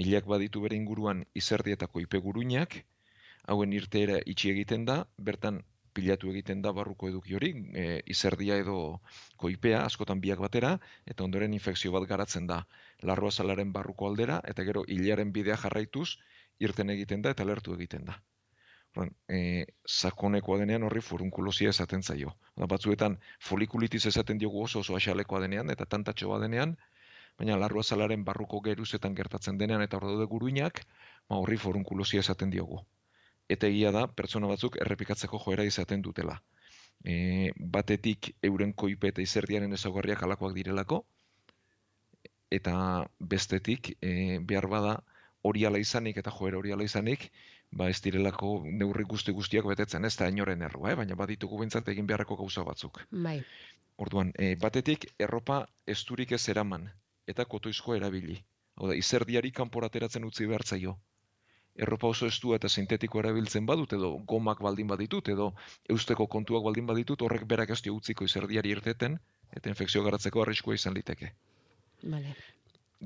Hileak 0.00 0.28
baditu 0.32 0.62
bere 0.64 0.78
inguruan 0.78 1.24
izerdietako 1.42 2.02
ipeguruinak, 2.06 2.78
hauen 3.52 3.74
irteera 3.76 4.20
itxi 4.32 4.52
egiten 4.54 4.86
da, 4.88 5.02
bertan 5.30 5.60
pilatu 5.98 6.30
egiten 6.30 6.62
da 6.62 6.72
barruko 6.72 7.08
eduki 7.10 7.34
hori, 7.34 7.50
e, 7.74 7.86
izerdia 8.14 8.56
edo 8.62 8.78
koipea, 9.44 9.82
askotan 9.84 10.22
biak 10.24 10.42
batera, 10.46 10.76
eta 11.14 11.26
ondoren 11.26 11.56
infekzio 11.58 11.92
bat 11.96 12.06
garatzen 12.12 12.46
da 12.52 12.62
larroa 13.10 13.34
zalaren 13.34 13.72
barruko 13.76 14.08
aldera, 14.10 14.40
eta 14.54 14.66
gero 14.68 14.86
hilearen 14.86 15.32
bidea 15.36 15.58
jarraituz, 15.64 16.08
irten 16.60 16.96
egiten 16.96 17.26
da 17.26 17.34
eta 17.36 17.48
lertu 17.48 17.74
egiten 17.74 18.06
da 18.12 18.20
e, 19.28 19.64
sakonekoa 19.86 20.58
denean 20.62 20.84
horri 20.86 21.00
furunkulosia 21.00 21.70
esaten 21.74 22.02
zaio. 22.02 22.34
Da, 22.56 22.66
batzuetan 22.66 23.18
folikulitis 23.48 24.06
esaten 24.10 24.38
diogu 24.38 24.64
oso 24.64 24.80
oso 24.80 24.96
asalekoa 24.96 25.40
denean 25.44 25.70
eta 25.70 25.86
tantatxoa 25.86 26.40
denean, 26.42 26.76
baina 27.38 27.56
larrua 27.56 27.82
zalaren 27.82 28.24
barruko 28.24 28.60
geruzetan 28.60 29.14
gertatzen 29.14 29.58
denean 29.58 29.82
eta 29.82 29.96
hor 29.96 30.08
daude 30.10 30.26
guruinak, 30.26 30.82
ma 31.28 31.38
horri 31.38 31.56
furunkulosia 31.56 32.20
esaten 32.20 32.50
diogu. 32.50 32.82
Eta 33.48 33.66
egia 33.66 33.90
da, 33.94 34.06
pertsona 34.06 34.50
batzuk 34.50 34.76
errepikatzeko 34.80 35.38
joera 35.44 35.64
izaten 35.66 36.02
dutela. 36.02 36.40
E, 37.04 37.50
batetik 37.56 38.34
euren 38.42 38.72
koipe 38.72 39.08
eta 39.08 39.22
izerdiaren 39.22 39.72
ezaugarriak 39.72 40.22
alakoak 40.22 40.54
direlako, 40.54 41.04
eta 42.50 43.06
bestetik 43.32 43.94
e, 44.02 44.38
behar 44.42 44.66
bada 44.68 44.98
hori 45.42 45.64
ala 45.64 45.78
izanik 45.80 46.18
eta 46.20 46.32
joera 46.34 46.58
hori 46.58 46.72
ala 46.74 46.84
izanik, 46.84 47.30
ba 47.70 47.88
ez 47.88 48.00
direlako 48.02 48.52
neurri 48.66 49.04
guzti 49.04 49.32
guztiak 49.32 49.66
betetzen, 49.70 50.04
ez 50.04 50.16
da 50.18 50.28
inoren 50.28 50.62
errua, 50.66 50.92
eh? 50.92 50.96
baina 50.98 51.16
baditugu 51.18 51.60
bintzat 51.60 51.88
egin 51.92 52.06
beharreko 52.06 52.36
gauza 52.40 52.64
batzuk. 52.66 53.02
Bai. 53.10 53.38
Orduan, 54.00 54.32
e, 54.38 54.54
batetik 54.56 55.06
erropa 55.18 55.60
esturik 55.86 56.32
ez 56.32 56.42
eraman 56.48 56.88
eta 57.30 57.44
kotoizko 57.44 57.94
erabili. 57.94 58.40
Hau 58.80 58.88
da, 58.90 58.96
izerdiari 58.96 59.52
kanporateratzen 59.52 60.24
utzi 60.24 60.48
behar 60.50 60.64
zaio. 60.66 60.96
Erropa 61.84 62.08
oso 62.10 62.26
estu 62.26 62.54
eta 62.56 62.68
sintetiko 62.68 63.20
erabiltzen 63.20 63.66
badut 63.66 63.92
edo 63.96 64.10
gomak 64.32 64.62
baldin 64.66 64.88
baditut 64.90 65.28
edo 65.34 65.52
eusteko 65.94 66.26
kontuak 66.26 66.64
baldin 66.64 66.88
baditut 66.88 67.22
horrek 67.22 67.44
berak 67.52 67.70
ez 67.76 67.80
utziko 67.92 68.24
izerdiari 68.24 68.72
irteten 68.74 69.18
eta 69.52 69.70
infekzio 69.70 70.02
garatzeko 70.02 70.42
arriskua 70.42 70.74
izan 70.74 70.94
liteke. 70.94 71.32
Vale. 72.02 72.34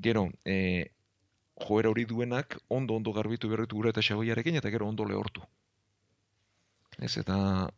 Gero, 0.07 0.29
e, 0.45 0.57
joera 1.61 1.91
hori 1.91 2.05
duenak 2.05 2.59
ondo 2.69 2.95
ondo 2.95 3.13
garbitu 3.13 3.49
berritu 3.49 3.77
gure 3.77 3.91
eta 3.91 4.03
xagoiarekin 4.03 4.57
eta 4.57 4.71
gero 4.71 4.89
ondo 4.89 5.05
lehortu. 5.05 5.43
Ez 6.99 7.17
eta 7.19 7.69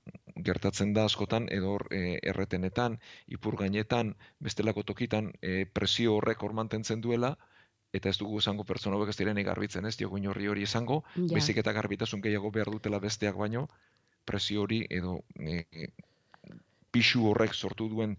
gertatzen 0.45 0.93
da 0.93 1.05
askotan 1.09 1.49
edo 1.51 1.79
e, 1.91 2.19
erretenetan, 2.23 2.99
ipur 3.27 3.57
gainetan, 3.57 4.15
bestelako 4.41 4.83
tokitan 4.83 5.33
e, 5.41 5.65
presio 5.65 6.17
horrek 6.17 6.43
hor 6.43 6.53
mantentzen 6.53 7.01
duela 7.01 7.37
eta 7.97 8.11
ez 8.11 8.19
dugu 8.19 8.39
esango 8.43 8.65
pertsona 8.69 8.97
hauek 8.97 9.09
ez 9.09 9.17
direnik 9.17 9.47
garbitzen, 9.47 9.87
ez 9.87 9.97
diogu 9.97 10.19
inorri 10.19 10.49
hori 10.53 10.67
esango, 10.67 11.03
Ja. 11.17 11.33
baizik 11.33 11.57
eta 11.57 11.73
garbitasun 11.73 12.21
gehiago 12.21 12.51
behar 12.51 12.69
dutela 12.71 12.99
besteak 13.01 13.37
baino, 13.37 13.69
presio 14.25 14.63
hori 14.63 14.85
edo 14.91 15.23
e, 15.41 15.65
pixu 16.91 17.27
horrek 17.31 17.55
sortu 17.55 17.89
duen 17.89 18.17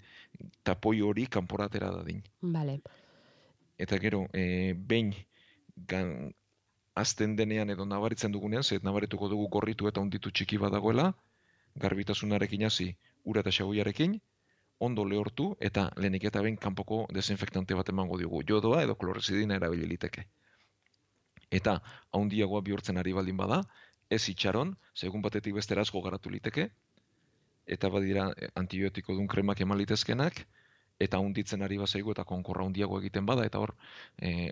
tapoi 0.64 1.02
hori 1.02 1.28
kanporatera 1.28 1.92
dadin. 1.92 2.24
Bale. 2.42 2.80
Eta 3.78 4.00
gero, 4.02 4.26
e, 4.34 4.74
behin 4.74 5.14
gan, 5.86 6.34
azten 6.96 7.36
denean 7.36 7.70
edo 7.70 7.86
nabaritzen 7.86 8.32
dugunean, 8.32 8.64
zet 8.64 8.84
nabarituko 8.84 9.30
dugu 9.30 9.48
gorritu 9.58 9.88
eta 9.88 10.02
onditu 10.02 10.32
txiki 10.32 10.58
badagoela, 10.58 11.12
garbitasunarekin 11.76 12.66
hasi 12.66 12.90
ura 13.24 13.44
eta 13.46 13.54
xagoiarekin, 13.60 14.18
ondo 14.80 15.06
lehortu 15.06 15.56
eta 15.70 15.88
lehenik 15.98 16.28
eta 16.30 16.42
behin 16.46 16.58
kanpoko 16.58 17.06
desinfektante 17.14 17.78
bat 17.78 17.90
emango 17.90 18.18
diogu. 18.18 18.42
Jodoa 18.50 18.84
edo 18.86 18.96
klorezidina 18.96 19.58
erabili 19.58 19.88
liteke. 19.94 20.26
Eta 21.52 21.80
haundiagoa 22.12 22.62
bihurtzen 22.62 22.98
ari 22.98 23.14
baldin 23.14 23.38
bada, 23.38 23.62
ez 24.10 24.28
itxaron, 24.30 24.76
segun 24.94 25.22
batetik 25.22 25.56
bestera 25.56 25.82
asko 25.82 26.02
garatu 26.02 26.30
liteke, 26.30 26.70
eta 27.68 27.90
badira 27.90 28.30
antibiotiko 28.56 29.16
dun 29.16 29.28
kremak 29.28 29.62
eman 29.62 29.78
litezkenak, 29.82 30.46
eta 31.00 31.20
hunditzen 31.24 31.64
ari 31.64 31.78
bazaigu 31.78 32.14
eta 32.16 32.24
konkorra 32.26 32.66
handiago 32.66 33.00
egiten 33.00 33.26
bada, 33.26 33.46
eta 33.46 33.60
hor, 33.60 33.76
e, 34.22 34.52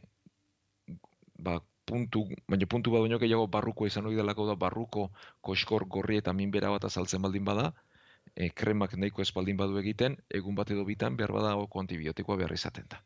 ba, 1.45 1.59
puntu, 1.85 2.25
baina 2.49 2.67
puntu 2.69 2.93
bat 2.93 3.05
baino 3.05 3.19
gehiago 3.21 3.47
barruko 3.55 3.87
izan 3.89 4.09
hori 4.09 4.17
delako 4.19 4.47
da 4.49 4.55
barruko 4.65 5.09
koskor 5.41 5.85
gorri 5.95 6.17
eta 6.21 6.33
minbera 6.33 6.71
bat 6.73 6.87
azaltzen 6.89 7.21
baldin 7.21 7.45
bada, 7.45 7.71
e, 8.33 8.49
kremak 8.49 8.95
nahiko 8.97 9.21
ez 9.21 9.31
baldin 9.35 9.57
badu 9.57 9.77
egiten, 9.81 10.17
egun 10.39 10.55
bat 10.55 10.71
edo 10.71 10.85
bitan 10.85 11.17
behar 11.17 11.33
bada 11.35 11.55
oko 11.61 11.83
antibiotikoa 11.83 12.39
behar 12.41 12.55
izaten 12.57 12.87
da. 12.89 13.01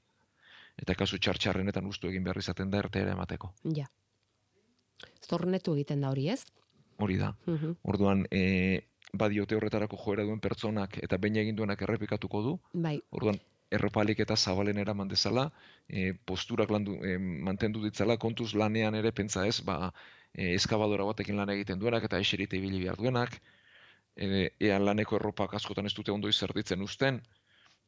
Eta 0.80 0.96
kasu 0.96 1.20
txartxarrenetan 1.20 1.88
ustu 1.90 2.08
egin 2.08 2.24
behar 2.24 2.40
izaten 2.40 2.72
da 2.72 2.80
ertera 2.80 3.12
emateko. 3.18 3.52
Ja. 3.76 3.90
Zornetu 5.28 5.76
egiten 5.76 6.02
da 6.02 6.14
hori, 6.14 6.30
ez? 6.32 6.46
Hori 7.00 7.18
da. 7.20 7.34
Mhm. 7.46 7.76
Orduan, 7.84 8.26
e, 8.32 8.88
badiote 9.14 9.58
horretarako 9.58 9.98
joera 9.98 10.24
duen 10.24 10.40
pertsonak 10.40 11.00
eta 11.04 11.18
behin 11.18 11.40
egin 11.44 11.56
duenak 11.56 11.82
errepikatuko 11.82 12.42
du. 12.46 12.60
Bai. 12.74 13.00
Orduan, 13.12 13.40
erropalik 13.72 14.20
eta 14.20 14.36
zabalen 14.36 14.78
eraman 14.82 15.08
dezala, 15.08 15.50
e, 15.88 16.14
posturak 16.26 16.72
landu, 16.74 16.98
e, 17.06 17.18
mantendu 17.20 17.84
ditzala, 17.84 18.18
kontuz 18.18 18.54
lanean 18.54 18.96
ere 18.96 19.12
pentsa 19.12 19.46
ez, 19.48 19.60
ba, 19.66 19.94
e, 20.34 20.54
eskabadora 20.56 21.06
batekin 21.10 21.38
lan 21.38 21.54
egiten 21.54 21.80
duenak 21.80 22.08
eta 22.10 22.20
eserite 22.20 22.58
ibili 22.58 22.82
behar 22.84 22.98
duenak, 22.98 23.40
e, 24.16 24.50
ea 24.60 24.80
laneko 24.80 25.20
erropak 25.20 25.54
askotan 25.60 25.86
ez 25.86 25.94
dute 25.94 26.12
ondo 26.12 26.30
izerditzen 26.30 26.82
uzten, 26.82 27.22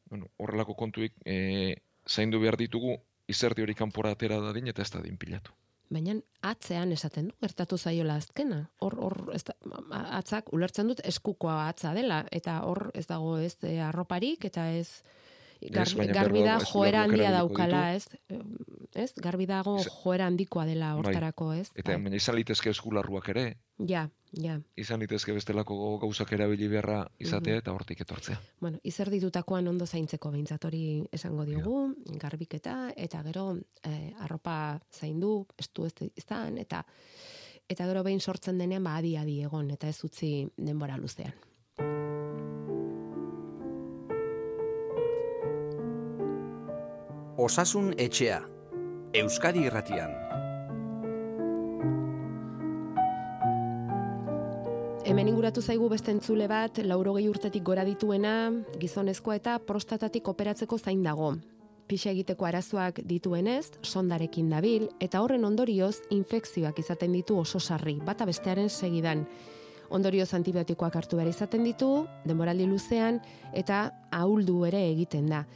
bueno, 0.09 0.29
horrelako 0.38 0.75
kontuik 0.75 1.17
e, 1.25 1.75
zaindu 2.07 2.39
behar 2.41 2.57
ditugu, 2.59 2.97
izerdi 3.32 3.63
hori 3.63 3.75
kanpora 3.77 4.11
atera 4.15 4.39
dadin 4.43 4.67
eta 4.67 4.82
ez 4.82 4.91
da 4.91 5.01
pilatu. 5.19 5.53
Baina 5.91 6.13
atzean 6.47 6.91
esaten 6.95 7.27
du, 7.27 7.34
gertatu 7.43 7.77
zaiola 7.77 8.15
azkena. 8.15 8.61
Hor, 8.79 8.95
hor, 8.95 9.17
atzak, 9.91 10.53
ulertzen 10.55 10.88
dut 10.88 11.01
eskukoa 11.03 11.67
atza 11.67 11.91
dela, 11.93 12.21
eta 12.32 12.61
hor 12.63 12.91
ez 12.95 13.05
dago 13.09 13.38
ez 13.38 13.57
e, 13.67 13.77
arroparik, 13.84 14.45
eta 14.47 14.69
ez 14.71 15.03
baina 15.70 16.14
garbi 16.14 16.41
da 16.43 16.59
joera 16.59 17.03
handia 17.03 17.32
daukala, 17.32 17.93
ez? 17.95 18.07
Ez, 18.95 19.14
garbi 19.22 19.45
dago 19.45 19.78
joera 20.03 20.26
handikoa 20.28 20.66
dela 20.66 20.93
Bai. 20.95 20.99
hortarako, 21.03 21.53
ez? 21.53 21.70
Eta 21.76 21.95
baina 21.97 22.16
izan 22.16 22.36
litezke 22.36 22.70
eskularruak 22.70 23.30
ere, 23.30 23.57
Ja, 23.88 24.09
ja. 24.38 24.59
izan 24.78 24.99
litezke 24.99 25.34
bestelako 25.34 25.97
gauzak 25.99 26.32
erabili 26.34 26.68
beharra 26.68 27.07
izatea 27.20 27.53
Mhm. 27.53 27.59
eta 27.59 27.72
hortik 27.74 28.01
etortzea. 28.01 28.39
Bueno, 28.59 28.80
izerditutakoan 28.84 29.68
ondo 29.68 29.86
zaintzeko 29.86 30.32
behintzat 30.32 30.66
hori 30.66 31.03
esango 31.12 31.45
diogu, 31.45 31.95
garbiketa, 32.18 32.91
eta 32.95 33.24
gero 33.24 33.57
eh, 33.84 34.14
arropa 34.20 34.80
zaindu, 34.91 35.47
estu 35.57 35.86
ez 35.86 35.93
izan, 36.16 36.57
eta 36.57 36.84
eta 37.70 37.86
gero 37.88 38.03
behin 38.03 38.20
sortzen 38.20 38.57
denean 38.57 38.84
ba 38.84 38.97
adi 38.97 39.16
adi 39.16 39.41
egon, 39.43 39.72
eta 39.72 39.88
ez 39.88 40.03
utzi 40.03 40.47
denbora 40.57 40.97
luzean. 40.97 41.34
Osasun 47.41 47.95
etxea. 47.97 48.35
Euskadi 49.17 49.63
Irratian. 49.65 50.11
Hemen 55.09 55.31
inguratu 55.31 55.63
zaigu 55.65 55.87
beste 55.89 56.13
entzule 56.13 56.45
bat, 56.45 56.77
laurogei 56.85 57.23
urtetik 57.31 57.63
gora 57.65 57.81
dituena, 57.87 58.51
gizonezkoa 58.77 59.39
eta 59.39 59.55
prostatatik 59.65 60.29
operatzeko 60.29 60.77
zain 60.77 61.01
dago. 61.01 61.31
Pixa 61.89 62.13
egiteko 62.13 62.45
arazoak 62.45 63.01
dituenez, 63.09 63.71
sondarekin 63.81 64.53
dabil, 64.53 64.91
eta 65.01 65.23
horren 65.25 65.49
ondorioz, 65.49 65.95
infekzioak 66.13 66.77
izaten 66.85 67.17
ditu 67.17 67.39
oso 67.41 67.57
sarri, 67.57 67.97
bata 68.05 68.29
bestearen 68.29 68.69
segidan. 68.69 69.25
Ondorioz 69.89 70.29
antibiotikoak 70.37 71.01
hartu 71.01 71.17
behar 71.17 71.33
izaten 71.33 71.65
ditu, 71.65 72.05
denboraldi 72.21 72.69
luzean, 72.69 73.17
eta 73.51 73.87
ahuldu 74.11 74.61
ere 74.69 74.85
egiten 74.93 75.33
da. 75.33 75.47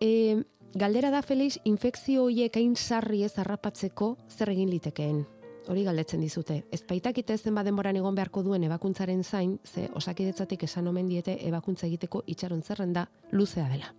E, 0.00 0.44
galdera 0.74 1.10
da, 1.10 1.22
Felix, 1.22 1.58
infekzio 1.64 2.24
horiek 2.26 2.56
hain 2.56 2.74
sarri 2.76 3.22
ez 3.24 3.32
harrapatzeko 3.38 4.16
zer 4.28 4.50
egin 4.54 4.70
litekeen? 4.70 5.24
Hori 5.68 5.84
galdetzen 5.86 6.20
dizute. 6.20 6.58
Ez 6.72 6.82
baitakite 6.84 7.36
zenbat 7.38 7.64
denboran 7.64 7.96
egon 7.96 8.14
beharko 8.14 8.42
duen 8.44 8.64
ebakuntzaren 8.66 9.22
zain, 9.24 9.58
ze 9.64 9.88
osakidetzatik 9.96 10.62
esan 10.66 10.88
omen 10.90 11.08
diete 11.08 11.38
ebakuntza 11.48 11.86
egiteko 11.86 12.22
itxaron 12.26 12.60
zerrenda 12.62 13.06
luzea 13.32 13.68
dela. 13.70 13.94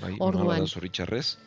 Bai, 0.00 0.12
Orduan- 0.20 0.68
zoritxarrez, 0.68 1.38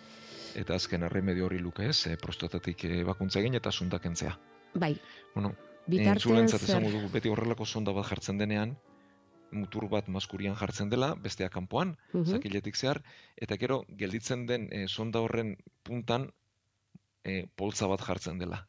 eta 0.56 0.76
azken 0.76 1.04
arremedio 1.04 1.46
hori 1.46 1.60
luke 1.60 1.88
ez, 1.88 2.06
e, 2.08 2.18
prostatatik 2.18 2.84
e, 2.84 3.04
bakuntza 3.04 3.40
egin 3.40 3.56
eta 3.56 3.72
sundakentzea. 3.72 4.38
Bai, 4.76 4.98
Bueno, 5.36 5.54
bitartean 5.88 6.50
zer... 6.50 6.82
dugu, 6.92 7.08
beti 7.14 7.30
horrelako 7.30 7.66
sonda 7.66 7.92
bat 7.94 8.06
jartzen 8.10 8.38
denean, 8.38 8.76
mutur 9.52 9.88
bat 9.90 10.08
maskurian 10.08 10.56
jartzen 10.56 10.90
dela, 10.90 11.16
bestea 11.16 11.50
kanpoan, 11.50 11.98
Mhm. 12.14 12.26
zakiletik 12.26 12.76
zehar, 12.76 13.02
eta 13.36 13.58
gero 13.58 13.86
gelditzen 13.90 14.46
den 14.46 14.68
e, 14.72 14.88
sonda 14.88 15.20
horren 15.20 15.58
puntan 15.84 16.32
e, 17.24 17.48
poltza 17.56 17.88
bat 17.88 18.02
jartzen 18.02 18.38
dela. 18.38 18.68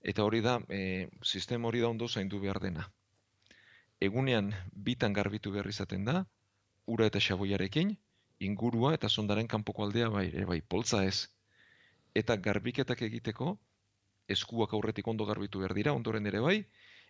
Eta 0.00 0.24
hori 0.24 0.40
da, 0.40 0.60
e, 0.68 1.08
sistema 1.22 1.68
hori 1.68 1.80
da 1.80 1.88
ondo 1.88 2.08
zaindu 2.08 2.40
behar 2.40 2.60
dena. 2.60 2.90
Egunean 4.00 4.52
bitan 4.72 5.12
garbitu 5.12 5.50
behar 5.52 5.66
izaten 5.66 6.04
da, 6.04 6.26
ura 6.86 7.06
eta 7.06 7.20
xaboiarekin, 7.20 7.96
ingurua 8.40 8.94
eta 8.94 9.08
sondaren 9.08 9.46
kanpoko 9.48 9.84
aldea 9.84 10.08
bai, 10.08 10.26
ere 10.28 10.44
bai, 10.44 10.60
poltza 10.60 11.04
ez. 11.04 11.28
Eta 12.14 12.36
garbiketak 12.36 13.02
egiteko, 13.02 13.58
eskuak 14.28 14.72
aurretik 14.72 15.06
ondo 15.08 15.24
garbitu 15.24 15.58
behar 15.60 15.74
dira, 15.74 15.92
ondoren 15.92 16.26
ere 16.26 16.40
bai, 16.40 16.66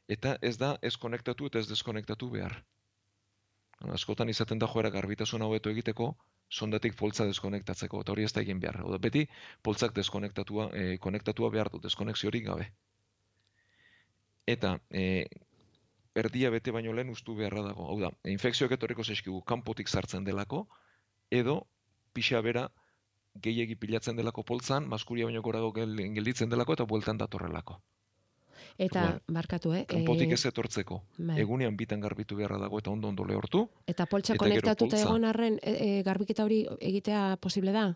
eta 0.08 0.36
ez 0.42 0.56
da 0.58 0.76
ez 0.82 0.96
konektatu 0.96 1.46
eta 1.46 1.58
ez 1.58 1.68
deskonektatu 1.68 2.30
behar. 2.30 2.58
Askotan 3.94 4.28
izaten 4.28 4.58
da 4.58 4.68
joera 4.70 4.90
garbitasun 4.90 5.42
hobeto 5.42 5.70
egiteko, 5.70 6.14
sondatik 6.50 6.94
poltza 6.96 7.26
deskonektatzeko, 7.26 8.00
eta 8.00 8.12
hori 8.12 8.24
ez 8.24 8.32
da 8.32 8.40
egin 8.44 8.60
behar. 8.60 8.80
Oda, 8.84 8.98
beti 8.98 9.26
poltzak 9.62 9.94
deskonektatua, 9.96 10.68
e, 10.72 10.98
konektatua 10.98 11.50
behar 11.50 11.70
du, 11.72 11.80
deskonexiorik 11.82 12.46
gabe. 12.46 12.68
Eta 14.46 14.78
e, 14.90 15.24
erdia 16.14 16.50
bete 16.54 16.70
baino 16.70 16.92
lehen 16.92 17.10
ustu 17.10 17.34
beharra 17.34 17.64
dago. 17.66 17.88
Hau 17.90 17.98
da, 18.00 18.12
infekzioak 18.30 18.76
etorriko 18.76 19.04
zeskigu 19.04 19.42
kanpotik 19.42 19.88
sartzen 19.88 20.24
delako, 20.24 20.66
edo 21.30 21.64
pixa 22.12 22.40
bera 22.40 22.68
gehiegi 23.42 23.74
pilatzen 23.74 24.16
delako 24.16 24.44
poltzan, 24.44 24.86
maskuria 24.88 25.26
baino 25.26 25.42
gorago 25.42 25.72
gel- 25.74 26.06
gelditzen 26.14 26.50
delako 26.50 26.78
eta 26.78 26.84
bueltan 26.84 27.18
datorrelako. 27.18 27.80
Eta, 28.78 29.02
Orduan, 29.02 29.20
barkatu, 29.38 29.74
eh? 29.74 29.84
Kanpotik 29.90 30.30
eh, 30.30 30.38
ez 30.38 30.46
etortzeko. 30.46 31.02
bai. 31.18 31.40
Egunean 31.40 31.76
bitan 31.76 32.00
garbitu 32.00 32.36
beharra 32.36 32.58
dago 32.58 32.78
eta 32.78 32.90
ondo 32.90 33.08
ondo 33.08 33.24
lehortu, 33.24 33.68
Eta 33.86 34.06
poltsa 34.06 34.36
konektatuta 34.36 35.00
egon 35.00 35.24
arren, 35.24 35.58
e, 35.62 35.72
e, 35.72 36.02
garbiketa 36.02 36.44
hori 36.44 36.64
egitea 36.80 37.36
posible 37.40 37.72
da? 37.72 37.94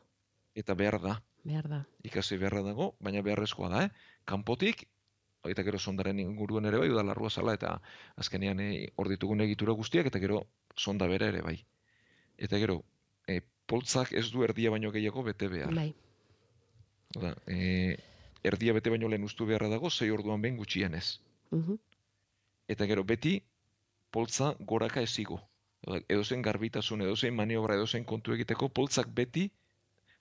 eta 0.59 0.75
behar 0.75 1.01
da. 1.01 1.19
Behar 1.47 1.69
da. 1.71 1.83
ikasi 2.05 2.37
beharra 2.37 2.63
dago, 2.67 2.93
baina 3.01 3.23
beharrezkoa 3.23 3.69
da, 3.73 3.85
eh? 3.87 3.91
Kanpotik, 4.29 4.83
eta 5.49 5.63
gero 5.65 5.79
sondaren 5.79 6.19
inguruen 6.21 6.67
ere 6.69 6.81
bai, 6.83 6.89
udalarrua 6.91 7.31
zala, 7.31 7.55
eta 7.57 7.77
azkenean 8.21 8.61
eh, 8.65 8.89
hor 8.97 9.09
ditugun 9.13 9.41
egitura 9.47 9.73
guztiak, 9.79 10.11
eta 10.11 10.21
gero 10.21 10.43
sonda 10.77 11.07
bera 11.09 11.31
ere 11.33 11.41
bai. 11.47 11.57
Eta 12.37 12.59
gero, 12.61 12.83
e, 13.27 13.41
poltzak 13.71 14.13
ez 14.19 14.27
du 14.33 14.45
erdia 14.45 14.75
baino 14.75 14.91
gehiago 14.93 15.25
bete 15.25 15.49
behar. 15.53 15.73
Bai. 15.75 15.93
Oda, 17.17 17.33
e, 17.47 17.97
erdia 18.51 18.75
bete 18.77 18.91
baino 18.91 19.09
lehen 19.09 19.25
ustu 19.25 19.47
beharra 19.47 19.69
dago, 19.69 19.91
sei 19.91 20.11
orduan 20.11 20.43
behin 20.43 20.57
gutxienez. 20.57 21.07
Eta 22.69 22.87
gero, 22.91 23.05
beti, 23.05 23.39
poltza 24.11 24.55
goraka 24.73 25.05
ezigo. 25.05 25.41
Oda, 25.87 26.01
edozein 26.09 26.43
garbitasun, 26.43 27.05
edozein 27.07 27.37
maniobra, 27.37 27.77
edozein 27.79 28.05
kontu 28.05 28.35
egiteko, 28.35 28.69
poltzak 28.69 29.13
beti 29.21 29.49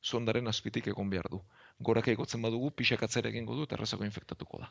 sondaren 0.01 0.47
azpitik 0.47 0.87
egon 0.93 1.09
behar 1.09 1.29
du. 1.31 1.41
Goraka 1.89 2.13
igotzen 2.13 2.41
badugu, 2.45 2.69
pixakatzera 2.71 3.29
egingo 3.33 3.55
du 3.57 3.65
eta 3.67 3.75
errazako 3.77 4.05
infektatuko 4.07 4.61
da. 4.63 4.69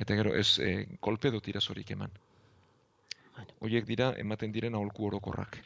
Eta 0.00 0.16
gero, 0.18 0.34
ez 0.34 0.58
e, 0.58 0.70
kolpe 1.00 1.28
edo 1.28 1.40
tirazorik 1.44 1.90
eman. 1.96 2.12
Horiek 3.60 3.86
dira, 3.88 4.10
ematen 4.24 4.52
diren 4.52 4.76
aholku 4.78 5.06
orokorrak. 5.08 5.58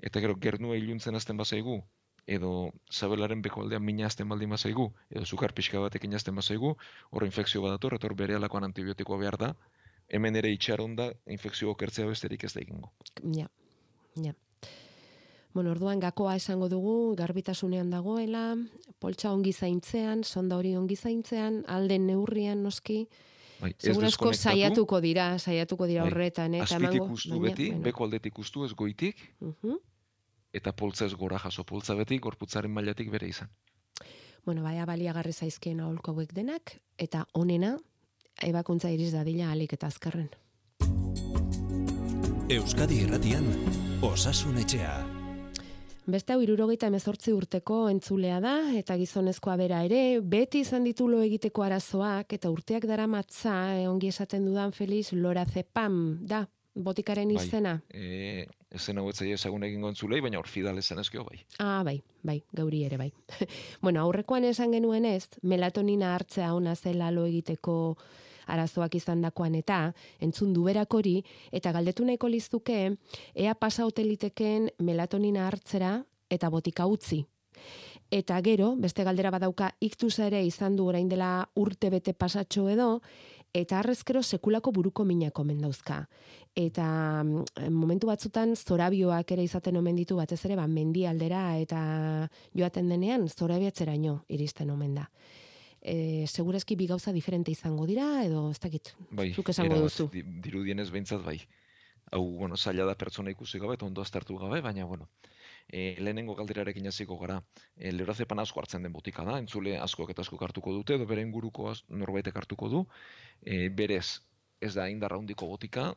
Eta 0.00 0.20
gero, 0.24 0.36
gernua 0.46 0.76
iluntzen 0.80 1.16
azten 1.16 1.40
bazaigu, 1.40 1.80
edo 2.26 2.72
zabelaren 2.92 3.42
beko 3.42 3.62
aldean 3.62 3.82
mina 3.84 4.06
azten 4.06 4.28
baldin 4.28 4.50
bazaigu, 4.50 4.92
edo 5.10 5.24
zukar 5.26 5.52
pixka 5.54 5.80
batekin 5.80 6.14
azten 6.14 6.34
bazaigu, 6.34 6.76
hor 7.10 7.24
infekzio 7.24 7.62
badator, 7.62 7.94
eta 7.94 8.06
hor 8.06 8.14
bere 8.14 8.34
alakoan 8.34 8.64
antibiotikoa 8.64 9.18
behar 9.18 9.36
da, 9.38 9.54
hemen 10.08 10.36
ere 10.36 10.50
itxaron 10.52 10.96
da 10.96 11.12
infekzio 11.26 11.70
okertzea 11.70 12.06
besterik 12.06 12.44
ez 12.44 12.52
da 12.54 12.60
egingo. 12.60 12.92
Ja, 13.36 13.48
ja. 14.16 14.34
Bueno, 15.52 15.72
orduan 15.72 15.98
gakoa 15.98 16.36
esango 16.36 16.68
dugu, 16.68 17.14
garbitasunean 17.18 17.90
dagoela, 17.90 18.56
poltsa 19.00 19.32
ongi 19.32 19.52
zaintzean, 19.52 20.22
sonda 20.24 20.56
hori 20.56 20.76
ongi 20.76 20.94
zaintzean, 20.96 21.64
alden 21.66 22.06
neurrian 22.06 22.62
noski, 22.62 23.08
Bai, 23.60 23.74
ez 23.76 23.90
Segurazko 23.90 24.30
saiatuko 24.32 25.02
dira, 25.04 25.38
saiatuko 25.38 25.84
dira 25.86 26.02
Bai, 26.06 26.10
horretan, 26.12 26.54
eh, 26.54 26.62
eta 26.62 26.76
Azpitik 26.76 26.94
emango- 27.02 27.12
ustu 27.12 27.28
baina, 27.34 27.42
beti, 27.50 27.66
bueno. 27.68 27.82
beko 27.82 28.04
aldetik 28.04 28.38
ustu 28.38 28.64
ez 28.64 28.72
goitik, 28.74 29.16
Mhm. 29.40 29.74
Eta 30.52 30.72
poltza 30.72 31.06
ez 31.06 31.14
gora 31.14 31.38
jaso, 31.38 31.64
poltza 31.64 31.94
beti 31.94 32.18
gorputzaren 32.18 32.72
mailatik 32.72 33.10
bere 33.10 33.28
izan. 33.28 33.50
Bueno, 34.44 34.62
baina 34.62 34.86
baliagarri 34.88 35.32
zaizkien 35.32 35.80
aholko 35.80 36.14
hauek 36.14 36.32
denak, 36.34 36.78
eta 36.98 37.26
onena, 37.34 37.76
ebakuntza 38.42 38.90
iriz 38.90 39.12
dadila 39.12 39.50
alik 39.52 39.74
eta 39.76 39.90
azkarren. 39.90 40.30
Euskadi 42.50 43.02
Irratian 43.04 43.46
Osasun 44.02 44.56
Etxea. 44.58 44.94
Beste 46.10 46.32
hau 46.32 46.40
irurogeita 46.42 46.88
emezortzi 46.90 47.30
urteko 47.36 47.84
entzulea 47.92 48.40
da, 48.42 48.54
eta 48.74 48.96
gizonezkoa 48.98 49.54
bera 49.60 49.82
ere, 49.86 50.18
beti 50.24 50.64
izan 50.64 50.88
ditu 50.88 51.06
lo 51.06 51.20
egiteko 51.22 51.62
arazoak, 51.62 52.32
eta 52.34 52.50
urteak 52.50 52.88
dara 52.88 53.06
matza, 53.06 53.54
ongi 53.86 54.08
esaten 54.10 54.48
dudan 54.48 54.72
Feliz, 54.72 55.12
lorazepam, 55.12 56.00
da, 56.26 56.46
botikaren 56.74 57.30
izena. 57.30 57.80
Bai, 57.90 58.00
e, 58.00 58.46
ezen 58.70 58.98
hau 58.98 59.08
etzaia 59.10 59.34
ezagun 59.34 59.64
egingo 59.66 59.90
entzulei, 59.90 60.20
baina 60.20 60.38
hor 60.38 60.48
fidal 60.48 60.78
esan 60.78 61.02
ezkio 61.02 61.24
bai. 61.26 61.40
Ah, 61.58 61.82
bai, 61.84 62.00
bai, 62.22 62.40
gauri 62.56 62.84
ere 62.86 62.98
bai. 63.00 63.10
bueno, 63.82 64.02
aurrekoan 64.02 64.44
esan 64.44 64.72
genuen 64.76 65.04
ez, 65.04 65.28
melatonina 65.42 66.14
hartzea 66.14 66.54
ona 66.54 66.76
zela 66.76 67.10
lo 67.10 67.26
egiteko 67.26 67.96
arazoak 68.50 68.96
izandakoan 68.98 69.54
eta 69.54 69.80
entzun 70.22 70.54
du 70.54 70.64
berak 70.66 70.94
hori 70.94 71.20
eta 71.54 71.72
galdetu 71.72 72.04
nahiko 72.04 72.28
lizuke 72.28 72.80
ea 73.34 73.54
pasa 73.54 73.86
hoteliteken 73.86 74.70
melatonina 74.78 75.46
hartzera 75.46 76.00
eta 76.30 76.50
botika 76.50 76.86
utzi. 76.86 77.24
Eta 78.10 78.40
gero, 78.42 78.72
beste 78.74 79.04
galdera 79.06 79.30
badauka 79.30 79.68
iktusa 79.86 80.26
ere 80.26 80.40
izan 80.42 80.74
du 80.74 80.88
orain 80.90 81.08
dela 81.08 81.48
urte 81.54 81.92
bete 81.94 82.12
pasatxo 82.12 82.66
edo, 82.72 82.88
eta 83.54 83.78
arrezkero 83.80 84.22
sekulako 84.22 84.72
buruko 84.72 85.04
minak 85.04 85.38
omen 85.38 85.58
dauzka. 85.60 86.04
Eta 86.54 87.22
mm, 87.24 87.70
momentu 87.70 88.06
batzutan 88.10 88.54
zorabioak 88.56 89.32
ere 89.32 89.42
izaten 89.46 89.76
omen 89.76 89.96
ditu 89.96 90.16
batez 90.16 90.40
ere, 90.46 90.56
ba, 90.56 90.66
mendi 90.66 91.04
aldera 91.06 91.56
eta 91.58 92.28
joaten 92.56 92.88
denean 92.88 93.28
zorabiatzeraino 93.28 94.24
iristen 94.28 94.70
omen 94.70 94.94
da. 94.94 95.08
E, 95.82 96.26
segurazki 96.28 96.76
bi 96.76 96.86
gauza 96.86 97.12
diferente 97.12 97.50
izango 97.50 97.86
dira, 97.86 98.22
edo 98.24 98.50
ez 98.50 98.58
dakit, 98.60 98.92
Bai, 99.10 99.32
zuk 99.32 99.48
esango 99.48 99.72
erabat, 99.78 99.88
duzu. 99.88 100.08
di- 100.12 100.22
dirudienez 100.44 100.90
behintzat 100.90 101.22
bai. 101.24 101.38
Hau, 102.12 102.24
bueno, 102.36 102.56
zaila 102.56 102.84
da 102.84 102.94
pertsona 102.98 103.30
ikusi 103.30 103.58
gabe, 103.62 103.74
eta 103.78 103.86
ondo 103.86 104.02
aztertu 104.02 104.36
gabe, 104.36 104.60
baina, 104.60 104.84
bueno, 104.84 105.08
e, 105.72 105.94
lehenengo 106.02 106.34
galderarekin 106.38 106.90
hasiko 106.90 107.16
gara. 107.20 107.40
E, 107.76 107.92
Leurazepan 107.94 108.42
asko 108.42 108.60
hartzen 108.60 108.82
den 108.86 108.92
botika 108.92 109.24
da, 109.24 109.38
entzule 109.38 109.78
askok 109.78 110.12
eta 110.14 110.24
askok 110.26 110.42
hartuko 110.48 110.74
dute, 110.76 110.98
edo 110.98 111.06
bere 111.06 111.24
inguruko 111.26 111.72
norbaitek 112.02 112.36
hartuko 112.42 112.68
du. 112.68 112.84
E, 113.42 113.68
berez, 113.68 114.20
ez 114.60 114.74
da 114.74 114.88
indarra 114.92 115.18
handiko 115.20 115.48
botika, 115.48 115.90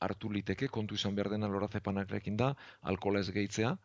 hartu 0.00 0.30
liteke, 0.32 0.70
kontu 0.72 0.96
izan 0.96 1.14
behar 1.14 1.34
dena 1.34 1.48
lorazepanarekin 1.52 2.38
da, 2.40 2.54
alkohola 2.92 3.20
ez 3.20 3.30
gehitzea, 3.36 3.76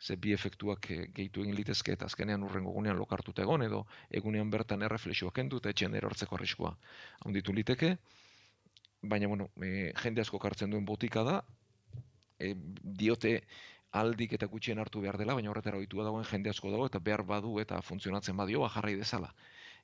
ze 0.00 0.16
bi 0.16 0.32
efektuak 0.34 0.90
eh, 0.90 1.06
gehitu 1.14 1.44
egin 1.44 1.54
litezke 1.56 1.94
eta 1.94 2.08
azkenean 2.10 2.42
urrengo 2.42 2.72
gunean 2.74 2.98
lokartuta 2.98 3.44
egon 3.44 3.62
edo 3.62 3.84
egunean 4.10 4.50
bertan 4.50 4.82
erreflexioak 4.82 5.36
kendu 5.38 5.60
eta 5.62 5.70
etxean 5.70 5.94
erortzeko 5.94 6.36
arriskua 6.36 6.74
handitu 7.24 7.54
liteke, 7.54 7.96
baina 9.02 9.28
bueno, 9.28 9.48
e, 9.62 9.92
jende 10.02 10.20
asko 10.20 10.40
hartzen 10.42 10.70
duen 10.74 10.84
botika 10.84 11.22
da, 11.24 11.38
e, 12.38 12.54
diote 13.02 13.34
aldik 14.00 14.32
eta 14.36 14.46
gutxien 14.50 14.80
hartu 14.82 15.00
behar 15.04 15.16
dela, 15.20 15.34
baina 15.38 15.50
horretara 15.50 15.78
ohitua 15.78 16.04
dagoen 16.08 16.24
jende 16.26 16.50
asko 16.50 16.70
dago 16.72 16.86
eta 16.90 17.00
behar 17.08 17.22
badu 17.28 17.58
eta 17.62 17.80
funtzionatzen 17.82 18.36
badio, 18.36 18.60
ba 18.64 18.70
jarrai 18.76 18.94
dezala. 18.98 19.30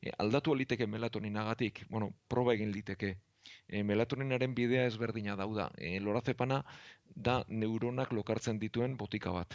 E, 0.03 0.11
aldatu 0.25 0.55
liteke 0.55 0.87
melatoninagatik, 0.87 1.85
bueno, 1.91 2.11
proba 2.29 2.55
egin 2.55 2.73
liteke. 2.75 3.15
E, 3.69 3.83
melatoninaren 3.87 4.55
bidea 4.55 4.87
ezberdina 4.91 5.37
dauda. 5.37 5.71
E, 5.79 5.99
lorazepana 6.01 6.65
da 7.29 7.37
neuronak 7.49 8.13
lokartzen 8.19 8.59
dituen 8.59 8.97
botika 8.97 9.33
bat. 9.37 9.55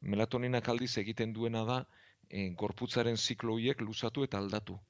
Melatoninak 0.00 0.68
aldiz 0.68 0.96
egiten 1.04 1.32
duena 1.36 1.64
da 1.64 1.80
e, 2.28 2.48
gorputzaren 2.62 3.16
ziklo 3.16 3.54
horiek 3.54 3.86
luzatu 3.86 4.26
eta 4.26 4.42
aldatu. 4.42 4.80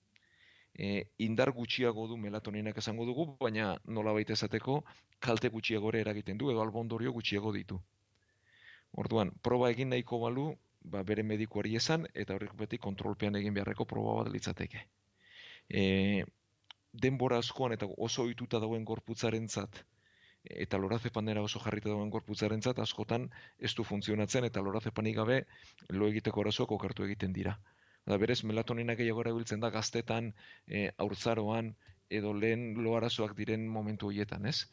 E, 0.72 1.04
indar 1.18 1.50
gutxiago 1.52 2.06
du 2.08 2.16
melatoninak 2.16 2.78
esango 2.78 3.04
dugu, 3.04 3.26
baina 3.40 3.74
nola 3.84 4.12
baita 4.16 4.32
esateko 4.32 4.82
kalte 5.18 5.50
gutxiago 5.52 5.90
ere 5.92 6.06
eragiten 6.06 6.38
du 6.38 6.50
edo 6.50 6.62
albondorio 6.62 7.12
gutxiago 7.12 7.52
ditu. 7.52 7.80
Orduan, 8.92 9.30
proba 9.42 9.70
egin 9.70 9.90
nahiko 9.94 10.18
balu, 10.18 10.46
ba, 10.82 11.02
bere 11.02 11.22
medikuari 11.22 11.76
esan, 11.76 12.06
eta 12.14 12.34
horrek 12.34 12.56
beti 12.58 12.78
kontrolpean 12.78 13.36
egin 13.36 13.54
beharreko 13.54 13.86
proba 13.86 14.16
bat 14.22 14.32
litzateke. 14.32 14.86
E, 15.68 16.24
denbora 16.92 17.38
askoan 17.38 17.72
eta 17.72 17.86
oso 17.96 18.24
ohituta 18.26 18.58
dagoen 18.58 18.84
gorputzarentzat 18.84 19.84
eta 20.64 20.78
lorazepanera 20.78 21.42
oso 21.42 21.60
jarrita 21.60 21.90
dagoen 21.90 22.10
gorputzarentzat 22.10 22.78
askotan 22.78 23.28
ez 23.58 23.74
du 23.76 23.84
funtzionatzen 23.84 24.46
eta 24.48 24.62
lorazepanik 24.64 25.16
gabe 25.16 25.36
lo 25.90 26.08
egiteko 26.08 26.40
arazoak 26.40 26.72
okertu 26.72 27.04
egiten 27.04 27.32
dira. 27.36 27.58
Da 28.06 28.16
berez 28.16 28.40
melatonina 28.48 28.96
gehiago 28.96 29.20
erabiltzen 29.20 29.60
da 29.60 29.70
gaztetan, 29.70 30.32
e, 30.66 30.88
haurtzaroan 30.96 31.74
edo 32.08 32.32
lehen 32.32 32.72
lo 32.82 32.96
arazoak 32.96 33.36
diren 33.36 33.68
momentu 33.68 34.08
horietan, 34.08 34.46
ez? 34.46 34.64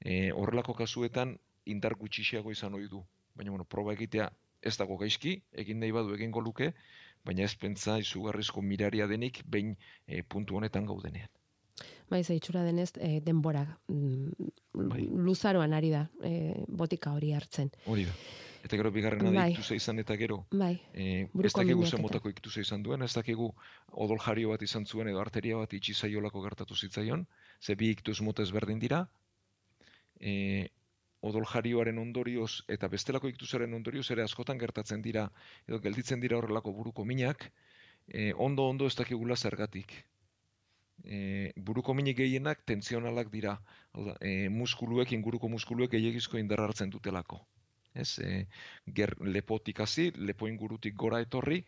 E, 0.00 0.32
horrelako 0.32 0.74
kasuetan 0.74 1.38
indar 1.64 1.94
gutxixiago 1.94 2.50
izan 2.50 2.74
ohi 2.74 2.88
du. 2.90 3.04
Baina 3.34 3.50
bueno, 3.50 3.64
proba 3.64 3.94
egitea 3.96 4.30
ez 4.62 4.76
dago 4.78 4.96
gaizki, 5.00 5.36
egin 5.52 5.80
nahi 5.82 5.90
badu 5.94 6.14
egingo 6.14 6.40
luke, 6.40 6.72
baina 7.26 7.46
ez 7.46 7.54
pentsa 7.58 7.98
izugarrizko 8.02 8.62
miraria 8.62 9.08
denik 9.10 9.42
behin 9.46 9.74
e, 10.06 10.22
puntu 10.22 10.56
honetan 10.58 10.86
gaudenean. 10.86 11.30
Bai, 12.10 12.22
ze 12.22 12.36
itxura 12.36 12.62
denez, 12.62 12.92
e, 13.00 13.20
denbora 13.24 13.64
mm, 13.88 14.52
luzaroan 15.24 15.72
ari 15.72 15.90
da 15.90 16.06
e, 16.22 16.32
botika 16.68 17.14
hori 17.16 17.32
hartzen. 17.32 17.72
Hori 17.86 18.04
da. 18.04 18.16
Eta 18.62 18.78
gero 18.78 18.92
bigarrena 18.94 19.30
da 19.32 19.40
Bai. 19.40 19.48
iktusa 19.54 19.74
izan 19.74 19.98
eta 19.98 20.14
gero. 20.20 20.44
Bai, 20.52 20.76
E, 20.92 21.26
ez 21.26 21.52
dakigu 21.56 21.86
zen 21.86 22.02
motako 22.02 22.30
iktusa 22.30 22.60
izan 22.62 22.82
duen, 22.86 23.02
ez 23.02 23.10
dakigu 23.14 23.48
odol 24.04 24.20
jario 24.22 24.52
bat 24.52 24.62
izan 24.62 24.86
zuen 24.86 25.08
edo 25.10 25.18
arteria 25.18 25.56
bat 25.58 25.72
itxi 25.74 25.94
zaiolako 25.94 26.42
gertatu 26.44 26.76
zitzaion, 26.76 27.26
ze 27.60 27.74
bi 27.74 27.90
iktus 27.90 28.20
mota 28.22 28.42
ezberdin 28.46 28.78
dira. 28.78 29.06
E, 30.20 30.68
odol 31.22 31.44
jarioaren 31.46 31.98
ondorioz 32.02 32.62
eta 32.68 32.88
bestelako 32.90 33.30
iktusaren 33.30 33.74
ondorioz 33.74 34.08
ere 34.10 34.24
askotan 34.24 34.58
gertatzen 34.58 35.02
dira 35.02 35.28
edo 35.68 35.78
gelditzen 35.80 36.20
dira 36.20 36.38
horrelako 36.38 36.72
buruko 36.74 37.04
minak, 37.04 37.50
e, 38.08 38.32
ondo 38.36 38.66
ondo 38.68 38.86
ez 38.86 38.96
dakigula 38.98 39.36
zergatik. 39.36 39.94
E, 41.04 41.52
buruko 41.56 41.94
minik 41.94 42.18
gehienak 42.18 42.64
tensionalak 42.66 43.30
dira, 43.30 43.56
Hau 43.92 44.06
da, 44.06 44.16
e, 44.20 44.48
muskuluek, 44.48 45.12
inguruko 45.12 45.48
muskuluek 45.52 45.90
gehiagizko 45.92 46.38
indar 46.38 46.62
hartzen 46.64 46.90
dutelako. 46.90 47.40
Ez, 47.94 48.18
e, 48.18 48.46
ger, 48.96 49.14
lepotik 49.20 49.80
hasi, 49.84 50.10
lepo 50.16 50.48
ingurutik 50.48 50.96
gora 50.96 51.20
etorri, 51.20 51.60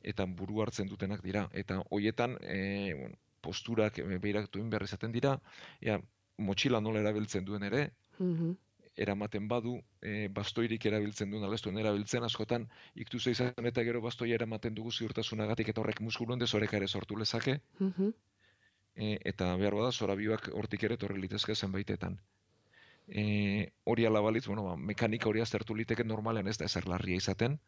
eta 0.00 0.24
buru 0.26 0.62
hartzen 0.62 0.88
dutenak 0.88 1.22
dira. 1.22 1.48
Eta 1.52 1.82
hoietan, 1.90 2.38
e, 2.40 2.94
bueno, 2.94 3.18
posturak 3.42 4.00
behiratu 4.22 4.58
egin 4.58 4.70
behar 4.70 4.86
izaten 4.86 5.12
dira, 5.12 5.36
ea, 5.80 5.98
motxila 6.38 6.80
nola 6.80 7.02
erabiltzen 7.04 7.44
duen 7.44 7.62
ere, 7.68 7.90
Mhm. 8.18 8.56
Eramaten 8.96 9.48
badu, 9.48 9.76
e, 10.02 10.28
bastoirik 10.32 10.86
erabiltzen 10.88 11.30
duen, 11.30 11.44
alestuen 11.44 11.78
erabiltzen, 11.78 12.24
askotan, 12.24 12.68
iktuza 12.94 13.30
izan 13.30 13.68
eta 13.70 13.84
gero 13.84 14.00
bastoia 14.00 14.34
eramaten 14.34 14.74
dugu 14.74 14.92
ziurtasunagatik 14.92 15.68
eta 15.68 15.80
horrek 15.82 16.00
muskuluen 16.00 16.38
desoreka 16.40 16.76
ere 16.76 16.88
sortu 16.88 17.16
lezake, 17.16 17.60
Mhm. 17.78 18.10
e, 18.96 19.18
eta 19.24 19.54
behar 19.56 19.74
bada 19.74 19.92
zorabioak 19.92 20.50
hortik 20.54 20.82
ere 20.84 20.96
torri 20.96 21.20
litezke 21.20 21.54
zenbaitetan. 21.54 22.18
E, 23.08 23.70
hori 23.84 24.06
ala 24.06 24.20
balitz, 24.20 24.46
bueno, 24.46 24.64
ba, 24.64 24.76
mekanika 24.76 25.28
hori 25.28 25.40
aztertu 25.40 25.74
liteke 25.74 26.04
normalean 26.04 26.48
ez 26.48 26.56
da 26.58 26.64
ezer 26.64 26.88
larria 26.88 27.16
izaten, 27.16 27.58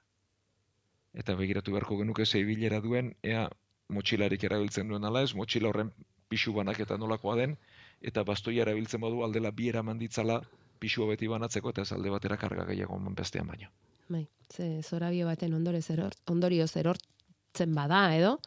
eta 1.15 1.35
begiratu 1.35 1.73
beharko 1.73 1.99
genuke 1.99 2.25
zeibilera 2.27 2.81
duen, 2.81 3.15
ea 3.23 3.49
motxilarik 3.89 4.43
erabiltzen 4.45 4.89
duen 4.89 5.05
ala 5.05 5.23
ez, 5.23 5.35
motxila 5.35 5.69
horren 5.69 5.93
pixu 6.29 6.53
banaketa 6.53 6.99
nolakoa 6.99 7.37
den, 7.37 7.57
eta 8.03 8.25
bastoia 8.25 8.63
erabiltzen 8.63 9.01
badu 9.01 9.23
aldela 9.25 9.51
bi 9.51 9.69
eraman 9.69 9.99
ditzala 9.99 10.43
pixua 10.79 11.09
beti 11.11 11.29
banatzeko 11.29 11.71
eta 11.75 11.83
ez 11.83 11.93
alde 11.93 12.11
batera 12.11 12.37
karga 12.37 12.65
gehiago 12.71 12.99
bestean 13.17 13.47
baino. 13.47 13.69
Bai, 14.09 14.27
ze 14.49 14.83
zorabio 14.83 15.27
baten 15.27 15.55
ondore 15.55 15.83
zeror, 15.83 16.13
ondorio 16.27 16.67
zerortzen 16.67 17.75
bada 17.75 18.17
edo, 18.17 18.39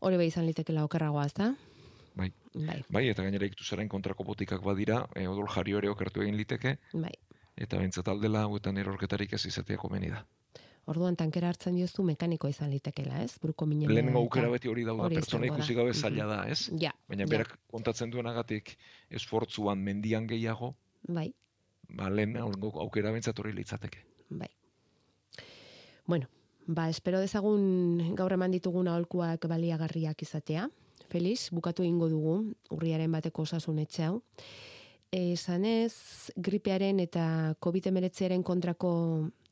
hori 0.00 0.16
bai 0.16 0.26
izan 0.26 0.46
litekela 0.46 0.84
okerragoa, 0.84 1.26
ezta? 1.26 1.54
Bai. 2.16 2.32
Bai, 2.54 2.82
Bai, 2.90 3.04
eta 3.08 3.22
gainera 3.22 3.46
iktusaren 3.46 3.88
kontrako 3.88 4.24
botikak 4.26 4.64
badira, 4.66 5.04
e, 5.14 5.28
odol 5.28 5.46
jario 5.54 5.78
ere 5.78 5.90
okertu 5.92 6.24
egin 6.24 6.36
liteke, 6.36 6.78
bai. 6.92 7.12
eta 7.56 7.78
bentsat 7.78 8.08
aldela 8.08 8.42
hauetan 8.42 8.78
erorketarik 8.82 9.32
ez 9.32 9.44
izatea 9.46 9.78
komeni 9.78 10.10
da. 10.10 10.24
Orduan 10.90 11.14
tankera 11.14 11.52
hartzen 11.52 11.76
diozu 11.76 12.02
mekaniko 12.02 12.48
izan 12.48 12.70
litekela, 12.72 13.20
ez? 13.22 13.36
Buruko 13.38 13.66
minera. 13.66 13.92
Lehenengo 13.92 14.24
aukera 14.24 14.48
beti 14.50 14.68
hori 14.68 14.82
dauda, 14.88 15.04
hori 15.06 15.20
pertsona 15.20 15.46
da. 15.46 15.52
ikusi 15.52 15.76
gabe 15.78 15.92
zaila 15.94 16.26
da, 16.26 16.38
ez? 16.50 16.70
Ja, 16.80 16.90
Baina 17.06 17.28
ja. 17.28 17.30
berak 17.30 17.52
kontatzen 17.70 18.10
duenagatik 18.10 18.74
esfortzuan 19.20 19.78
mendian 19.78 20.26
gehiago, 20.26 20.74
Bai, 21.08 21.32
ba, 21.94 22.10
lehen 22.10 22.36
aukera 22.36 23.12
bentsat 23.12 23.38
hori 23.38 23.52
litzateke. 23.52 24.04
bai. 24.30 24.48
Bueno, 26.06 26.26
ba, 26.66 26.88
espero 26.88 27.20
dezagun 27.20 28.14
gaur 28.16 28.32
eman 28.32 28.50
ditugun 28.50 28.88
aholkuak 28.88 29.46
baliagarriak 29.46 30.22
izatea. 30.22 30.68
Feliz, 31.10 31.50
bukatu 31.50 31.82
egingo 31.82 32.08
dugu 32.08 32.34
urriaren 32.70 33.10
bateko 33.12 33.42
osasun 33.42 33.78
etxe 33.82 34.04
hau. 34.06 34.22
Esan 35.10 35.64
ez, 35.66 36.30
gripearen 36.36 37.00
eta 37.02 37.56
COVID-19aren 37.58 38.44
kontrako 38.46 38.92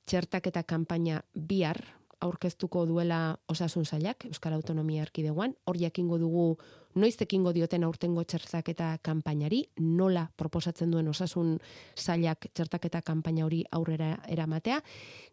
txertaketa 0.07 0.63
kanpaina 0.63 1.25
bihar 1.35 1.83
aurkeztuko 2.21 2.85
duela 2.87 3.39
osasun 3.51 3.87
sailak, 3.87 4.27
Euskal 4.27 4.55
Autonomia 4.55 5.03
Erkidegoan, 5.03 5.55
hor 5.67 5.79
jakingo 5.79 6.19
dugu 6.19 6.57
noiz 6.99 7.17
ekingo 7.23 7.53
dioten 7.55 7.85
aurtengo 7.87 8.25
txertaketa 8.25 8.99
kanpainari, 9.03 9.63
nola 9.81 10.27
proposatzen 10.37 10.91
duen 10.91 11.09
osasun 11.09 11.57
sailak 11.97 12.51
txertaketa 12.53 13.03
kanpaina 13.07 13.47
hori 13.47 13.63
aurrera 13.73 14.17
eramatea, 14.29 14.81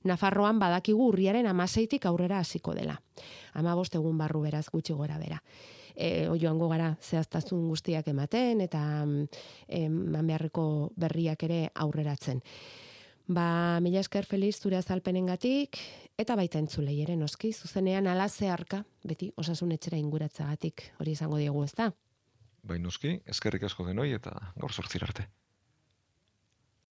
Nafarroan 0.05 0.59
badakigu 0.61 1.09
urriaren 1.09 1.47
amaseitik 1.49 2.05
aurrera 2.05 2.39
hasiko 2.43 2.75
dela. 2.77 2.95
Ama 3.55 3.73
egun 3.73 4.17
barru 4.17 4.41
beraz 4.41 4.67
gutxi 4.69 4.93
gora 4.93 5.17
bera. 5.17 5.41
E, 5.95 6.27
joango 6.41 6.67
gara 6.69 6.95
zehaztasun 7.01 7.67
guztiak 7.69 8.07
ematen 8.07 8.61
eta 8.61 8.81
eman 9.67 10.27
beharreko 10.27 10.91
berriak 10.95 11.43
ere 11.43 11.69
aurreratzen. 11.73 12.41
Ba, 13.27 13.79
mila 13.81 14.03
esker 14.03 14.25
feliz 14.25 14.59
zure 14.59 14.77
azalpenengatik 14.77 15.79
eta 16.17 16.35
baita 16.39 16.59
entzulei 16.61 16.97
ere 17.03 17.15
noski, 17.19 17.51
zuzenean 17.53 18.07
ala 18.07 18.27
zeharka, 18.29 18.83
beti 19.03 19.31
osasun 19.37 19.73
etxera 19.75 19.99
inguratzagatik 19.99 20.89
hori 20.99 21.15
izango 21.17 21.39
diegu 21.41 21.63
ezta? 21.63 21.91
Bai 22.63 22.79
noski, 22.79 23.19
eskerrik 23.29 23.67
asko 23.67 23.85
denoi 23.87 24.11
eta 24.15 24.33
gaur 24.55 24.73
sortzir 24.73 25.03
arte. 25.05 25.27